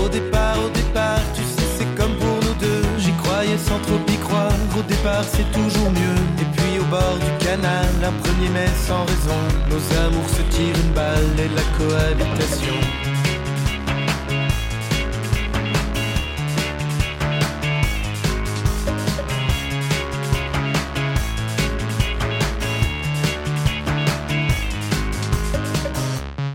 Au 0.00 0.08
départ, 0.08 0.56
au 0.66 0.70
départ, 0.80 1.22
tu 1.34 1.42
sais, 1.42 1.68
c'est 1.76 1.90
comme 1.96 2.14
pour 2.22 2.36
nous 2.44 2.56
deux. 2.60 2.82
J'y 2.98 3.12
croyais 3.22 3.58
sans 3.58 3.78
trop. 3.86 4.01
Au 4.74 4.82
départ, 4.82 5.22
c'est 5.24 5.50
toujours 5.52 5.90
mieux. 5.90 6.16
Et 6.40 6.46
puis 6.56 6.80
au 6.80 6.84
bord 6.84 7.18
du 7.18 7.44
canal, 7.44 7.86
un 8.02 8.12
premier 8.22 8.48
mai 8.48 8.68
sans 8.86 9.04
raison. 9.04 9.36
Nos 9.68 9.98
amours 9.98 10.28
se 10.30 10.42
tirent 10.42 10.74
une 10.74 10.92
balle 10.92 11.38
et 11.38 11.48
la 11.48 11.62
cohabitation. 11.76 12.74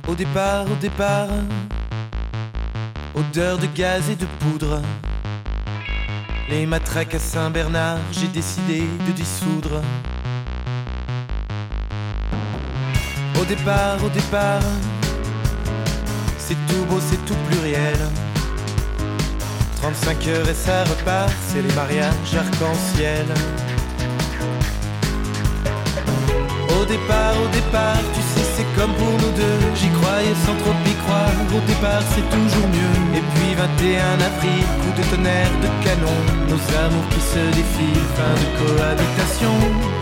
Au 0.07 0.15
départ, 0.15 0.65
au 0.71 0.75
départ, 0.81 1.29
odeur 3.13 3.59
de 3.59 3.67
gaz 3.67 4.09
et 4.09 4.15
de 4.15 4.25
poudre. 4.39 4.81
Les 6.49 6.65
matraques 6.65 7.13
à 7.13 7.19
Saint-Bernard, 7.19 7.99
j'ai 8.13 8.29
décidé 8.29 8.83
de 9.05 9.11
dissoudre. 9.11 9.81
Au 13.39 13.43
départ, 13.43 14.01
au 14.01 14.09
départ, 14.09 14.61
c'est 16.37 16.55
tout 16.67 16.85
beau, 16.89 16.99
c'est 17.01 17.23
tout 17.25 17.35
pluriel. 17.49 17.97
35 19.81 20.27
heures 20.27 20.49
et 20.49 20.53
ça 20.53 20.85
repart, 20.85 21.33
c'est 21.49 21.61
les 21.61 21.73
mariages 21.73 22.35
arc-en-ciel. 22.37 23.25
Au 26.79 26.85
départ, 26.85 27.35
au 27.43 27.47
départ, 27.49 28.01
tu 28.13 28.21
c'est 28.55 28.67
comme 28.75 28.93
pour 28.93 29.13
nous 29.21 29.33
deux. 29.35 29.59
J'y 29.75 29.89
croyais 29.99 30.35
sans 30.45 30.55
trop 30.61 30.75
y 30.85 30.95
croire. 31.05 31.37
Au 31.55 31.61
départ, 31.65 32.03
c'est 32.13 32.27
toujours 32.29 32.67
mieux. 32.69 32.95
Et 33.17 33.23
puis 33.33 33.51
21 33.55 34.19
avril, 34.29 34.63
coup 34.81 34.93
de 34.97 35.03
tonnerre, 35.09 35.53
de 35.63 35.69
canon. 35.83 36.17
Nos 36.51 36.61
amours 36.83 37.07
qui 37.13 37.21
se 37.21 37.41
défilent, 37.57 38.07
fin 38.17 38.35
de 38.41 38.47
cohabitation. 38.59 39.55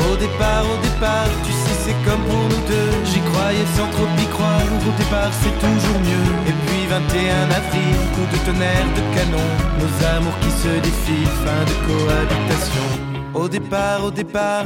Au 0.10 0.16
départ, 0.16 0.66
au 0.74 0.78
départ, 0.84 1.30
tu 1.46 1.52
sais, 1.52 1.78
c'est 1.86 2.00
comme 2.06 2.24
pour 2.30 2.46
nous 2.52 2.64
deux. 2.68 2.92
J'y 3.06 3.22
croyais 3.32 3.68
sans 3.78 3.90
trop 3.96 4.10
y 4.18 4.28
croire. 4.36 4.70
Au 4.90 4.94
départ, 5.02 5.32
c'est 5.42 5.56
toujours 5.64 6.00
mieux. 6.10 6.28
Et 6.50 6.56
puis 6.66 6.82
21 6.88 7.52
avril, 7.60 7.96
coup 8.16 8.28
de 8.34 8.40
tonnerre, 8.46 8.90
de 8.98 9.04
canon. 9.16 9.48
Nos 9.80 9.94
amours 10.16 10.38
qui 10.44 10.52
se 10.52 10.72
défilent, 10.86 11.38
fin 11.46 11.62
de 11.70 11.76
cohabitation. 11.88 12.88
Au 13.34 13.48
départ, 13.48 14.04
au 14.04 14.12
départ. 14.12 14.66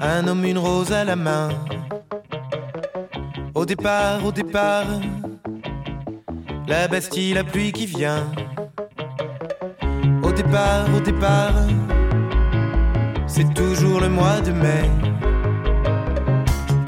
Un 0.00 0.26
homme, 0.26 0.44
une 0.44 0.58
rose 0.58 0.92
à 0.92 1.04
la 1.04 1.14
main. 1.14 1.50
Au 3.70 3.72
départ, 3.72 4.26
au 4.26 4.32
départ, 4.32 4.86
la 6.66 6.88
Bastille, 6.88 7.34
la 7.34 7.44
pluie 7.44 7.70
qui 7.70 7.86
vient. 7.86 8.26
Au 10.24 10.32
départ, 10.32 10.86
au 10.92 10.98
départ, 10.98 11.54
c'est 13.28 13.54
toujours 13.54 14.00
le 14.00 14.08
mois 14.08 14.40
de 14.40 14.50
mai. 14.50 14.90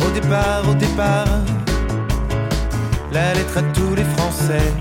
Au 0.05 0.11
départ, 0.11 0.69
au 0.69 0.75
départ, 0.75 1.29
la 3.13 3.33
lettre 3.35 3.59
à 3.59 3.63
tous 3.63 3.95
les 3.95 4.05
Français. 4.17 4.73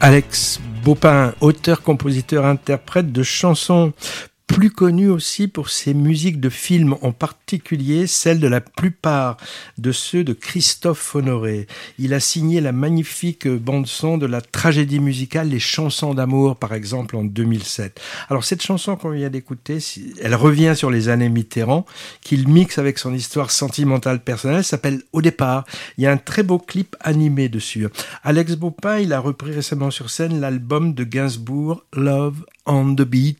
Alex 0.00 0.60
Baupin, 0.84 1.34
auteur, 1.40 1.82
compositeur, 1.82 2.46
interprète 2.46 3.12
de 3.12 3.22
chansons 3.22 3.92
plus 4.58 4.70
connu 4.72 5.08
aussi 5.08 5.46
pour 5.46 5.70
ses 5.70 5.94
musiques 5.94 6.40
de 6.40 6.48
films, 6.48 6.96
en 7.02 7.12
particulier 7.12 8.08
celles 8.08 8.40
de 8.40 8.48
la 8.48 8.60
plupart 8.60 9.36
de 9.78 9.92
ceux 9.92 10.24
de 10.24 10.32
Christophe 10.32 11.14
Honoré. 11.14 11.68
Il 11.96 12.12
a 12.12 12.18
signé 12.18 12.60
la 12.60 12.72
magnifique 12.72 13.46
bande-son 13.46 14.18
de 14.18 14.26
la 14.26 14.40
tragédie 14.40 14.98
musicale 14.98 15.50
Les 15.50 15.60
chansons 15.60 16.12
d'amour, 16.12 16.56
par 16.56 16.74
exemple, 16.74 17.14
en 17.14 17.22
2007. 17.22 18.00
Alors 18.30 18.42
cette 18.42 18.60
chanson 18.60 18.96
qu'on 18.96 19.10
vient 19.10 19.30
d'écouter, 19.30 19.78
elle 20.20 20.34
revient 20.34 20.72
sur 20.74 20.90
les 20.90 21.08
années 21.08 21.28
Mitterrand, 21.28 21.86
qu'il 22.20 22.48
mixe 22.48 22.78
avec 22.78 22.98
son 22.98 23.14
histoire 23.14 23.52
sentimentale 23.52 24.18
personnelle, 24.24 24.64
s'appelle 24.64 25.02
Au 25.12 25.22
départ. 25.22 25.66
Il 25.98 26.02
y 26.02 26.08
a 26.08 26.10
un 26.10 26.16
très 26.16 26.42
beau 26.42 26.58
clip 26.58 26.96
animé 26.98 27.48
dessus. 27.48 27.86
Alex 28.24 28.56
Baupin, 28.56 28.98
il 28.98 29.12
a 29.12 29.20
repris 29.20 29.52
récemment 29.52 29.92
sur 29.92 30.10
scène 30.10 30.40
l'album 30.40 30.94
de 30.94 31.04
Gainsbourg, 31.04 31.84
Love 31.92 32.44
on 32.66 32.96
the 32.96 33.02
Beat. 33.02 33.38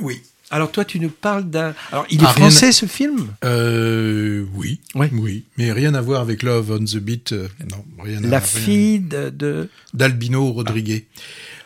Oui. 0.00 0.20
Alors 0.50 0.70
toi, 0.70 0.84
tu 0.84 1.00
nous 1.00 1.08
parles 1.10 1.44
d'un. 1.50 1.74
Alors 1.90 2.06
il 2.10 2.20
est 2.22 2.26
Ah, 2.26 2.32
rien 2.32 2.50
français 2.50 2.70
ce 2.70 2.86
film? 2.86 3.28
Euh, 3.44 4.44
oui. 4.54 4.80
Ouais. 4.94 5.10
Oui. 5.12 5.44
Mais 5.56 5.72
rien 5.72 5.94
à 5.94 6.00
voir 6.00 6.20
avec 6.20 6.42
Love 6.42 6.70
on 6.70 6.84
the 6.84 6.96
Beat. 6.98 7.32
euh, 7.32 7.48
non, 7.70 7.84
rien 8.02 8.22
à 8.22 8.26
La 8.26 8.40
fille 8.40 9.00
de. 9.00 9.30
de- 9.30 9.68
d'Albino 9.94 10.52
Rodriguez. 10.52 11.06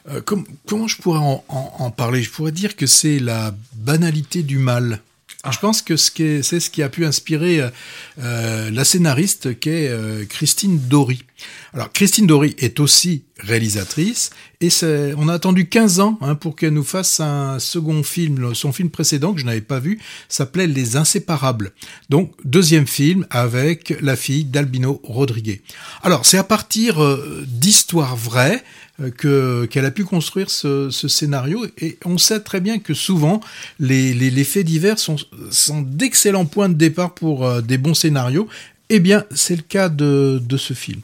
Euh, 0.08 0.20
com- 0.22 0.46
comment 0.66 0.86
je 0.88 0.96
pourrais 0.96 1.18
en, 1.18 1.44
en- 1.48 1.72
en 1.80 1.90
parler? 1.90 2.22
Je 2.22 2.30
pourrais 2.30 2.52
dire 2.52 2.76
que 2.76 2.86
c'est 2.86 3.18
la 3.18 3.54
banalité 3.74 4.42
du 4.42 4.58
mal. 4.58 5.00
Je 5.50 5.58
pense 5.58 5.82
que 5.82 5.94
est- 5.94 6.42
c'est 6.42 6.60
ce 6.60 6.68
qui 6.70 6.82
a 6.82 6.88
pu 6.88 7.04
inspirer 7.06 7.60
euh, 7.60 7.68
euh, 8.20 8.70
la 8.70 8.84
scénariste 8.84 9.58
qui 9.60 9.68
est 9.70 9.88
euh, 9.88 10.24
Christine 10.24 10.78
Dory. 10.88 11.22
Alors 11.74 11.92
Christine 11.92 12.26
Dory 12.26 12.56
est 12.58 12.80
aussi 12.80 13.24
réalisatrice 13.38 14.30
et 14.60 14.70
on 15.16 15.28
a 15.28 15.34
attendu 15.34 15.68
15 15.68 16.00
ans 16.00 16.18
hein, 16.22 16.34
pour 16.34 16.56
qu'elle 16.56 16.72
nous 16.72 16.82
fasse 16.82 17.20
un 17.20 17.58
second 17.58 18.02
film. 18.02 18.54
Son 18.54 18.72
film 18.72 18.90
précédent 18.90 19.34
que 19.34 19.40
je 19.40 19.46
n'avais 19.46 19.60
pas 19.60 19.78
vu 19.78 20.00
s'appelait 20.28 20.66
Les 20.66 20.96
Inséparables. 20.96 21.72
Donc 22.08 22.32
deuxième 22.44 22.86
film 22.86 23.26
avec 23.30 23.94
la 24.00 24.16
fille 24.16 24.44
d'Albino 24.44 25.00
Rodriguez. 25.04 25.62
Alors 26.02 26.26
c'est 26.26 26.38
à 26.38 26.44
partir 26.44 27.02
euh, 27.02 27.44
d'histoires 27.46 28.16
vraies 28.16 28.64
euh, 29.00 29.10
que 29.10 29.66
qu'elle 29.66 29.84
a 29.84 29.90
pu 29.90 30.04
construire 30.04 30.50
ce, 30.50 30.90
scénario 30.90 31.66
et 31.80 31.98
on 32.04 32.18
sait 32.18 32.40
très 32.40 32.60
bien 32.60 32.78
que 32.78 32.94
souvent 32.94 33.40
les, 33.78 34.44
faits 34.44 34.66
divers 34.66 34.98
sont, 34.98 35.16
d'excellents 35.82 36.46
points 36.46 36.68
de 36.68 36.74
départ 36.74 37.14
pour 37.14 37.46
euh, 37.46 37.60
des 37.60 37.78
bons 37.78 37.94
scénarios. 37.94 38.48
Eh 38.90 39.00
bien, 39.00 39.24
c'est 39.34 39.54
le 39.54 39.62
cas 39.62 39.90
de 39.90 40.40
ce 40.56 40.72
film. 40.72 41.02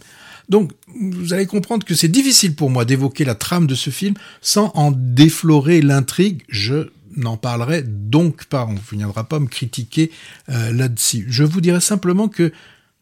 Donc, 0.49 0.73
vous 0.95 1.33
allez 1.33 1.47
comprendre 1.47 1.85
que 1.85 1.95
c'est 1.95 2.09
difficile 2.09 2.55
pour 2.55 2.71
moi 2.71 2.85
d'évoquer 2.85 3.25
la 3.25 3.35
trame 3.35 3.67
de 3.67 3.75
ce 3.75 3.91
film 3.91 4.15
sans 4.41 4.71
en 4.75 4.93
déflorer 4.93 5.81
l'intrigue. 5.81 6.43
Je 6.49 6.89
n'en 7.17 7.37
parlerai 7.37 7.83
donc 7.83 8.45
pas. 8.45 8.67
On 8.67 8.75
ne 8.75 8.79
viendra 8.93 9.25
pas 9.25 9.39
me 9.39 9.47
critiquer 9.47 10.11
euh, 10.49 10.73
là-dessus. 10.73 11.27
Je 11.29 11.45
vous 11.45 11.61
dirai 11.61 11.81
simplement 11.81 12.29
que 12.29 12.53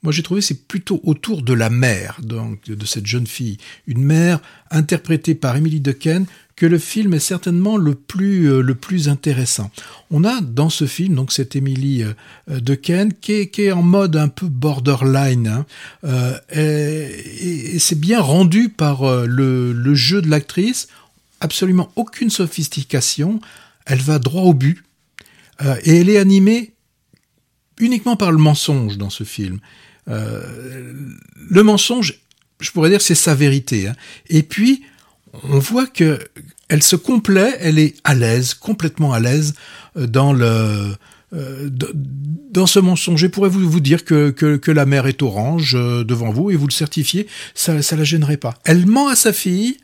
moi 0.03 0.13
j'ai 0.13 0.23
trouvé 0.23 0.41
c'est 0.41 0.67
plutôt 0.67 1.01
autour 1.05 1.43
de 1.43 1.53
la 1.53 1.71
mère 1.71 2.19
donc 2.23 2.65
de 2.71 2.87
cette 2.87 3.07
jeune 3.07 3.27
fille, 3.27 3.59
une 3.87 4.03
mère 4.03 4.41
interprétée 4.71 5.35
par 5.35 5.57
Emily 5.57 5.81
Dequesne 5.81 6.27
que 6.57 6.67
le 6.67 6.79
film 6.79 7.15
est 7.15 7.19
certainement 7.19 7.77
le 7.77 7.95
plus 7.95 8.51
euh, 8.51 8.61
le 8.61 8.75
plus 8.75 9.09
intéressant. 9.09 9.71
On 10.11 10.25
a 10.25 10.41
dans 10.41 10.71
ce 10.71 10.87
film 10.87 11.15
donc 11.15 11.33
cette 11.33 11.57
Emily 11.57 12.03
euh, 12.03 12.13
euh, 12.51 12.61
Dequesne 12.61 13.13
qui 13.15 13.33
est, 13.33 13.73
en 13.73 13.83
mode 13.83 14.17
un 14.17 14.29
peu 14.29 14.47
borderline 14.47 15.47
hein, 15.49 15.67
euh, 16.05 16.37
et, 16.51 17.79
c'est 17.79 17.99
bien 17.99 18.21
rendu 18.21 18.69
par 18.69 19.27
le, 19.27 19.73
le 19.73 19.95
jeu 19.95 20.23
de 20.23 20.29
l'actrice, 20.29 20.89
absolument 21.41 21.91
aucune 21.97 22.31
sophistication, 22.31 23.41
elle 23.87 24.01
va 24.01 24.19
droit 24.19 24.43
au 24.43 24.55
but 24.55 24.85
et 25.85 25.97
elle 25.99 26.09
est 26.09 26.19
animée 26.19 26.73
uniquement 27.79 28.17
par 28.17 28.31
le 28.31 28.39
mensonge 28.39 28.99
dans 28.99 29.11
ce 29.11 29.25
film. 29.25 29.59
Euh, 30.09 30.43
le 31.51 31.63
mensonge, 31.63 32.21
je 32.61 32.71
pourrais 32.71 32.91
dire, 32.91 33.01
c'est 33.01 33.15
sa 33.15 33.35
vérité. 33.35 33.89
hein. 33.89 33.97
Et 34.29 34.43
puis, 34.43 34.83
on 35.45 35.59
voit 35.59 35.87
que 35.87 36.19
elle 36.69 36.83
se 36.83 36.97
complaît, 36.97 37.57
elle 37.61 37.79
est 37.79 37.95
à 38.05 38.15
l'aise, 38.15 38.55
complètement 38.55 39.13
à 39.13 39.21
l'aise 39.21 39.55
euh, 39.97 40.07
dans 40.07 40.33
le 40.33 40.95
euh, 41.35 41.71
dans 42.51 42.67
ce 42.67 42.79
mensonge. 42.79 43.21
Je 43.21 43.27
pourrais 43.27 43.49
vous, 43.49 43.69
vous 43.71 43.81
dire 43.81 44.05
que, 44.05 44.31
que, 44.31 44.57
que 44.57 44.71
la 44.71 44.85
mer 44.85 45.07
est 45.07 45.23
orange 45.23 45.73
devant 45.75 46.31
vous 46.31 46.51
et 46.51 46.57
vous 46.57 46.67
le 46.67 46.73
certifiez, 46.73 47.27
ça 47.55 47.81
ça 47.83 47.97
la 47.97 48.05
gênerait 48.05 48.37
pas. 48.37 48.55
Elle 48.65 48.87
ment 48.87 49.09
à 49.09 49.17
sa 49.17 49.33
fille, 49.33 49.79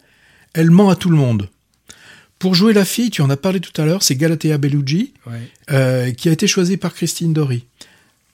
elle 0.52 0.70
ment 0.70 0.90
à 0.90 0.96
tout 0.96 1.08
le 1.10 1.16
monde. 1.16 1.48
Pour 2.38 2.54
jouer 2.54 2.72
la 2.72 2.84
fille, 2.84 3.10
tu 3.10 3.20
en 3.22 3.30
as 3.30 3.36
parlé 3.36 3.60
tout 3.60 3.80
à 3.80 3.84
l'heure, 3.86 4.02
c'est 4.02 4.14
Galatea 4.14 4.58
Bellucci, 4.58 5.12
Ouais. 5.26 5.40
euh, 5.72 6.12
qui 6.12 6.28
a 6.28 6.32
été 6.32 6.46
choisie 6.46 6.76
par 6.76 6.94
Christine 6.94 7.32
Dory. 7.32 7.64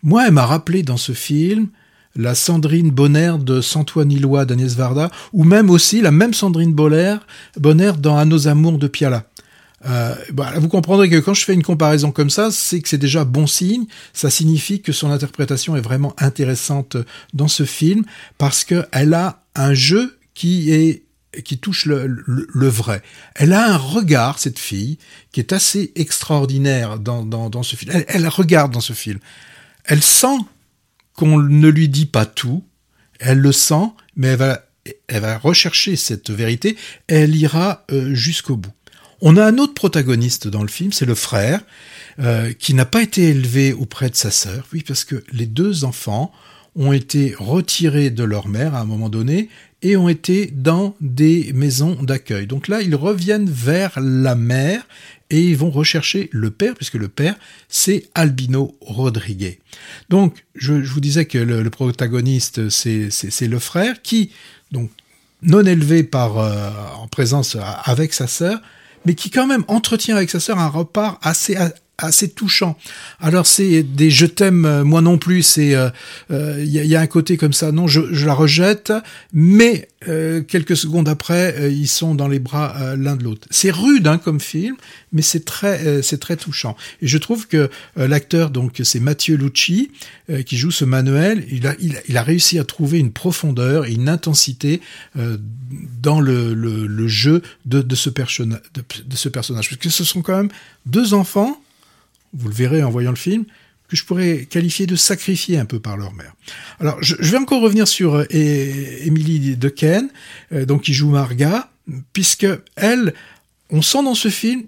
Moi, 0.04 0.26
elle 0.26 0.34
m'a 0.34 0.44
rappelé 0.44 0.82
dans 0.82 0.98
ce 0.98 1.12
film 1.12 1.68
la 2.14 2.34
Sandrine 2.34 2.90
Bonner 2.90 3.32
de 3.40 3.60
Santoine 3.60 4.12
Illois 4.12 4.44
d'Agnès 4.44 4.76
Varda, 4.76 5.10
ou 5.32 5.44
même 5.44 5.70
aussi 5.70 6.00
la 6.00 6.10
même 6.10 6.34
Sandrine 6.34 6.72
Bonner, 6.72 7.16
Bonner 7.56 7.92
dans 7.98 8.16
À 8.16 8.24
nos 8.24 8.46
amours 8.46 8.78
de 8.78 8.86
Piala. 8.86 9.24
Euh, 9.86 10.14
bah, 10.32 10.52
vous 10.56 10.68
comprendrez 10.68 11.10
que 11.10 11.16
quand 11.16 11.34
je 11.34 11.44
fais 11.44 11.54
une 11.54 11.62
comparaison 11.62 12.12
comme 12.12 12.30
ça, 12.30 12.50
c'est 12.50 12.80
que 12.80 12.88
c'est 12.88 12.98
déjà 12.98 13.24
bon 13.24 13.46
signe. 13.46 13.86
Ça 14.12 14.30
signifie 14.30 14.80
que 14.80 14.92
son 14.92 15.10
interprétation 15.10 15.74
est 15.74 15.80
vraiment 15.80 16.14
intéressante 16.18 16.96
dans 17.32 17.48
ce 17.48 17.64
film 17.64 18.04
parce 18.38 18.64
que 18.64 18.84
elle 18.92 19.14
a 19.14 19.42
un 19.54 19.74
jeu 19.74 20.18
qui 20.34 20.70
est 20.70 21.02
qui 21.44 21.58
touche 21.58 21.86
le 21.86 22.68
vrai. 22.68 23.02
Elle 23.34 23.52
a 23.52 23.72
un 23.74 23.76
regard, 23.76 24.38
cette 24.38 24.60
fille, 24.60 24.98
qui 25.32 25.40
est 25.40 25.52
assez 25.52 25.90
extraordinaire 25.96 27.00
dans, 27.00 27.24
dans, 27.24 27.50
dans 27.50 27.64
ce 27.64 27.74
film. 27.74 27.90
Elle, 27.92 28.04
elle 28.06 28.28
regarde 28.28 28.72
dans 28.72 28.80
ce 28.80 28.92
film. 28.92 29.18
Elle 29.84 30.02
sent 30.02 30.38
qu'on 31.14 31.38
ne 31.38 31.68
lui 31.68 31.88
dit 31.88 32.06
pas 32.06 32.26
tout. 32.26 32.64
Elle 33.20 33.38
le 33.38 33.52
sent, 33.52 33.88
mais 34.16 34.36
elle 35.08 35.20
va, 35.20 35.38
rechercher 35.38 35.96
cette 35.96 36.30
vérité 36.30 36.76
elle 37.06 37.34
ira 37.36 37.84
euh, 37.90 38.14
jusqu'au 38.14 38.56
bout. 38.56 38.72
On 39.20 39.36
a 39.36 39.44
un 39.44 39.58
autre 39.58 39.74
protagoniste 39.74 40.48
dans 40.48 40.62
le 40.62 40.68
film, 40.68 40.92
c'est 40.92 41.06
le 41.06 41.14
frère, 41.14 41.62
euh, 42.18 42.52
qui 42.52 42.74
n'a 42.74 42.84
pas 42.84 43.02
été 43.02 43.30
élevé 43.30 43.72
auprès 43.72 44.10
de 44.10 44.16
sa 44.16 44.30
sœur. 44.30 44.66
Oui, 44.72 44.84
parce 44.86 45.04
que 45.04 45.24
les 45.32 45.46
deux 45.46 45.84
enfants 45.84 46.32
ont 46.76 46.92
été 46.92 47.34
retirés 47.38 48.10
de 48.10 48.24
leur 48.24 48.48
mère 48.48 48.74
à 48.74 48.80
un 48.80 48.84
moment 48.84 49.08
donné 49.08 49.48
et 49.84 49.96
ont 49.96 50.08
été 50.08 50.46
dans 50.46 50.96
des 51.00 51.52
maisons 51.52 52.02
d'accueil. 52.02 52.46
Donc 52.46 52.66
là, 52.68 52.80
ils 52.80 52.96
reviennent 52.96 53.48
vers 53.48 53.92
la 54.00 54.34
mère 54.34 54.82
et 55.30 55.40
ils 55.40 55.56
vont 55.56 55.70
rechercher 55.70 56.30
le 56.32 56.50
père, 56.50 56.74
puisque 56.74 56.94
le 56.94 57.08
père, 57.08 57.36
c'est 57.68 58.08
Albino 58.14 58.74
Rodriguez. 58.80 59.60
Donc, 60.08 60.44
je, 60.54 60.72
vous 60.72 61.00
disais 61.00 61.26
que 61.26 61.38
le, 61.38 61.68
protagoniste, 61.70 62.68
c'est 62.70 63.10
le 63.46 63.58
frère 63.58 64.00
qui, 64.02 64.30
donc, 64.72 64.90
non 65.42 65.64
élevé 65.64 66.02
par 66.02 66.38
euh, 66.38 66.70
en 66.96 67.06
présence 67.06 67.54
à- 67.56 67.72
avec 67.72 68.14
sa 68.14 68.26
sœur, 68.26 68.60
mais 69.04 69.14
qui 69.14 69.30
quand 69.30 69.46
même 69.46 69.64
entretient 69.68 70.16
avec 70.16 70.30
sa 70.30 70.40
sœur 70.40 70.58
un 70.58 70.68
repas 70.68 71.18
assez 71.20 71.56
assez 71.98 72.28
touchant. 72.28 72.76
Alors 73.20 73.46
c'est 73.46 73.82
des 73.82 74.10
je 74.10 74.26
t'aime 74.26 74.64
euh, 74.64 74.84
moi 74.84 75.00
non 75.00 75.16
plus, 75.18 75.42
c'est 75.42 75.74
euh, 75.74 75.90
euh, 76.30 76.56
il 76.60 76.68
y, 76.70 76.78
a- 76.78 76.84
il 76.84 76.90
y 76.90 76.96
a 76.96 77.00
un 77.00 77.06
côté 77.06 77.36
comme 77.36 77.52
ça 77.52 77.70
non 77.72 77.86
je, 77.86 78.00
je 78.12 78.26
la 78.26 78.34
rejette, 78.34 78.92
mais 79.32 79.88
euh, 80.08 80.42
quelques 80.42 80.76
secondes 80.76 81.08
après 81.08 81.54
euh, 81.58 81.68
ils 81.70 81.86
sont 81.88 82.14
dans 82.14 82.28
les 82.28 82.40
bras 82.40 82.74
euh, 82.80 82.96
l'un 82.96 83.16
de 83.16 83.24
l'autre. 83.24 83.46
C'est 83.50 83.70
rude 83.70 84.06
hein, 84.06 84.18
comme 84.18 84.40
film, 84.40 84.76
mais 85.12 85.22
c'est 85.22 85.44
très 85.44 85.86
euh, 85.86 86.02
c'est 86.02 86.18
très 86.18 86.36
touchant. 86.36 86.76
Et 87.00 87.06
je 87.06 87.18
trouve 87.18 87.46
que 87.46 87.70
euh, 87.98 88.08
l'acteur 88.08 88.50
donc 88.50 88.80
c'est 88.82 89.00
Mathieu 89.00 89.36
Lucci 89.36 89.90
euh, 90.30 90.42
qui 90.42 90.56
joue 90.56 90.70
ce 90.72 90.84
Manuel, 90.84 91.44
il 91.50 91.66
a, 91.66 91.74
il 91.80 91.96
a 91.96 92.00
il 92.08 92.16
a 92.16 92.22
réussi 92.22 92.58
à 92.58 92.64
trouver 92.64 92.98
une 92.98 93.12
profondeur 93.12 93.86
et 93.86 93.92
une 93.92 94.08
intensité 94.08 94.80
euh, 95.16 95.36
dans 96.02 96.20
le, 96.20 96.54
le, 96.54 96.86
le 96.86 97.08
jeu 97.08 97.42
de, 97.64 97.82
de, 97.82 97.94
ce 97.94 98.10
personna- 98.10 98.60
de, 98.74 98.82
de 99.06 99.16
ce 99.16 99.28
personnage. 99.28 99.68
Parce 99.70 99.80
que 99.80 99.90
ce 99.90 100.04
sont 100.04 100.22
quand 100.22 100.36
même 100.36 100.50
deux 100.86 101.14
enfants, 101.14 101.60
vous 102.34 102.48
le 102.48 102.54
verrez 102.54 102.82
en 102.82 102.90
voyant 102.90 103.10
le 103.10 103.16
film, 103.16 103.44
que 103.88 103.96
je 103.96 104.04
pourrais 104.04 104.46
qualifier 104.46 104.86
de 104.86 104.96
sacrifiés 104.96 105.58
un 105.58 105.66
peu 105.66 105.78
par 105.78 105.96
leur 105.96 106.12
mère. 106.14 106.34
Alors, 106.80 106.96
je, 107.02 107.16
vais 107.16 107.36
encore 107.36 107.60
revenir 107.60 107.86
sur 107.86 108.14
euh, 108.14 108.24
Dequesne, 108.30 110.08
euh, 110.52 110.64
donc 110.64 110.82
qui 110.82 110.94
joue 110.94 111.10
Marga, 111.10 111.70
puisque 112.12 112.46
elle, 112.76 113.14
on 113.70 113.82
sent 113.82 114.02
dans 114.02 114.14
ce 114.14 114.28
film, 114.28 114.62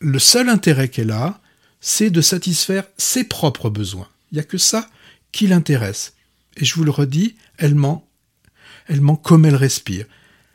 le 0.00 0.18
seul 0.18 0.48
intérêt 0.48 0.88
qu'elle 0.88 1.12
a, 1.12 1.40
c'est 1.80 2.10
de 2.10 2.20
satisfaire 2.20 2.84
ses 2.96 3.24
propres 3.24 3.70
besoins. 3.70 4.08
Il 4.32 4.36
n'y 4.36 4.40
a 4.40 4.44
que 4.44 4.58
ça 4.58 4.88
qui 5.32 5.46
l'intéresse. 5.46 6.14
Et 6.56 6.64
je 6.64 6.74
vous 6.74 6.84
le 6.84 6.90
redis, 6.90 7.36
elle 7.58 7.74
ment, 7.74 8.08
elle 8.88 9.00
ment 9.00 9.16
comme 9.16 9.44
elle 9.44 9.56
respire. 9.56 10.06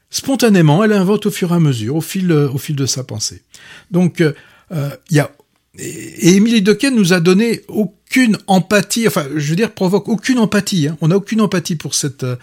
Spontanément, 0.10 0.84
elle 0.84 0.94
invente 0.94 1.26
au 1.26 1.32
fur 1.32 1.54
et 1.54 1.56
à 1.56 1.60
mesure, 1.60 1.96
au 1.96 2.02
fil, 2.02 2.32
euh, 2.32 2.50
au 2.50 2.58
fil 2.58 2.76
de 2.76 2.86
sa 2.86 3.04
pensée. 3.04 3.44
Donc, 3.92 4.20
euh, 4.20 4.34
euh, 4.72 4.90
il 5.10 5.18
y 5.18 5.20
a 5.20 5.32
et 5.78 6.36
Émilie 6.36 6.62
Dequesne 6.62 6.96
nous 6.96 7.14
a 7.14 7.20
donné 7.20 7.62
aucune 7.70 8.38
empathie, 8.48 9.08
enfin, 9.08 9.26
je 9.36 9.50
veux 9.50 9.56
dire, 9.56 9.72
provoque 9.72 10.10
aucune 10.10 10.38
empathie. 10.40 10.88
hein. 10.90 10.98
On 11.02 11.08
n'a 11.08 11.16
aucune 11.18 11.40
empathie 11.42 11.76
pour 11.78 11.94
cette 11.96 12.24
euh, 12.24 12.36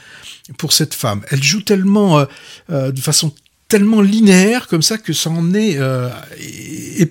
pour 0.57 0.73
cette 0.73 0.95
femme. 0.95 1.21
Elle 1.31 1.43
joue 1.43 1.61
tellement 1.63 2.21
euh, 2.21 2.25
euh, 2.71 2.91
de 2.91 3.01
façon 3.01 3.35
tellement 3.69 4.01
linéaire 4.01 4.67
comme 4.67 4.81
ça 4.81 4.97
que 4.97 5.13
ça 5.13 5.29
en 5.29 5.53
est 5.53 5.77
euh, 5.77 6.09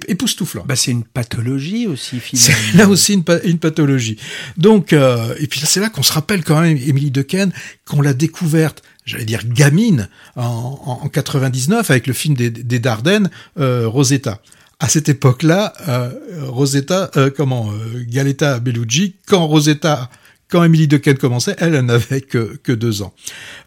époustouflant. 0.07 0.63
Bah, 0.67 0.75
c'est 0.75 0.89
une 0.91 1.03
pathologie 1.03 1.85
aussi, 1.85 2.19
C'est 2.33 2.51
finalement. 2.51 2.77
là 2.83 2.89
aussi 2.89 3.13
une, 3.13 3.23
une 3.43 3.59
pathologie. 3.59 4.17
Donc, 4.57 4.93
euh, 4.93 5.35
et 5.39 5.47
puis 5.47 5.59
là, 5.59 5.67
c'est 5.67 5.79
là 5.79 5.89
qu'on 5.89 6.03
se 6.03 6.13
rappelle 6.13 6.43
quand 6.43 6.59
même 6.59 6.77
Émilie 6.77 7.11
Dequesne, 7.11 7.51
qu'on 7.85 8.01
l'a 8.01 8.13
découverte, 8.13 8.81
j'allais 9.05 9.25
dire 9.25 9.41
gamine, 9.47 10.09
en, 10.35 10.43
en, 10.43 11.05
en 11.05 11.09
99 11.09 11.91
avec 11.91 12.07
le 12.07 12.13
film 12.13 12.33
des, 12.35 12.49
des 12.49 12.79
Dardennes, 12.79 13.29
euh, 13.59 13.87
Rosetta. 13.87 14.41
À 14.79 14.89
cette 14.89 15.09
époque-là, 15.09 15.73
euh, 15.87 16.11
Rosetta, 16.43 17.09
euh, 17.17 17.31
comment, 17.35 17.71
euh, 17.71 18.03
Galetta 18.07 18.59
Bellucci, 18.59 19.15
quand 19.27 19.47
Rosetta, 19.47 20.09
quand 20.49 20.63
Émilie 20.63 20.87
Dequesne 20.87 21.17
commençait, 21.17 21.55
elle, 21.59 21.77
n'avait 21.81 22.21
que, 22.21 22.57
que 22.63 22.71
deux 22.71 23.01
ans. 23.01 23.13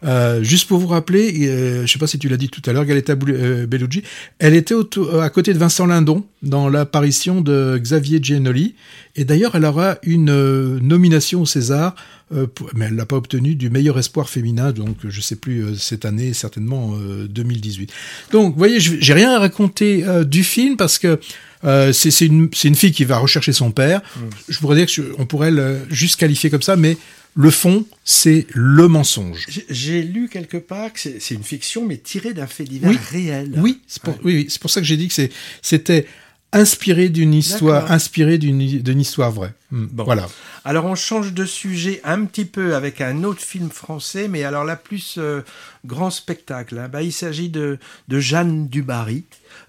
Euh, 0.03 0.41
juste 0.41 0.67
pour 0.67 0.79
vous 0.79 0.87
rappeler, 0.87 1.47
euh, 1.47 1.85
je 1.85 1.91
sais 1.91 1.99
pas 1.99 2.07
si 2.07 2.17
tu 2.17 2.27
l'as 2.27 2.37
dit 2.37 2.49
tout 2.49 2.61
à 2.65 2.73
l'heure, 2.73 2.85
Galetta 2.85 3.13
euh, 3.27 3.67
Bellucci, 3.67 4.01
elle 4.39 4.55
était 4.55 4.73
auto- 4.73 5.19
à 5.19 5.29
côté 5.29 5.53
de 5.53 5.59
Vincent 5.59 5.85
Lindon 5.85 6.25
dans 6.41 6.69
l'apparition 6.69 7.41
de 7.41 7.77
Xavier 7.79 8.19
Giannoli. 8.21 8.73
Et 9.15 9.25
d'ailleurs, 9.25 9.55
elle 9.55 9.65
aura 9.65 9.97
une 10.03 10.29
euh, 10.31 10.79
nomination 10.81 11.41
au 11.41 11.45
César, 11.45 11.95
euh, 12.33 12.47
mais 12.73 12.85
elle 12.85 12.95
l'a 12.95 13.05
pas 13.05 13.17
obtenue, 13.17 13.55
du 13.55 13.69
meilleur 13.69 13.99
espoir 13.99 14.29
féminin, 14.29 14.71
donc 14.71 14.95
je 15.07 15.21
sais 15.21 15.35
plus, 15.35 15.63
euh, 15.63 15.75
cette 15.75 16.05
année, 16.05 16.33
certainement 16.33 16.93
euh, 16.95 17.27
2018. 17.27 17.91
Donc, 18.31 18.53
vous 18.53 18.57
voyez, 18.57 18.79
j'ai 18.79 19.13
rien 19.13 19.31
à 19.33 19.39
raconter 19.39 20.03
euh, 20.05 20.23
du 20.23 20.43
film 20.43 20.77
parce 20.77 20.97
que 20.97 21.19
euh, 21.65 21.91
c'est 21.93 22.11
c'est 22.11 22.25
une, 22.25 22.49
c'est 22.53 22.67
une 22.67 22.75
fille 22.75 22.91
qui 22.91 23.05
va 23.05 23.17
rechercher 23.17 23.53
son 23.53 23.71
père. 23.71 24.01
Je 24.49 24.57
pourrais 24.59 24.75
dire 24.77 24.85
que 24.87 24.91
je- 24.91 25.01
on 25.17 25.25
pourrait 25.25 25.51
le 25.51 25.79
juste 25.89 26.17
qualifier 26.19 26.49
comme 26.49 26.61
ça, 26.61 26.75
mais 26.75 26.97
le 27.35 27.49
fond, 27.49 27.85
c'est 28.03 28.45
le 28.53 28.87
mensonge. 28.87 29.45
J'ai- 29.69 30.01
lu 30.03 30.27
quelque 30.29 30.57
part 30.57 30.91
que 30.91 30.99
c'est 30.99 31.33
une 31.33 31.43
fiction, 31.43 31.85
mais 31.85 31.97
tirée 31.97 32.33
d'un 32.33 32.47
fait 32.47 32.65
divers 32.65 32.89
Oui. 32.89 32.97
réel. 33.09 33.53
Oui, 33.57 33.79
c'est 33.87 34.01
pour, 34.03 34.15
oui, 34.23 34.35
oui, 34.35 34.57
pour 34.59 34.69
ça 34.69 34.81
que 34.81 34.85
j'ai 34.87 34.97
dit 34.97 35.07
que 35.07 35.13
c'est- 35.13 35.31
c'était 35.61 36.05
inspiré 36.53 37.07
d'une 37.07 37.33
histoire, 37.33 37.89
inspiré 37.91 38.37
d'une 38.37 38.99
histoire 38.99 39.31
vraie. 39.31 39.53
Hmm, 39.71 39.85
Bon. 39.85 40.03
Voilà. 40.03 40.27
Alors 40.65 40.83
on 40.85 40.95
change 40.95 41.31
de 41.33 41.45
sujet 41.45 42.01
un 42.03 42.25
petit 42.25 42.43
peu 42.43 42.75
avec 42.75 42.99
un 42.99 43.23
autre 43.23 43.39
film 43.41 43.69
français, 43.69 44.27
mais 44.27 44.43
alors 44.43 44.65
là 44.65 44.75
plus 44.75 45.15
euh, 45.17 45.41
grand 45.85 46.09
spectacle. 46.09 46.77
hein. 46.77 46.89
Bah, 46.91 47.03
il 47.03 47.13
s'agit 47.13 47.47
de, 47.47 47.79
de 48.09 48.19
Jeanne 48.19 48.67
Dubarry, 48.67 49.23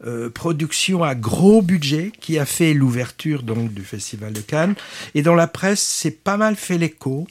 euh, 0.07 0.31
production 0.31 1.05
à 1.05 1.15
gros 1.15 1.63
budget 1.63 2.13
qui 2.21 2.39
a 2.39 2.47
fait 2.47 2.75
l'ouverture 2.75 3.43
donc 3.43 3.73
du 3.73 3.83
Festival 3.83 4.33
de 4.33 4.41
Cannes. 4.41 4.75
Et 5.15 5.23
dans 5.23 5.35
la 5.35 5.47
presse, 5.47 5.83
c'est 5.83 6.23
pas 6.23 6.37
mal 6.37 6.57
fait 6.57 6.79
l'écho. 6.79 7.27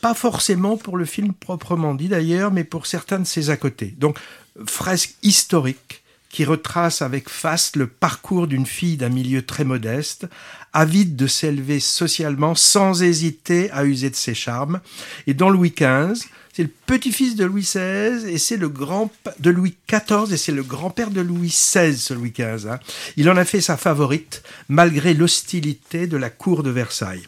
Pas 0.00 0.14
forcément 0.14 0.76
pour 0.76 0.96
le 0.96 1.04
film 1.04 1.32
proprement 1.32 1.94
dit 1.94 2.08
d'ailleurs, 2.08 2.50
mais 2.50 2.64
pour 2.64 2.86
certains 2.86 3.18
de 3.18 3.24
ses 3.24 3.50
à 3.50 3.56
côté. 3.56 3.94
Donc 3.98 4.18
fresque 4.66 5.14
historique 5.22 6.02
qui 6.34 6.44
retrace 6.44 7.00
avec 7.00 7.28
faste 7.28 7.76
le 7.76 7.86
parcours 7.86 8.48
d'une 8.48 8.66
fille 8.66 8.96
d'un 8.96 9.08
milieu 9.08 9.42
très 9.42 9.62
modeste, 9.62 10.26
avide 10.72 11.14
de 11.14 11.28
s'élever 11.28 11.78
socialement 11.78 12.56
sans 12.56 13.04
hésiter 13.04 13.70
à 13.70 13.84
user 13.84 14.10
de 14.10 14.16
ses 14.16 14.34
charmes. 14.34 14.80
Et 15.28 15.34
dans 15.34 15.48
Louis 15.48 15.70
XV, 15.70 16.26
c'est 16.54 16.62
le 16.62 16.70
petit-fils 16.86 17.34
de 17.34 17.44
Louis 17.44 17.62
XVI 17.62 18.30
et 18.32 18.38
c'est 18.38 18.56
le 18.56 18.68
grand 18.68 19.10
de 19.40 19.50
Louis 19.50 19.74
XIV 19.88 20.32
et 20.32 20.36
c'est 20.36 20.52
le 20.52 20.62
grand-père 20.62 21.10
de 21.10 21.20
Louis 21.20 21.48
XVI, 21.48 21.96
ce 21.96 22.14
Louis 22.14 22.30
XV. 22.30 22.68
hein. 22.70 22.78
Il 23.16 23.28
en 23.28 23.36
a 23.36 23.44
fait 23.44 23.60
sa 23.60 23.76
favorite 23.76 24.44
malgré 24.68 25.14
l'hostilité 25.14 26.06
de 26.06 26.16
la 26.16 26.30
cour 26.30 26.62
de 26.62 26.70
Versailles. 26.70 27.26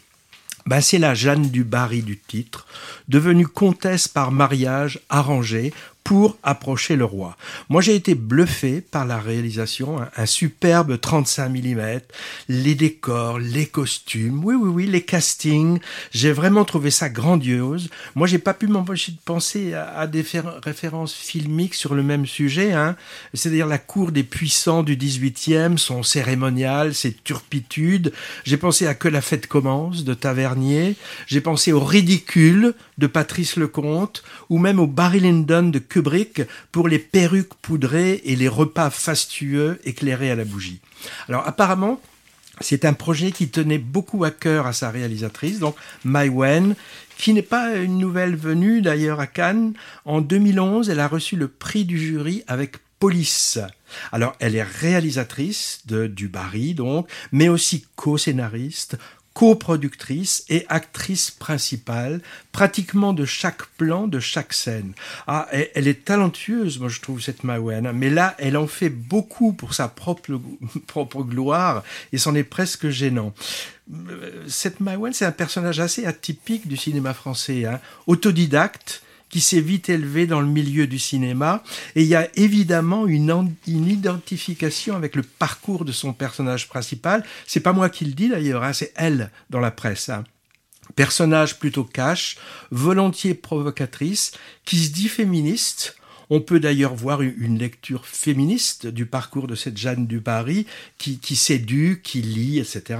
Ben, 0.65 0.79
c'est 0.79 0.97
la 0.97 1.13
Jeanne 1.13 1.49
du 1.49 1.65
Barry 1.65 2.03
du 2.03 2.17
titre, 2.17 2.67
devenue 3.09 3.47
comtesse 3.47 4.07
par 4.07 4.31
mariage 4.31 4.99
arrangé 5.09 5.73
pour 6.07 6.37
approcher 6.41 6.95
le 6.95 7.03
roi. 7.03 7.35
Moi, 7.67 7.81
j'ai 7.81 7.93
été 7.93 8.15
bluffé 8.15 8.79
par 8.79 9.05
la 9.05 9.19
réalisation, 9.19 10.01
un, 10.01 10.07
un 10.15 10.25
superbe 10.25 10.97
35 11.01 11.49
mm, 11.49 11.99
les 12.47 12.75
décors, 12.75 13.39
les 13.39 13.65
costumes, 13.65 14.41
oui, 14.41 14.55
oui, 14.55 14.69
oui, 14.69 14.85
les 14.85 15.01
castings. 15.01 15.79
J'ai 16.13 16.31
vraiment 16.31 16.63
trouvé 16.63 16.91
ça 16.91 17.09
grandiose. 17.09 17.89
Moi, 18.15 18.25
j'ai 18.25 18.37
pas 18.37 18.53
pu 18.53 18.67
m'empêcher 18.67 19.11
de 19.11 19.17
penser 19.25 19.73
à, 19.73 20.07
des 20.07 20.23
fér- 20.23 20.63
références 20.63 21.13
filmiques 21.13 21.73
sur 21.75 21.93
le 21.93 22.03
même 22.03 22.25
sujet, 22.25 22.71
hein. 22.71 22.95
C'est-à-dire 23.33 23.67
la 23.67 23.77
cour 23.77 24.13
des 24.13 24.23
puissants 24.23 24.83
du 24.83 24.95
18e, 24.95 25.75
son 25.75 26.03
cérémonial, 26.03 26.95
ses 26.95 27.11
turpitudes. 27.11 28.13
J'ai 28.45 28.55
pensé 28.55 28.87
à 28.87 28.93
Que 28.93 29.09
la 29.09 29.19
fête 29.19 29.47
commence 29.47 30.05
de 30.05 30.13
Tavernier. 30.13 30.95
J'ai 31.25 31.41
pensé 31.41 31.73
au 31.73 31.81
ridicule 31.81 32.75
de 32.97 33.07
Patrice 33.07 33.57
Lecomte 33.57 34.23
ou 34.49 34.57
même 34.57 34.79
au 34.79 34.87
Barry 34.87 35.19
Lyndon 35.19 35.63
de 35.63 35.79
Pour 36.71 36.87
les 36.87 36.99
perruques 36.99 37.53
poudrées 37.61 38.21
et 38.25 38.35
les 38.35 38.47
repas 38.47 38.89
fastueux 38.89 39.79
éclairés 39.83 40.31
à 40.31 40.35
la 40.35 40.45
bougie. 40.45 40.79
Alors 41.27 41.47
apparemment, 41.47 42.01
c'est 42.61 42.85
un 42.85 42.93
projet 42.93 43.31
qui 43.31 43.49
tenait 43.49 43.77
beaucoup 43.77 44.23
à 44.23 44.31
cœur 44.31 44.65
à 44.65 44.73
sa 44.73 44.89
réalisatrice, 44.89 45.59
donc 45.59 45.75
Mai 46.03 46.29
Wen, 46.29 46.75
qui 47.17 47.33
n'est 47.33 47.41
pas 47.41 47.75
une 47.75 47.97
nouvelle 47.97 48.35
venue 48.35 48.81
d'ailleurs 48.81 49.19
à 49.19 49.27
Cannes. 49.27 49.73
En 50.05 50.21
2011, 50.21 50.89
elle 50.89 50.99
a 50.99 51.07
reçu 51.07 51.35
le 51.35 51.47
prix 51.47 51.85
du 51.85 51.99
jury 51.99 52.43
avec 52.47 52.77
Police. 52.99 53.59
Alors, 54.11 54.35
elle 54.39 54.55
est 54.55 54.63
réalisatrice 54.63 55.81
de 55.85 56.07
Du 56.07 56.27
Barry, 56.27 56.73
donc, 56.73 57.07
mais 57.31 57.47
aussi 57.47 57.85
co-scénariste, 57.95 58.97
coproductrice 59.37 60.45
et 60.49 60.65
actrice 60.67 61.29
principale, 61.29 62.21
pratiquement 62.51 63.13
de 63.13 63.23
chaque 63.23 63.67
plan, 63.77 64.07
de 64.07 64.19
chaque 64.19 64.51
scène. 64.51 64.93
Ah, 65.27 65.47
elle, 65.51 65.87
est 65.87 66.05
talentueuse, 66.05 66.79
moi 66.79 66.89
je 66.89 66.99
trouve 67.01 67.21
cette 67.21 67.43
Mawen, 67.43 67.91
mais 67.91 68.09
là, 68.09 68.33
elle 68.39 68.57
en 68.57 68.65
fait 68.65 68.89
beaucoup 68.89 69.53
pour 69.53 69.75
sa 69.75 69.89
propre, 69.89 70.41
propre 70.87 71.21
gloire 71.21 71.83
et 72.11 72.17
c'en 72.17 72.33
est 72.33 72.43
presque 72.43 72.89
gênant. 72.89 73.31
Euh, 74.09 74.43
Cette 74.47 74.79
Mawen, 74.79 75.13
c'est 75.13 75.25
un 75.25 75.31
personnage 75.31 75.79
assez 75.79 76.07
atypique 76.07 76.67
du 76.67 76.75
cinéma 76.75 77.13
français, 77.13 77.65
hein, 77.65 77.79
autodidacte, 78.07 79.03
qui 79.29 79.41
s'est 79.41 79.59
vite 79.61 79.89
élevé 79.89 80.25
dans 80.27 80.39
le 80.39 80.47
milieu 80.47 80.87
du 80.87 80.99
cinéma. 80.99 81.63
Et 81.95 82.03
il 82.03 82.07
y 82.07 82.15
a 82.15 82.29
évidemment 82.37 83.07
une, 83.07 83.31
en- 83.31 83.51
une 83.67 83.87
identification 83.87 84.95
avec 84.95 85.15
le 85.15 85.23
parcours 85.23 85.83
de 85.83 85.91
son 85.91 86.13
personnage 86.13 86.67
principal. 86.69 87.25
C'est 87.45 87.59
pas 87.59 87.73
moi 87.73 87.89
qui 87.89 88.05
le 88.05 88.13
dis 88.13 88.29
d'ailleurs, 88.29 88.63
hein, 88.63 88.73
c'est 88.73 88.93
elle 88.95 89.31
dans 89.49 89.59
la 89.59 89.71
presse. 89.71 90.09
hein. 90.09 90.23
Personnage 90.95 91.59
plutôt 91.59 91.83
cash, 91.83 92.37
volontiers 92.71 93.33
provocatrice, 93.33 94.31
qui 94.63 94.79
se 94.79 94.91
dit 94.91 95.09
féministe. 95.09 95.96
On 96.29 96.41
peut 96.41 96.59
d'ailleurs 96.59 96.93
voir 96.95 97.21
une- 97.21 97.57
lecture 97.57 98.05
féministe 98.05 98.85
du 98.87 99.05
parcours 99.05 99.47
de 99.47 99.55
cette 99.55 99.77
Jeanne 99.77 100.07
du 100.07 100.19
Paris 100.21 100.65
qui, 100.97 101.17
qui 101.19 101.35
séduit, 101.35 101.99
qui 102.03 102.21
lit, 102.21 102.59
etc. 102.59 102.99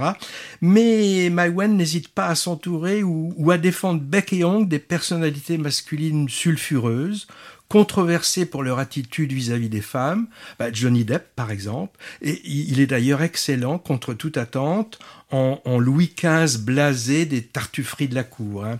Mais 0.60 1.28
Maïwen 1.30 1.76
n'hésite 1.76 2.08
pas 2.08 2.26
à 2.26 2.34
s'entourer 2.34 3.02
ou, 3.02 3.32
ou 3.36 3.50
à 3.50 3.58
défendre 3.58 4.00
bec 4.00 4.32
et 4.32 4.44
ongle 4.44 4.68
des 4.68 4.78
personnalités 4.78 5.58
masculines 5.58 6.28
sulfureuses, 6.28 7.26
controversées 7.68 8.46
pour 8.46 8.62
leur 8.62 8.78
attitude 8.78 9.30
vis-à-vis 9.32 9.68
des 9.68 9.82
femmes. 9.82 10.26
Bah, 10.58 10.72
Johnny 10.72 11.04
Depp, 11.04 11.26
par 11.36 11.50
exemple. 11.50 11.98
Et 12.22 12.40
il 12.44 12.80
est 12.80 12.86
d'ailleurs 12.86 13.22
excellent, 13.22 13.78
contre 13.78 14.14
toute 14.14 14.38
attente, 14.38 14.98
en, 15.30 15.60
en 15.66 15.78
Louis 15.78 16.10
XV 16.16 16.58
blasé 16.62 17.26
des 17.26 17.42
tartufferies 17.42 18.08
de 18.08 18.14
la 18.14 18.24
cour. 18.24 18.64
hein. 18.64 18.78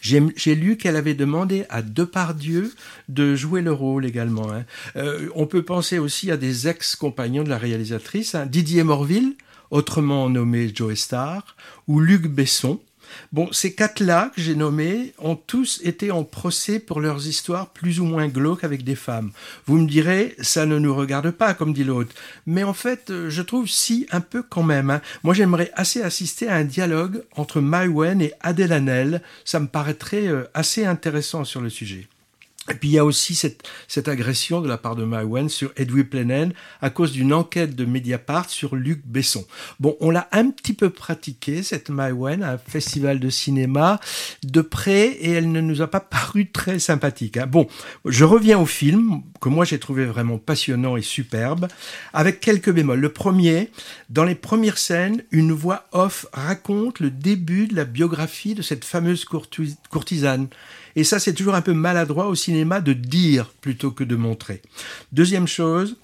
J'ai 0.00 0.54
lu 0.54 0.76
qu'elle 0.76 0.96
avait 0.96 1.14
demandé 1.14 1.64
à 1.68 1.82
Depardieu 1.82 2.72
de 3.08 3.34
jouer 3.34 3.62
le 3.62 3.72
rôle 3.72 4.06
également. 4.06 4.50
hein. 4.52 4.64
Euh, 4.96 5.28
on 5.34 5.46
peut 5.46 5.62
penser 5.62 5.98
aussi 5.98 6.30
à 6.30 6.36
des 6.36 6.68
ex-compagnons 6.68 7.44
de 7.44 7.48
la 7.48 7.58
réalisatrice, 7.58 8.34
hein, 8.34 8.46
Didier 8.46 8.82
Morville, 8.82 9.34
autrement 9.70 10.28
nommé 10.30 10.70
Joe 10.74 10.94
Star, 10.98 11.56
ou 11.88 12.00
Luc 12.00 12.26
Besson. 12.28 12.80
Bon, 13.32 13.50
ces 13.52 13.74
quatre-là 13.74 14.30
que 14.34 14.40
j'ai 14.40 14.54
nommés 14.54 15.12
ont 15.18 15.36
tous 15.36 15.80
été 15.84 16.10
en 16.10 16.24
procès 16.24 16.78
pour 16.78 17.00
leurs 17.00 17.26
histoires 17.26 17.70
plus 17.70 18.00
ou 18.00 18.04
moins 18.04 18.28
glauques 18.28 18.64
avec 18.64 18.84
des 18.84 18.94
femmes. 18.94 19.32
Vous 19.66 19.78
me 19.78 19.88
direz, 19.88 20.34
ça 20.40 20.66
ne 20.66 20.78
nous 20.78 20.94
regarde 20.94 21.30
pas, 21.30 21.54
comme 21.54 21.72
dit 21.72 21.84
l'autre. 21.84 22.14
Mais 22.46 22.64
en 22.64 22.74
fait, 22.74 23.10
euh, 23.10 23.30
je 23.30 23.42
trouve 23.42 23.68
si 23.68 24.06
un 24.10 24.20
peu 24.20 24.42
quand 24.42 24.62
même. 24.62 24.90
hein. 24.90 25.00
Moi, 25.22 25.34
j'aimerais 25.34 25.70
assez 25.74 26.02
assister 26.02 26.48
à 26.48 26.56
un 26.56 26.64
dialogue 26.64 27.22
entre 27.36 27.60
Mai 27.60 27.88
Wen 27.88 28.20
et 28.22 28.32
Adèle. 28.40 29.22
Ça 29.44 29.60
me 29.60 29.66
paraîtrait 29.66 30.26
euh, 30.26 30.44
assez 30.54 30.84
intéressant 30.84 31.44
sur 31.44 31.60
le 31.60 31.70
sujet. 31.70 32.08
Et 32.70 32.74
puis 32.74 32.88
il 32.88 32.92
y 32.92 32.98
a 32.98 33.04
aussi 33.04 33.34
cette, 33.34 33.62
cette 33.88 34.08
agression 34.08 34.60
de 34.60 34.68
la 34.68 34.78
part 34.78 34.96
de 34.96 35.04
Maïwen 35.04 35.48
sur 35.48 35.72
Edwin 35.76 36.04
Plenen 36.04 36.52
à 36.80 36.90
cause 36.90 37.12
d'une 37.12 37.32
enquête 37.32 37.76
de 37.76 37.84
Mediapart 37.84 38.50
sur 38.50 38.74
Luc 38.74 39.02
Besson. 39.06 39.44
Bon, 39.80 39.96
on 40.00 40.10
l'a 40.10 40.28
un 40.32 40.50
petit 40.50 40.72
peu 40.72 40.90
pratiqué, 40.90 41.62
cette 41.62 41.90
Maïwen, 41.90 42.42
à 42.42 42.52
un 42.52 42.58
festival 42.58 43.20
de 43.20 43.30
cinéma 43.30 44.00
de 44.42 44.60
près 44.60 45.06
et 45.08 45.30
elle 45.30 45.52
ne 45.52 45.60
nous 45.60 45.82
a 45.82 45.86
pas 45.86 46.00
paru 46.00 46.50
très 46.50 46.78
sympathique. 46.78 47.36
hein. 47.36 47.46
Bon, 47.46 47.66
je 48.04 48.24
reviens 48.24 48.58
au 48.58 48.66
film 48.66 49.22
que 49.40 49.48
moi 49.48 49.64
j'ai 49.64 49.78
trouvé 49.78 50.04
vraiment 50.04 50.38
passionnant 50.38 50.96
et 50.96 51.02
superbe 51.02 51.68
avec 52.12 52.40
quelques 52.40 52.72
bémols. 52.72 53.00
Le 53.00 53.12
premier, 53.12 53.70
dans 54.10 54.24
les 54.24 54.34
premières 54.34 54.78
scènes, 54.78 55.22
une 55.30 55.52
voix 55.52 55.86
off 55.92 56.26
raconte 56.32 57.00
le 57.00 57.10
début 57.10 57.66
de 57.66 57.76
la 57.76 57.84
biographie 57.84 58.54
de 58.54 58.62
cette 58.62 58.84
fameuse 58.84 59.24
courtisane. 59.24 60.48
Et 60.96 61.04
ça, 61.04 61.18
c'est 61.18 61.34
toujours 61.34 61.54
un 61.54 61.62
peu 61.62 61.74
maladroit 61.74 62.26
au 62.26 62.34
cinéma 62.34 62.80
de 62.80 62.92
dire 62.94 63.52
plutôt 63.60 63.90
que 63.90 64.02
de 64.02 64.16
montrer. 64.16 64.62
Deuxième 65.12 65.46
chose, 65.46 65.96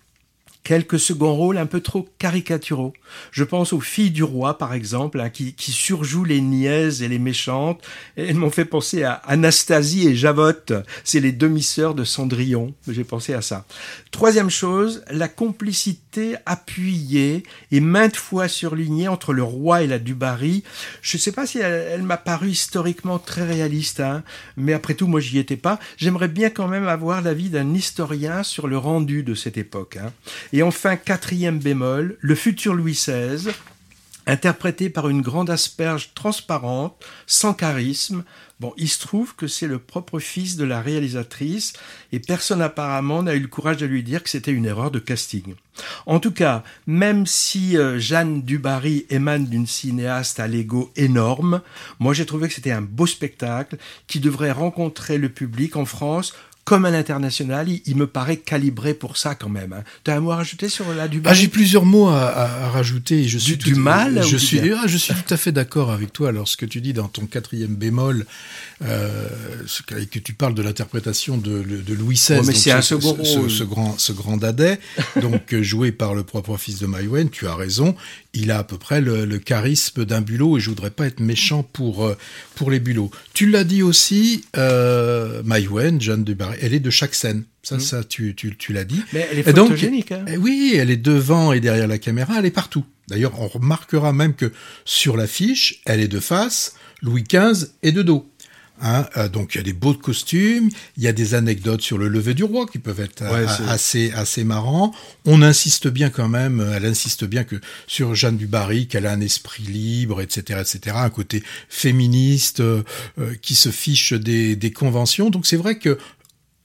quelques 0.64 0.98
seconds 0.98 1.34
rôles 1.34 1.58
un 1.58 1.66
peu 1.66 1.80
trop 1.80 2.08
caricaturaux. 2.18 2.92
Je 3.30 3.44
pense 3.44 3.72
aux 3.72 3.80
filles 3.80 4.10
du 4.10 4.22
roi, 4.22 4.58
par 4.58 4.74
exemple, 4.74 5.20
hein, 5.20 5.30
qui, 5.30 5.54
qui 5.54 5.72
surjouent 5.72 6.24
les 6.24 6.40
niaises 6.40 7.02
et 7.02 7.08
les 7.08 7.18
méchantes. 7.18 7.82
Elles 8.16 8.36
m'ont 8.36 8.50
fait 8.50 8.64
penser 8.64 9.02
à 9.02 9.14
Anastasie 9.14 10.08
et 10.08 10.14
Javotte. 10.14 10.72
C'est 11.04 11.20
les 11.20 11.32
demi-sœurs 11.32 11.94
de 11.94 12.04
Cendrillon. 12.04 12.74
J'ai 12.88 13.04
pensé 13.04 13.34
à 13.34 13.42
ça. 13.42 13.64
Troisième 14.12 14.50
chose, 14.50 15.02
la 15.10 15.26
complicité 15.26 16.36
appuyée 16.44 17.44
et 17.72 17.80
maintes 17.80 18.16
fois 18.16 18.46
surlignée 18.46 19.08
entre 19.08 19.32
le 19.32 19.42
roi 19.42 19.82
et 19.82 19.86
la 19.86 19.98
Dubarry. 19.98 20.62
Je 21.00 21.16
ne 21.16 21.20
sais 21.20 21.32
pas 21.32 21.46
si 21.46 21.58
elle, 21.58 21.88
elle 21.90 22.02
m'a 22.02 22.18
paru 22.18 22.50
historiquement 22.50 23.18
très 23.18 23.42
réaliste, 23.42 24.00
hein, 24.00 24.22
mais 24.58 24.74
après 24.74 24.94
tout, 24.94 25.06
moi, 25.06 25.18
j'y 25.20 25.38
étais 25.38 25.56
pas. 25.56 25.80
J'aimerais 25.96 26.28
bien 26.28 26.50
quand 26.50 26.68
même 26.68 26.88
avoir 26.88 27.22
l'avis 27.22 27.48
d'un 27.48 27.72
historien 27.72 28.42
sur 28.42 28.68
le 28.68 28.76
rendu 28.76 29.22
de 29.22 29.34
cette 29.34 29.56
époque. 29.56 29.96
hein. 29.96 30.12
Et 30.52 30.62
enfin, 30.62 30.96
quatrième 30.96 31.58
bémol, 31.58 32.18
le 32.20 32.34
futur 32.34 32.74
Louis 32.74 32.92
XVI, 32.92 33.48
interprété 34.26 34.90
par 34.90 35.08
une 35.08 35.22
grande 35.22 35.50
asperge 35.50 36.10
transparente, 36.14 36.96
sans 37.26 37.54
charisme. 37.54 38.24
Bon, 38.60 38.72
il 38.76 38.88
se 38.88 39.00
trouve 39.00 39.34
que 39.34 39.48
c'est 39.48 39.66
le 39.66 39.80
propre 39.80 40.20
fils 40.20 40.56
de 40.56 40.64
la 40.64 40.80
réalisatrice 40.80 41.72
et 42.12 42.20
personne 42.20 42.62
apparemment 42.62 43.24
n'a 43.24 43.34
eu 43.34 43.40
le 43.40 43.48
courage 43.48 43.78
de 43.78 43.86
lui 43.86 44.04
dire 44.04 44.22
que 44.22 44.30
c'était 44.30 44.52
une 44.52 44.66
erreur 44.66 44.92
de 44.92 45.00
casting. 45.00 45.54
En 46.06 46.20
tout 46.20 46.30
cas, 46.30 46.62
même 46.86 47.26
si 47.26 47.76
euh, 47.76 47.98
Jeanne 47.98 48.42
Dubarry 48.42 49.06
émane 49.10 49.46
d'une 49.46 49.66
cinéaste 49.66 50.38
à 50.38 50.46
l'ego 50.46 50.92
énorme, 50.94 51.60
moi 51.98 52.14
j'ai 52.14 52.26
trouvé 52.26 52.46
que 52.46 52.54
c'était 52.54 52.70
un 52.70 52.82
beau 52.82 53.06
spectacle 53.06 53.78
qui 54.06 54.20
devrait 54.20 54.52
rencontrer 54.52 55.18
le 55.18 55.28
public 55.28 55.74
en 55.74 55.84
France 55.84 56.34
comme 56.64 56.84
à 56.84 56.90
l'international. 56.90 57.68
Il, 57.68 57.82
il 57.86 57.96
me 57.96 58.06
paraît 58.06 58.36
calibré 58.36 58.94
pour 58.94 59.16
ça 59.16 59.34
quand 59.34 59.48
même. 59.48 59.72
Hein. 59.72 59.82
Tu 60.04 60.10
as 60.10 60.16
un 60.16 60.20
mot 60.20 60.30
à 60.32 60.36
rajouter 60.36 60.68
sur 60.68 60.92
la 60.94 61.04
Ah, 61.04 61.08
Dubarry 61.08 61.36
j'ai 61.36 61.48
plusieurs 61.48 61.84
mots 61.84 62.08
à, 62.08 62.22
à- 62.26 62.64
à 62.66 62.68
rajouter. 62.70 63.26
Je 63.28 63.38
suis 63.38 63.56
Du- 63.56 63.72
du 63.72 63.74
mal 63.74 64.22
je 64.24 64.36
suis, 64.36 64.60
ah, 64.72 64.86
je 64.86 64.96
suis 64.96 65.12
tout 65.14 65.34
à 65.34 65.36
fait 65.36 65.52
d'accord 65.52 65.90
avec 65.90 66.12
toi 66.12 66.30
lorsque 66.32 66.68
tu 66.68 66.80
dis 66.80 66.92
dans 66.92 67.08
ton 67.08 67.26
quatrième 67.26 67.74
bémol 67.74 68.26
euh, 68.84 69.28
ce 69.66 69.82
que, 69.82 69.94
que 70.04 70.18
tu 70.18 70.32
parles 70.34 70.54
de 70.54 70.62
l'interprétation 70.62 71.36
de, 71.36 71.62
de 71.62 71.94
Louis 71.94 72.14
XVI. 72.16 72.34
Mais 72.34 72.46
donc 72.46 72.54
c'est 72.54 72.70
ce- 72.70 72.76
un 72.76 72.82
second 72.82 73.16
ce, 73.16 73.24
ce- 73.24 73.38
rôle. 73.38 73.50
ce 73.50 73.64
grand, 73.64 73.98
ce 73.98 74.12
grand 74.12 74.36
dadais, 74.36 74.78
donc 75.20 75.52
euh, 75.54 75.62
joué 75.62 75.92
par 75.92 76.14
le 76.14 76.22
propre 76.22 76.56
fils 76.56 76.78
de 76.78 76.86
Maïwen. 76.86 77.30
Tu 77.30 77.46
as 77.46 77.54
raison. 77.54 77.94
Il 78.34 78.50
a 78.50 78.58
à 78.58 78.64
peu 78.64 78.78
près 78.78 79.00
le, 79.00 79.24
le 79.26 79.38
charisme 79.38 80.04
d'un 80.06 80.22
bulot 80.22 80.56
et 80.56 80.60
je 80.60 80.70
voudrais 80.70 80.90
pas 80.90 81.06
être 81.06 81.20
méchant 81.20 81.62
pour 81.62 82.06
euh, 82.06 82.16
pour 82.54 82.70
les 82.70 82.80
bulots. 82.80 83.10
Tu 83.34 83.46
l'as 83.50 83.64
dit 83.64 83.82
aussi, 83.82 84.44
euh, 84.56 85.42
Maïwen, 85.44 86.00
Jeanne 86.00 86.24
de 86.24 86.32
Barré, 86.34 86.51
elle 86.60 86.74
est 86.74 86.80
de 86.80 86.90
chaque 86.90 87.14
scène. 87.14 87.44
Ça, 87.62 87.78
ça, 87.78 88.02
tu, 88.04 88.34
tu, 88.34 88.56
tu 88.56 88.72
l'as 88.72 88.84
dit. 88.84 89.00
Mais 89.12 89.28
elle 89.30 89.38
est 89.38 89.48
Et 89.48 89.52
donc, 89.52 89.68
photogénique. 89.68 90.12
hein. 90.12 90.24
eh 90.28 90.36
oui, 90.36 90.74
elle 90.76 90.90
est 90.90 90.96
devant 90.96 91.52
et 91.52 91.60
derrière 91.60 91.86
la 91.86 91.98
caméra, 91.98 92.34
elle 92.38 92.46
est 92.46 92.50
partout. 92.50 92.84
D'ailleurs, 93.08 93.40
on 93.40 93.48
remarquera 93.48 94.12
même 94.12 94.34
que 94.34 94.52
sur 94.84 95.16
l'affiche, 95.16 95.80
elle 95.86 96.00
est 96.00 96.08
de 96.08 96.20
face, 96.20 96.74
Louis 97.02 97.22
XV 97.24 97.66
est 97.82 97.92
de 97.92 98.02
dos. 98.02 98.28
Hein, 98.84 99.06
euh, 99.16 99.28
donc 99.28 99.54
il 99.54 99.58
y 99.58 99.60
a 99.60 99.64
des 99.64 99.74
beaux 99.74 99.94
costumes, 99.94 100.68
il 100.96 101.04
y 101.04 101.06
a 101.06 101.12
des 101.12 101.34
anecdotes 101.34 101.82
sur 101.82 101.98
le 101.98 102.08
lever 102.08 102.34
du 102.34 102.42
roi 102.42 102.66
qui 102.66 102.80
peuvent 102.80 102.98
être 103.00 103.22
euh, 103.22 103.46
Ouais, 103.46 103.52
assez 103.68 104.10
assez 104.12 104.42
marrants. 104.42 104.92
On 105.24 105.40
insiste 105.42 105.86
bien 105.86 106.10
quand 106.10 106.28
même, 106.28 106.58
euh, 106.58 106.72
elle 106.74 106.86
insiste 106.86 107.22
bien 107.24 107.44
que 107.44 107.56
sur 107.86 108.16
Jeanne 108.16 108.36
du 108.36 108.48
Barry 108.48 108.88
qu'elle 108.88 109.06
a 109.06 109.12
un 109.12 109.20
esprit 109.20 109.62
libre, 109.62 110.20
etc., 110.20 110.60
etc., 110.60 110.96
un 110.98 111.10
côté 111.10 111.44
féministe 111.68 112.58
euh, 112.60 112.82
qui 113.40 113.54
se 113.54 113.68
fiche 113.68 114.14
des, 114.14 114.56
des 114.56 114.72
conventions. 114.72 115.30
Donc 115.30 115.46
c'est 115.46 115.56
vrai 115.56 115.78
que 115.78 115.98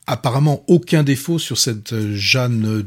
apparemment 0.08 0.64
aucun 0.68 1.04
défaut 1.04 1.40
sur 1.40 1.58
cette 1.58 1.94
euh, 1.94 2.16
Jeanne 2.16 2.66
euh, 2.66 2.84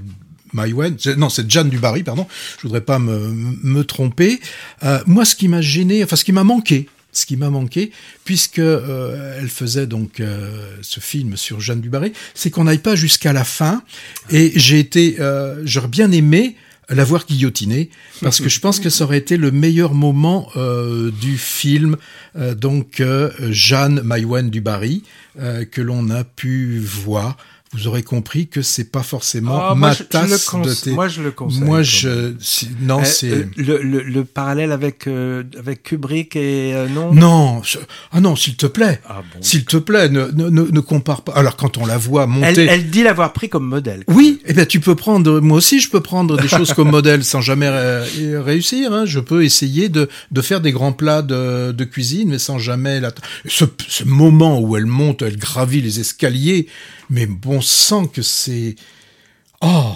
Maïwen, 0.53 0.97
non, 1.17 1.29
c'est 1.29 1.49
Jeanne 1.49 1.69
du 1.69 1.79
Barry, 1.79 2.03
pardon. 2.03 2.27
Je 2.59 2.63
voudrais 2.63 2.81
pas 2.81 2.99
me, 2.99 3.33
me 3.63 3.85
tromper. 3.85 4.41
Euh, 4.83 4.99
moi, 5.07 5.25
ce 5.25 5.37
qui 5.37 5.47
m'a 5.47 5.61
gêné, 5.61 6.03
enfin, 6.03 6.17
ce 6.17 6.25
qui 6.25 6.33
m'a 6.33 6.43
manqué, 6.43 6.89
ce 7.13 7.27
qui 7.27 7.37
m'a 7.37 7.51
manqué, 7.51 7.91
puisque 8.25 8.59
euh, 8.59 9.39
elle 9.39 9.49
faisait 9.49 9.87
donc 9.87 10.21
euh, 10.21 10.77
ce 10.83 11.01
film 11.01 11.37
sur 11.37 11.61
Jeanne 11.61 11.81
du 11.81 11.89
Barry, 11.89 12.13
c'est 12.35 12.51
qu'on 12.51 12.65
n'aille 12.65 12.79
pas 12.79 12.97
jusqu'à 12.97 13.33
la 13.33 13.45
fin. 13.45 13.83
Et 14.31 14.53
j'ai 14.57 14.79
été, 14.79 15.17
euh, 15.21 15.63
j'aurais 15.65 15.89
bien 15.89 16.11
aimé 16.13 16.57
la 16.91 17.05
voir 17.05 17.25
guillotinée, 17.27 17.91
parce 18.23 18.41
que 18.41 18.49
je 18.49 18.61
pense 18.61 18.81
que 18.81 18.91
ça 18.91 19.05
aurait 19.05 19.19
été 19.19 19.37
le 19.37 19.51
meilleur 19.51 19.95
moment 19.95 20.49
euh, 20.57 21.11
du 21.21 21.39
film, 21.39 21.97
euh, 22.37 22.55
donc 22.55 23.01
euh, 23.01 23.31
Jeanne 23.51 24.01
Maïwen 24.03 24.51
du 24.51 24.61
Barry, 24.61 25.03
euh, 25.39 25.65
que 25.65 25.81
l'on 25.81 26.11
a 26.11 26.25
pu 26.25 26.79
voir. 26.79 27.37
vous 27.73 27.87
aurez 27.87 28.03
compris 28.03 28.49
que 28.49 28.63
c'est 28.63 28.91
pas 28.91 29.05
forcément 29.05 29.57
Ah, 29.63 29.75
ma 29.77 29.87
moi, 29.87 29.91
je, 29.93 29.99
je 29.99 30.03
tasse 30.03 30.53
le 30.55 30.65
de 30.65 30.75
thé. 30.75 30.91
moi, 30.91 31.07
je 31.07 31.23
le 31.23 31.31
conseille. 31.31 31.61
Moi, 31.63 31.83
je, 31.85 32.35
si- 32.41 32.69
non, 32.81 32.99
Euh, 33.01 33.05
c'est. 33.05 33.31
euh, 33.31 33.47
le, 33.57 33.81
le, 33.81 34.03
le 34.03 34.25
parallèle 34.25 34.73
avec 34.73 35.07
euh, 35.07 35.45
avec 35.57 35.85
Kubrick 35.85 36.35
et 36.35 36.75
euh, 36.75 36.89
non? 36.89 37.15
Non, 37.15 37.63
je- 37.63 37.79
ah 38.11 38.21
non, 38.21 38.35
s'il 38.35 38.57
te 38.57 38.67
plaît, 38.67 39.01
Ah 39.09 39.23
bon. 39.33 39.41
s'il 39.41 39.65
te 39.65 39.77
plaît, 39.77 40.09
ne, 40.09 40.23
ne, 40.33 40.49
ne, 40.49 40.63
ne 40.63 40.81
compare 40.81 41.23
pas. 41.23 41.31
Alors 41.35 41.55
quand 41.57 41.79
on 41.79 41.87
la 41.87 41.97
voit 41.97 42.27
monter, 42.27 42.63
Elle, 42.63 42.69
elle 42.71 42.91
dit 42.91 43.05
l'avoir 43.05 43.33
pris 43.33 43.49
comme 43.49 43.69
modèle. 43.69 44.03
oui, 44.09 44.40
eh 44.51 44.53
bien 44.53 44.67
tu 44.67 44.81
peux 44.81 44.97
prendre, 44.97 45.39
moi 45.39 45.59
aussi 45.59 45.79
je 45.79 45.89
peux 45.89 46.01
prendre 46.01 46.37
des 46.37 46.49
choses 46.49 46.75
comme 46.75 46.91
modèle 46.91 47.23
sans 47.23 47.41
jamais 47.41 47.69
ré- 47.69 48.37
réussir. 48.37 48.93
Hein. 48.93 49.07
Je 49.07 49.21
peux 49.21 49.45
essayer 49.45 49.89
de, 49.89 50.09
faire 50.43 50.61
des 50.61 50.73
grands 50.73 50.93
plats 50.93 51.23
de, 51.23 51.85
cuisine, 51.85 52.31
mais 52.31 52.41
sans 52.41 52.59
jamais 52.59 52.99
la. 52.99 53.13
Ce, 53.47 53.65
ce 53.87 54.03
moment 54.03 54.59
où 54.61 54.77
elle 54.77 54.87
monte, 54.87 55.23
elle 55.23 55.37
gravit 55.37 55.81
les 55.81 56.01
escaliers, 56.01 56.67
mais 57.11 57.27
bon 57.27 57.61
sang 57.61 58.07
que 58.07 58.23
c'est. 58.23 58.75
Oh, 59.61 59.95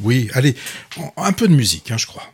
oui, 0.00 0.28
allez, 0.34 0.56
un 1.16 1.32
peu 1.32 1.46
de 1.46 1.54
musique, 1.54 1.92
hein, 1.92 1.98
je 1.98 2.06
crois. 2.06 2.31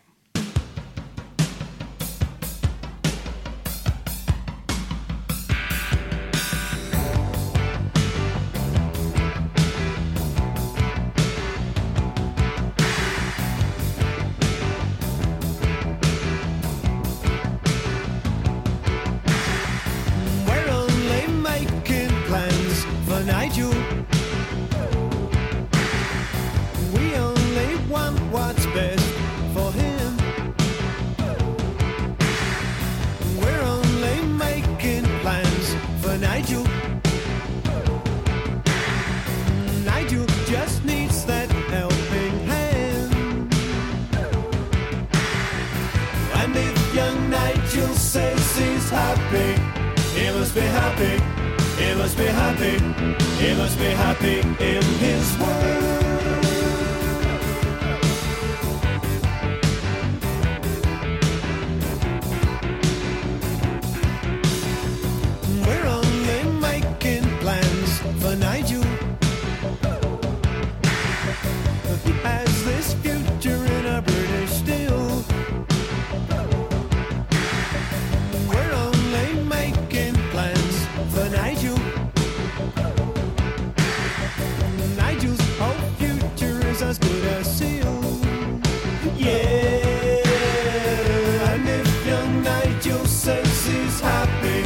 Says 93.05 93.67
he's 93.67 94.01
happy, 94.01 94.61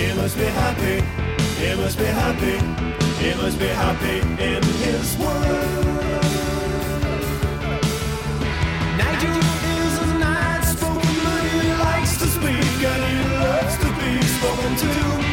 he 0.00 0.12
must 0.14 0.36
be 0.36 0.44
happy. 0.44 1.04
He 1.62 1.74
must 1.76 1.96
be 1.96 2.04
happy. 2.04 2.58
He 3.22 3.34
must 3.34 3.58
be 3.58 3.66
happy 3.66 4.18
in 4.42 4.62
his 4.82 5.16
world. 5.16 5.86
Nigel 8.98 9.38
is 9.76 9.98
an 10.02 10.22
outspoken 10.22 11.16
man. 11.24 11.60
He 11.60 11.72
likes 11.72 12.16
to 12.18 12.26
speak 12.26 12.82
and 12.92 13.02
he 13.10 13.16
loves 13.38 13.76
to 13.78 13.88
be 14.00 14.22
spoken 14.26 14.76
to. 14.76 15.31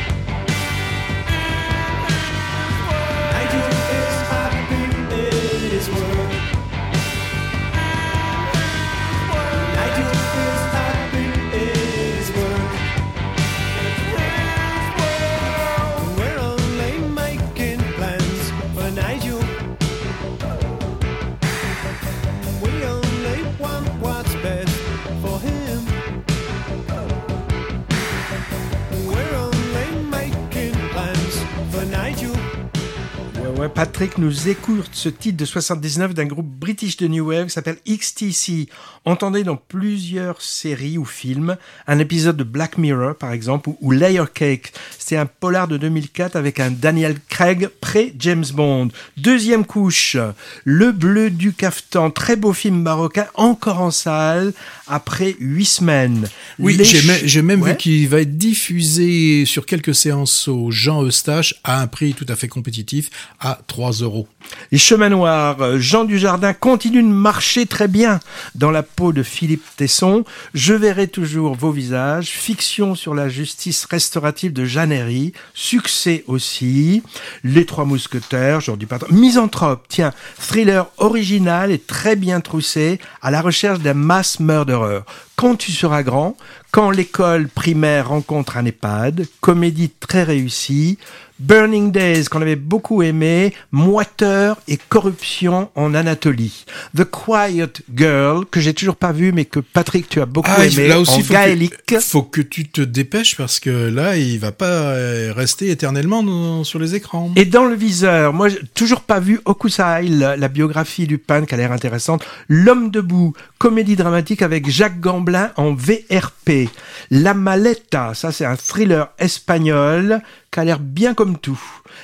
Ouais, 33.60 33.68
Patrick 33.68 34.18
nous 34.18 34.48
écoute 34.48 34.88
ce 34.94 35.10
titre 35.10 35.36
de 35.36 35.44
79 35.44 36.14
d'un 36.14 36.24
groupe 36.28 36.48
british 36.48 36.96
de 36.96 37.08
New 37.10 37.28
Wave 37.28 37.48
qui 37.48 37.52
s'appelle 37.52 37.76
XTC. 37.86 38.70
Entendez 39.04 39.44
dans 39.44 39.58
plusieurs 39.58 40.42
séries 40.42 40.98
ou 40.98 41.04
films, 41.04 41.58
un 41.86 42.00
épisode 42.00 42.38
de 42.38 42.46
Black 42.46 42.78
Mirror 42.78 43.16
par 43.18 43.34
exemple, 43.34 43.68
ou, 43.68 43.78
ou 43.82 43.92
Layer 43.92 44.24
Cake. 44.34 44.72
C'était 44.98 45.18
un 45.18 45.26
polar 45.26 45.68
de 45.68 45.76
2004 45.76 46.38
avec 46.38 46.62
un 46.62 46.72
Daniel 46.72 47.18
Craig 47.28 47.68
pré-James 47.82 48.46
Bond. 48.54 48.90
Deuxième 49.18 49.66
couche, 49.66 50.16
Le 50.64 50.94
Bleu 50.94 51.30
du 51.30 51.52
Caftan, 51.52 52.12
très 52.12 52.38
beau 52.38 52.54
film 52.54 52.82
marocain, 52.82 53.26
encore 53.34 53.82
en 53.82 53.92
salle, 53.92 54.54
après 54.88 55.36
huit 55.42 55.66
semaines. 55.66 56.30
Oui, 56.60 56.78
Les 56.78 56.86
j'ai 56.86 57.02
même, 57.06 57.20
j'ai 57.26 57.42
même 57.42 57.62
Ouais. 57.62 57.72
vu 57.72 57.78
qu'il 57.78 58.08
va 58.08 58.22
être 58.22 58.38
diffusé 58.38 59.44
sur 59.46 59.66
quelques 59.66 59.96
séances 59.96 60.48
au 60.48 60.72
Jean 60.72 61.04
Eustache 61.04 61.56
à 61.66 61.82
un 61.82 61.88
prix 61.88 62.14
tout 62.14 62.26
à 62.30 62.38
fait 62.38 62.48
compétitif 62.48 63.10
à 63.42 63.49
3 63.68 63.92
euros. 64.02 64.28
Les 64.72 64.78
chemins 64.78 65.10
noirs, 65.10 65.62
euh, 65.62 65.80
Jean 65.80 66.06
Dujardin 66.06 66.54
continue 66.54 67.04
de 67.04 67.08
marcher 67.08 67.66
très 67.66 67.88
bien 67.88 68.20
dans 68.56 68.72
la 68.72 68.84
peau 68.84 69.14
de 69.14 69.24
Philippe 69.24 69.66
Tesson. 69.76 70.24
Je 70.54 70.74
verrai 70.74 71.08
toujours 71.08 71.56
vos 71.56 71.72
visages. 71.72 72.30
Fiction 72.30 72.96
sur 72.96 73.14
la 73.14 73.30
justice 73.30 73.86
restaurative 73.86 74.54
de 74.54 74.66
Jeanne 74.66 74.92
Herry. 74.92 75.34
Succès 75.54 76.24
aussi. 76.28 77.04
Les 77.44 77.66
Trois 77.66 77.86
Mousquetaires, 77.86 78.62
Patron. 78.88 79.14
Misanthrope, 79.14 79.86
tiens, 79.88 80.14
thriller 80.40 80.88
original 80.98 81.72
et 81.72 81.80
très 81.80 82.16
bien 82.16 82.42
troussé 82.42 83.00
à 83.22 83.32
la 83.32 83.42
recherche 83.42 83.80
d'un 83.80 83.94
mass 83.94 84.40
murderer. 84.40 85.02
Quand 85.36 85.56
tu 85.56 85.72
seras 85.72 86.04
grand, 86.04 86.36
quand 86.72 86.92
l'école 86.92 87.48
primaire 87.48 88.10
rencontre 88.10 88.58
un 88.58 88.66
EHPAD, 88.66 89.26
comédie 89.42 89.90
très 89.90 90.24
réussie, 90.24 90.98
Burning 91.40 91.92
Days 91.92 92.26
qu'on 92.26 92.42
avait 92.42 92.56
beaucoup 92.56 93.02
aimé, 93.02 93.54
moiteur 93.72 94.58
et 94.68 94.78
corruption 94.90 95.70
en 95.76 95.94
Anatolie. 95.94 96.66
The 96.98 97.04
Quiet 97.06 97.74
Girl 97.96 98.46
que 98.46 98.60
j'ai 98.60 98.74
toujours 98.74 98.96
pas 98.96 99.12
vu 99.12 99.32
mais 99.32 99.46
que 99.46 99.60
Patrick 99.60 100.10
tu 100.10 100.22
as 100.22 100.26
beaucoup 100.26 100.52
Ah, 100.54 100.66
aimé 100.66 100.88
là 100.88 101.00
aussi, 101.00 101.20
en 101.20 101.22
faut 101.22 101.34
gaélique. 101.34 101.86
que, 101.86 102.00
faut 102.00 102.24
que 102.24 102.42
tu 102.42 102.68
te 102.68 102.82
dépêches 102.82 103.36
parce 103.38 103.60
que 103.60 103.70
là, 103.70 104.18
il 104.18 104.38
va 104.40 104.52
pas 104.52 104.66
euh, 104.66 105.34
rester 105.36 105.70
éternellement 105.70 106.24
dans- 106.24 106.64
sur 106.64 106.80
les 106.80 106.96
écrans. 106.96 107.32
Et 107.36 107.46
dans 107.46 107.66
le 107.66 107.76
viseur, 107.76 108.34
moi, 108.34 108.50
j'ai 108.50 108.60
toujours 108.74 109.02
pas 109.02 109.20
vu 109.20 109.40
Okusai, 109.46 110.04
la, 110.10 110.36
la 110.36 110.48
biographie 110.48 111.08
du 111.08 111.18
peintre 111.18 111.48
qui 111.48 111.54
a 111.54 111.58
l'air 111.58 111.72
intéressante. 111.72 112.24
L'homme 112.48 112.92
debout, 112.92 113.34
comédie 113.58 113.96
dramatique 113.96 114.42
avec 114.42 114.70
Jacques 114.70 115.00
Gamblin 115.00 115.52
en 115.56 115.74
VRP. 115.74 116.70
La 117.12 117.34
Maleta, 117.34 118.14
ça 118.14 118.32
c'est 118.32 118.46
un 118.46 118.56
thriller 118.56 119.10
espagnol 119.20 120.22
qui 120.52 120.60
a 120.60 120.64
l'air 120.66 120.80
bien 120.80 121.14
comme 121.14 121.38
tout. 121.38 121.60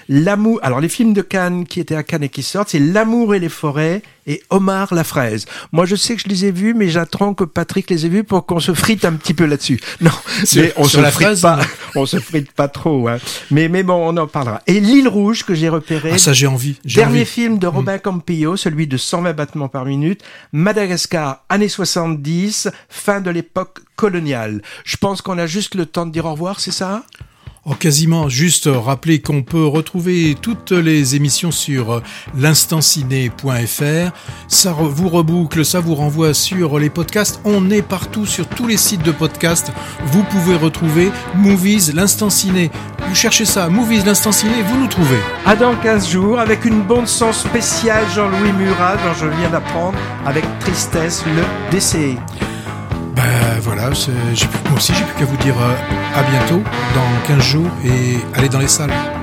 L'amour, 0.07 0.59
alors 0.61 0.79
les 0.79 0.89
films 0.89 1.13
de 1.13 1.21
Cannes 1.21 1.65
qui 1.65 1.79
étaient 1.79 1.95
à 1.95 2.03
Cannes 2.03 2.23
et 2.23 2.29
qui 2.29 2.43
sortent, 2.43 2.69
c'est 2.69 2.79
L'amour 2.79 3.33
et 3.33 3.39
les 3.39 3.49
forêts 3.49 4.01
et 4.27 4.41
Omar 4.49 4.93
la 4.93 5.03
fraise. 5.03 5.45
Moi, 5.71 5.85
je 5.85 5.95
sais 5.95 6.15
que 6.15 6.21
je 6.21 6.27
les 6.27 6.45
ai 6.45 6.51
vus, 6.51 6.73
mais 6.73 6.89
j'attends 6.89 7.33
que 7.33 7.43
Patrick 7.43 7.89
les 7.89 8.05
ait 8.05 8.09
vus 8.09 8.23
pour 8.23 8.45
qu'on 8.45 8.59
se 8.59 8.73
frite 8.73 9.05
un 9.05 9.13
petit 9.13 9.33
peu 9.33 9.45
là-dessus. 9.45 9.79
Non, 10.01 10.11
Sur- 10.43 10.61
mais 10.63 10.73
on 10.77 10.83
sur 10.83 10.99
se 10.99 11.03
la 11.03 11.11
frite 11.11 11.27
fraise, 11.27 11.41
pas, 11.41 11.59
on 11.95 12.05
se 12.05 12.19
frite 12.19 12.51
pas 12.51 12.67
trop. 12.67 13.07
Hein. 13.07 13.17
Mais 13.51 13.67
mais 13.69 13.83
bon, 13.83 13.95
on 13.95 14.17
en 14.17 14.27
parlera. 14.27 14.61
Et 14.67 14.79
l'île 14.79 15.07
rouge 15.07 15.43
que 15.43 15.53
j'ai 15.55 15.69
repéré. 15.69 16.11
Ah, 16.13 16.17
ça, 16.17 16.33
j'ai 16.33 16.47
envie. 16.47 16.79
Dernier 16.85 17.11
envie. 17.11 17.21
Mm. 17.21 17.25
film 17.25 17.59
de 17.59 17.67
Robin 17.67 17.97
Campillo, 17.97 18.57
celui 18.57 18.87
de 18.87 18.97
120 18.97 19.33
battements 19.33 19.69
par 19.69 19.85
minute. 19.85 20.21
Madagascar, 20.51 21.43
années 21.49 21.69
70, 21.69 22.69
fin 22.89 23.21
de 23.21 23.29
l'époque 23.29 23.79
coloniale. 23.95 24.61
Je 24.83 24.97
pense 24.97 25.21
qu'on 25.21 25.37
a 25.37 25.45
juste 25.47 25.75
le 25.75 25.85
temps 25.85 26.05
de 26.05 26.11
dire 26.11 26.25
au 26.25 26.31
revoir, 26.31 26.59
c'est 26.59 26.71
ça? 26.71 27.03
Oh, 27.67 27.73
quasiment, 27.73 28.29
juste 28.29 28.69
rappeler 28.71 29.21
qu'on 29.21 29.41
peut 29.41 29.65
retrouver 29.65 30.35
toutes 30.39 30.71
les 30.71 31.15
émissions 31.15 31.49
sur 31.49 31.99
l'instanciné.fr. 32.37 34.11
Ça 34.47 34.71
vous 34.71 35.09
reboucle, 35.09 35.65
ça 35.65 35.79
vous 35.79 35.95
renvoie 35.95 36.35
sur 36.35 36.77
les 36.77 36.91
podcasts. 36.91 37.41
On 37.43 37.71
est 37.71 37.81
partout 37.81 38.27
sur 38.27 38.47
tous 38.47 38.67
les 38.67 38.77
sites 38.77 39.01
de 39.01 39.11
podcasts. 39.11 39.71
Vous 40.05 40.21
pouvez 40.25 40.55
retrouver 40.55 41.11
Movies, 41.33 41.91
l'instant 41.95 42.29
ciné. 42.29 42.69
Vous 43.07 43.15
cherchez 43.15 43.45
ça, 43.45 43.67
Movies, 43.67 44.05
l'instant 44.05 44.31
ciné, 44.31 44.61
vous 44.67 44.77
nous 44.79 44.87
trouvez. 44.87 45.19
À 45.47 45.55
dans 45.55 45.75
15 45.75 46.07
jours 46.07 46.39
avec 46.39 46.65
une 46.65 46.83
bande 46.83 47.07
son 47.07 47.33
spéciale 47.33 48.05
Jean-Louis 48.13 48.51
Murat 48.51 48.97
dont 48.97 49.13
je 49.19 49.25
viens 49.25 49.49
d'apprendre 49.49 49.97
avec 50.23 50.45
tristesse 50.59 51.23
le 51.25 51.71
décès. 51.71 52.15
Ben 53.15 53.59
voilà, 53.61 53.83
moi 53.83 54.75
aussi 54.75 54.93
j'ai 54.93 55.05
plus 55.05 55.15
qu'à 55.17 55.25
vous 55.25 55.37
dire 55.37 55.55
euh, 55.57 56.19
à 56.19 56.23
bientôt 56.23 56.61
dans 56.93 57.27
15 57.27 57.43
jours 57.43 57.69
et 57.85 58.17
allez 58.35 58.49
dans 58.49 58.59
les 58.59 58.67
salles. 58.67 59.14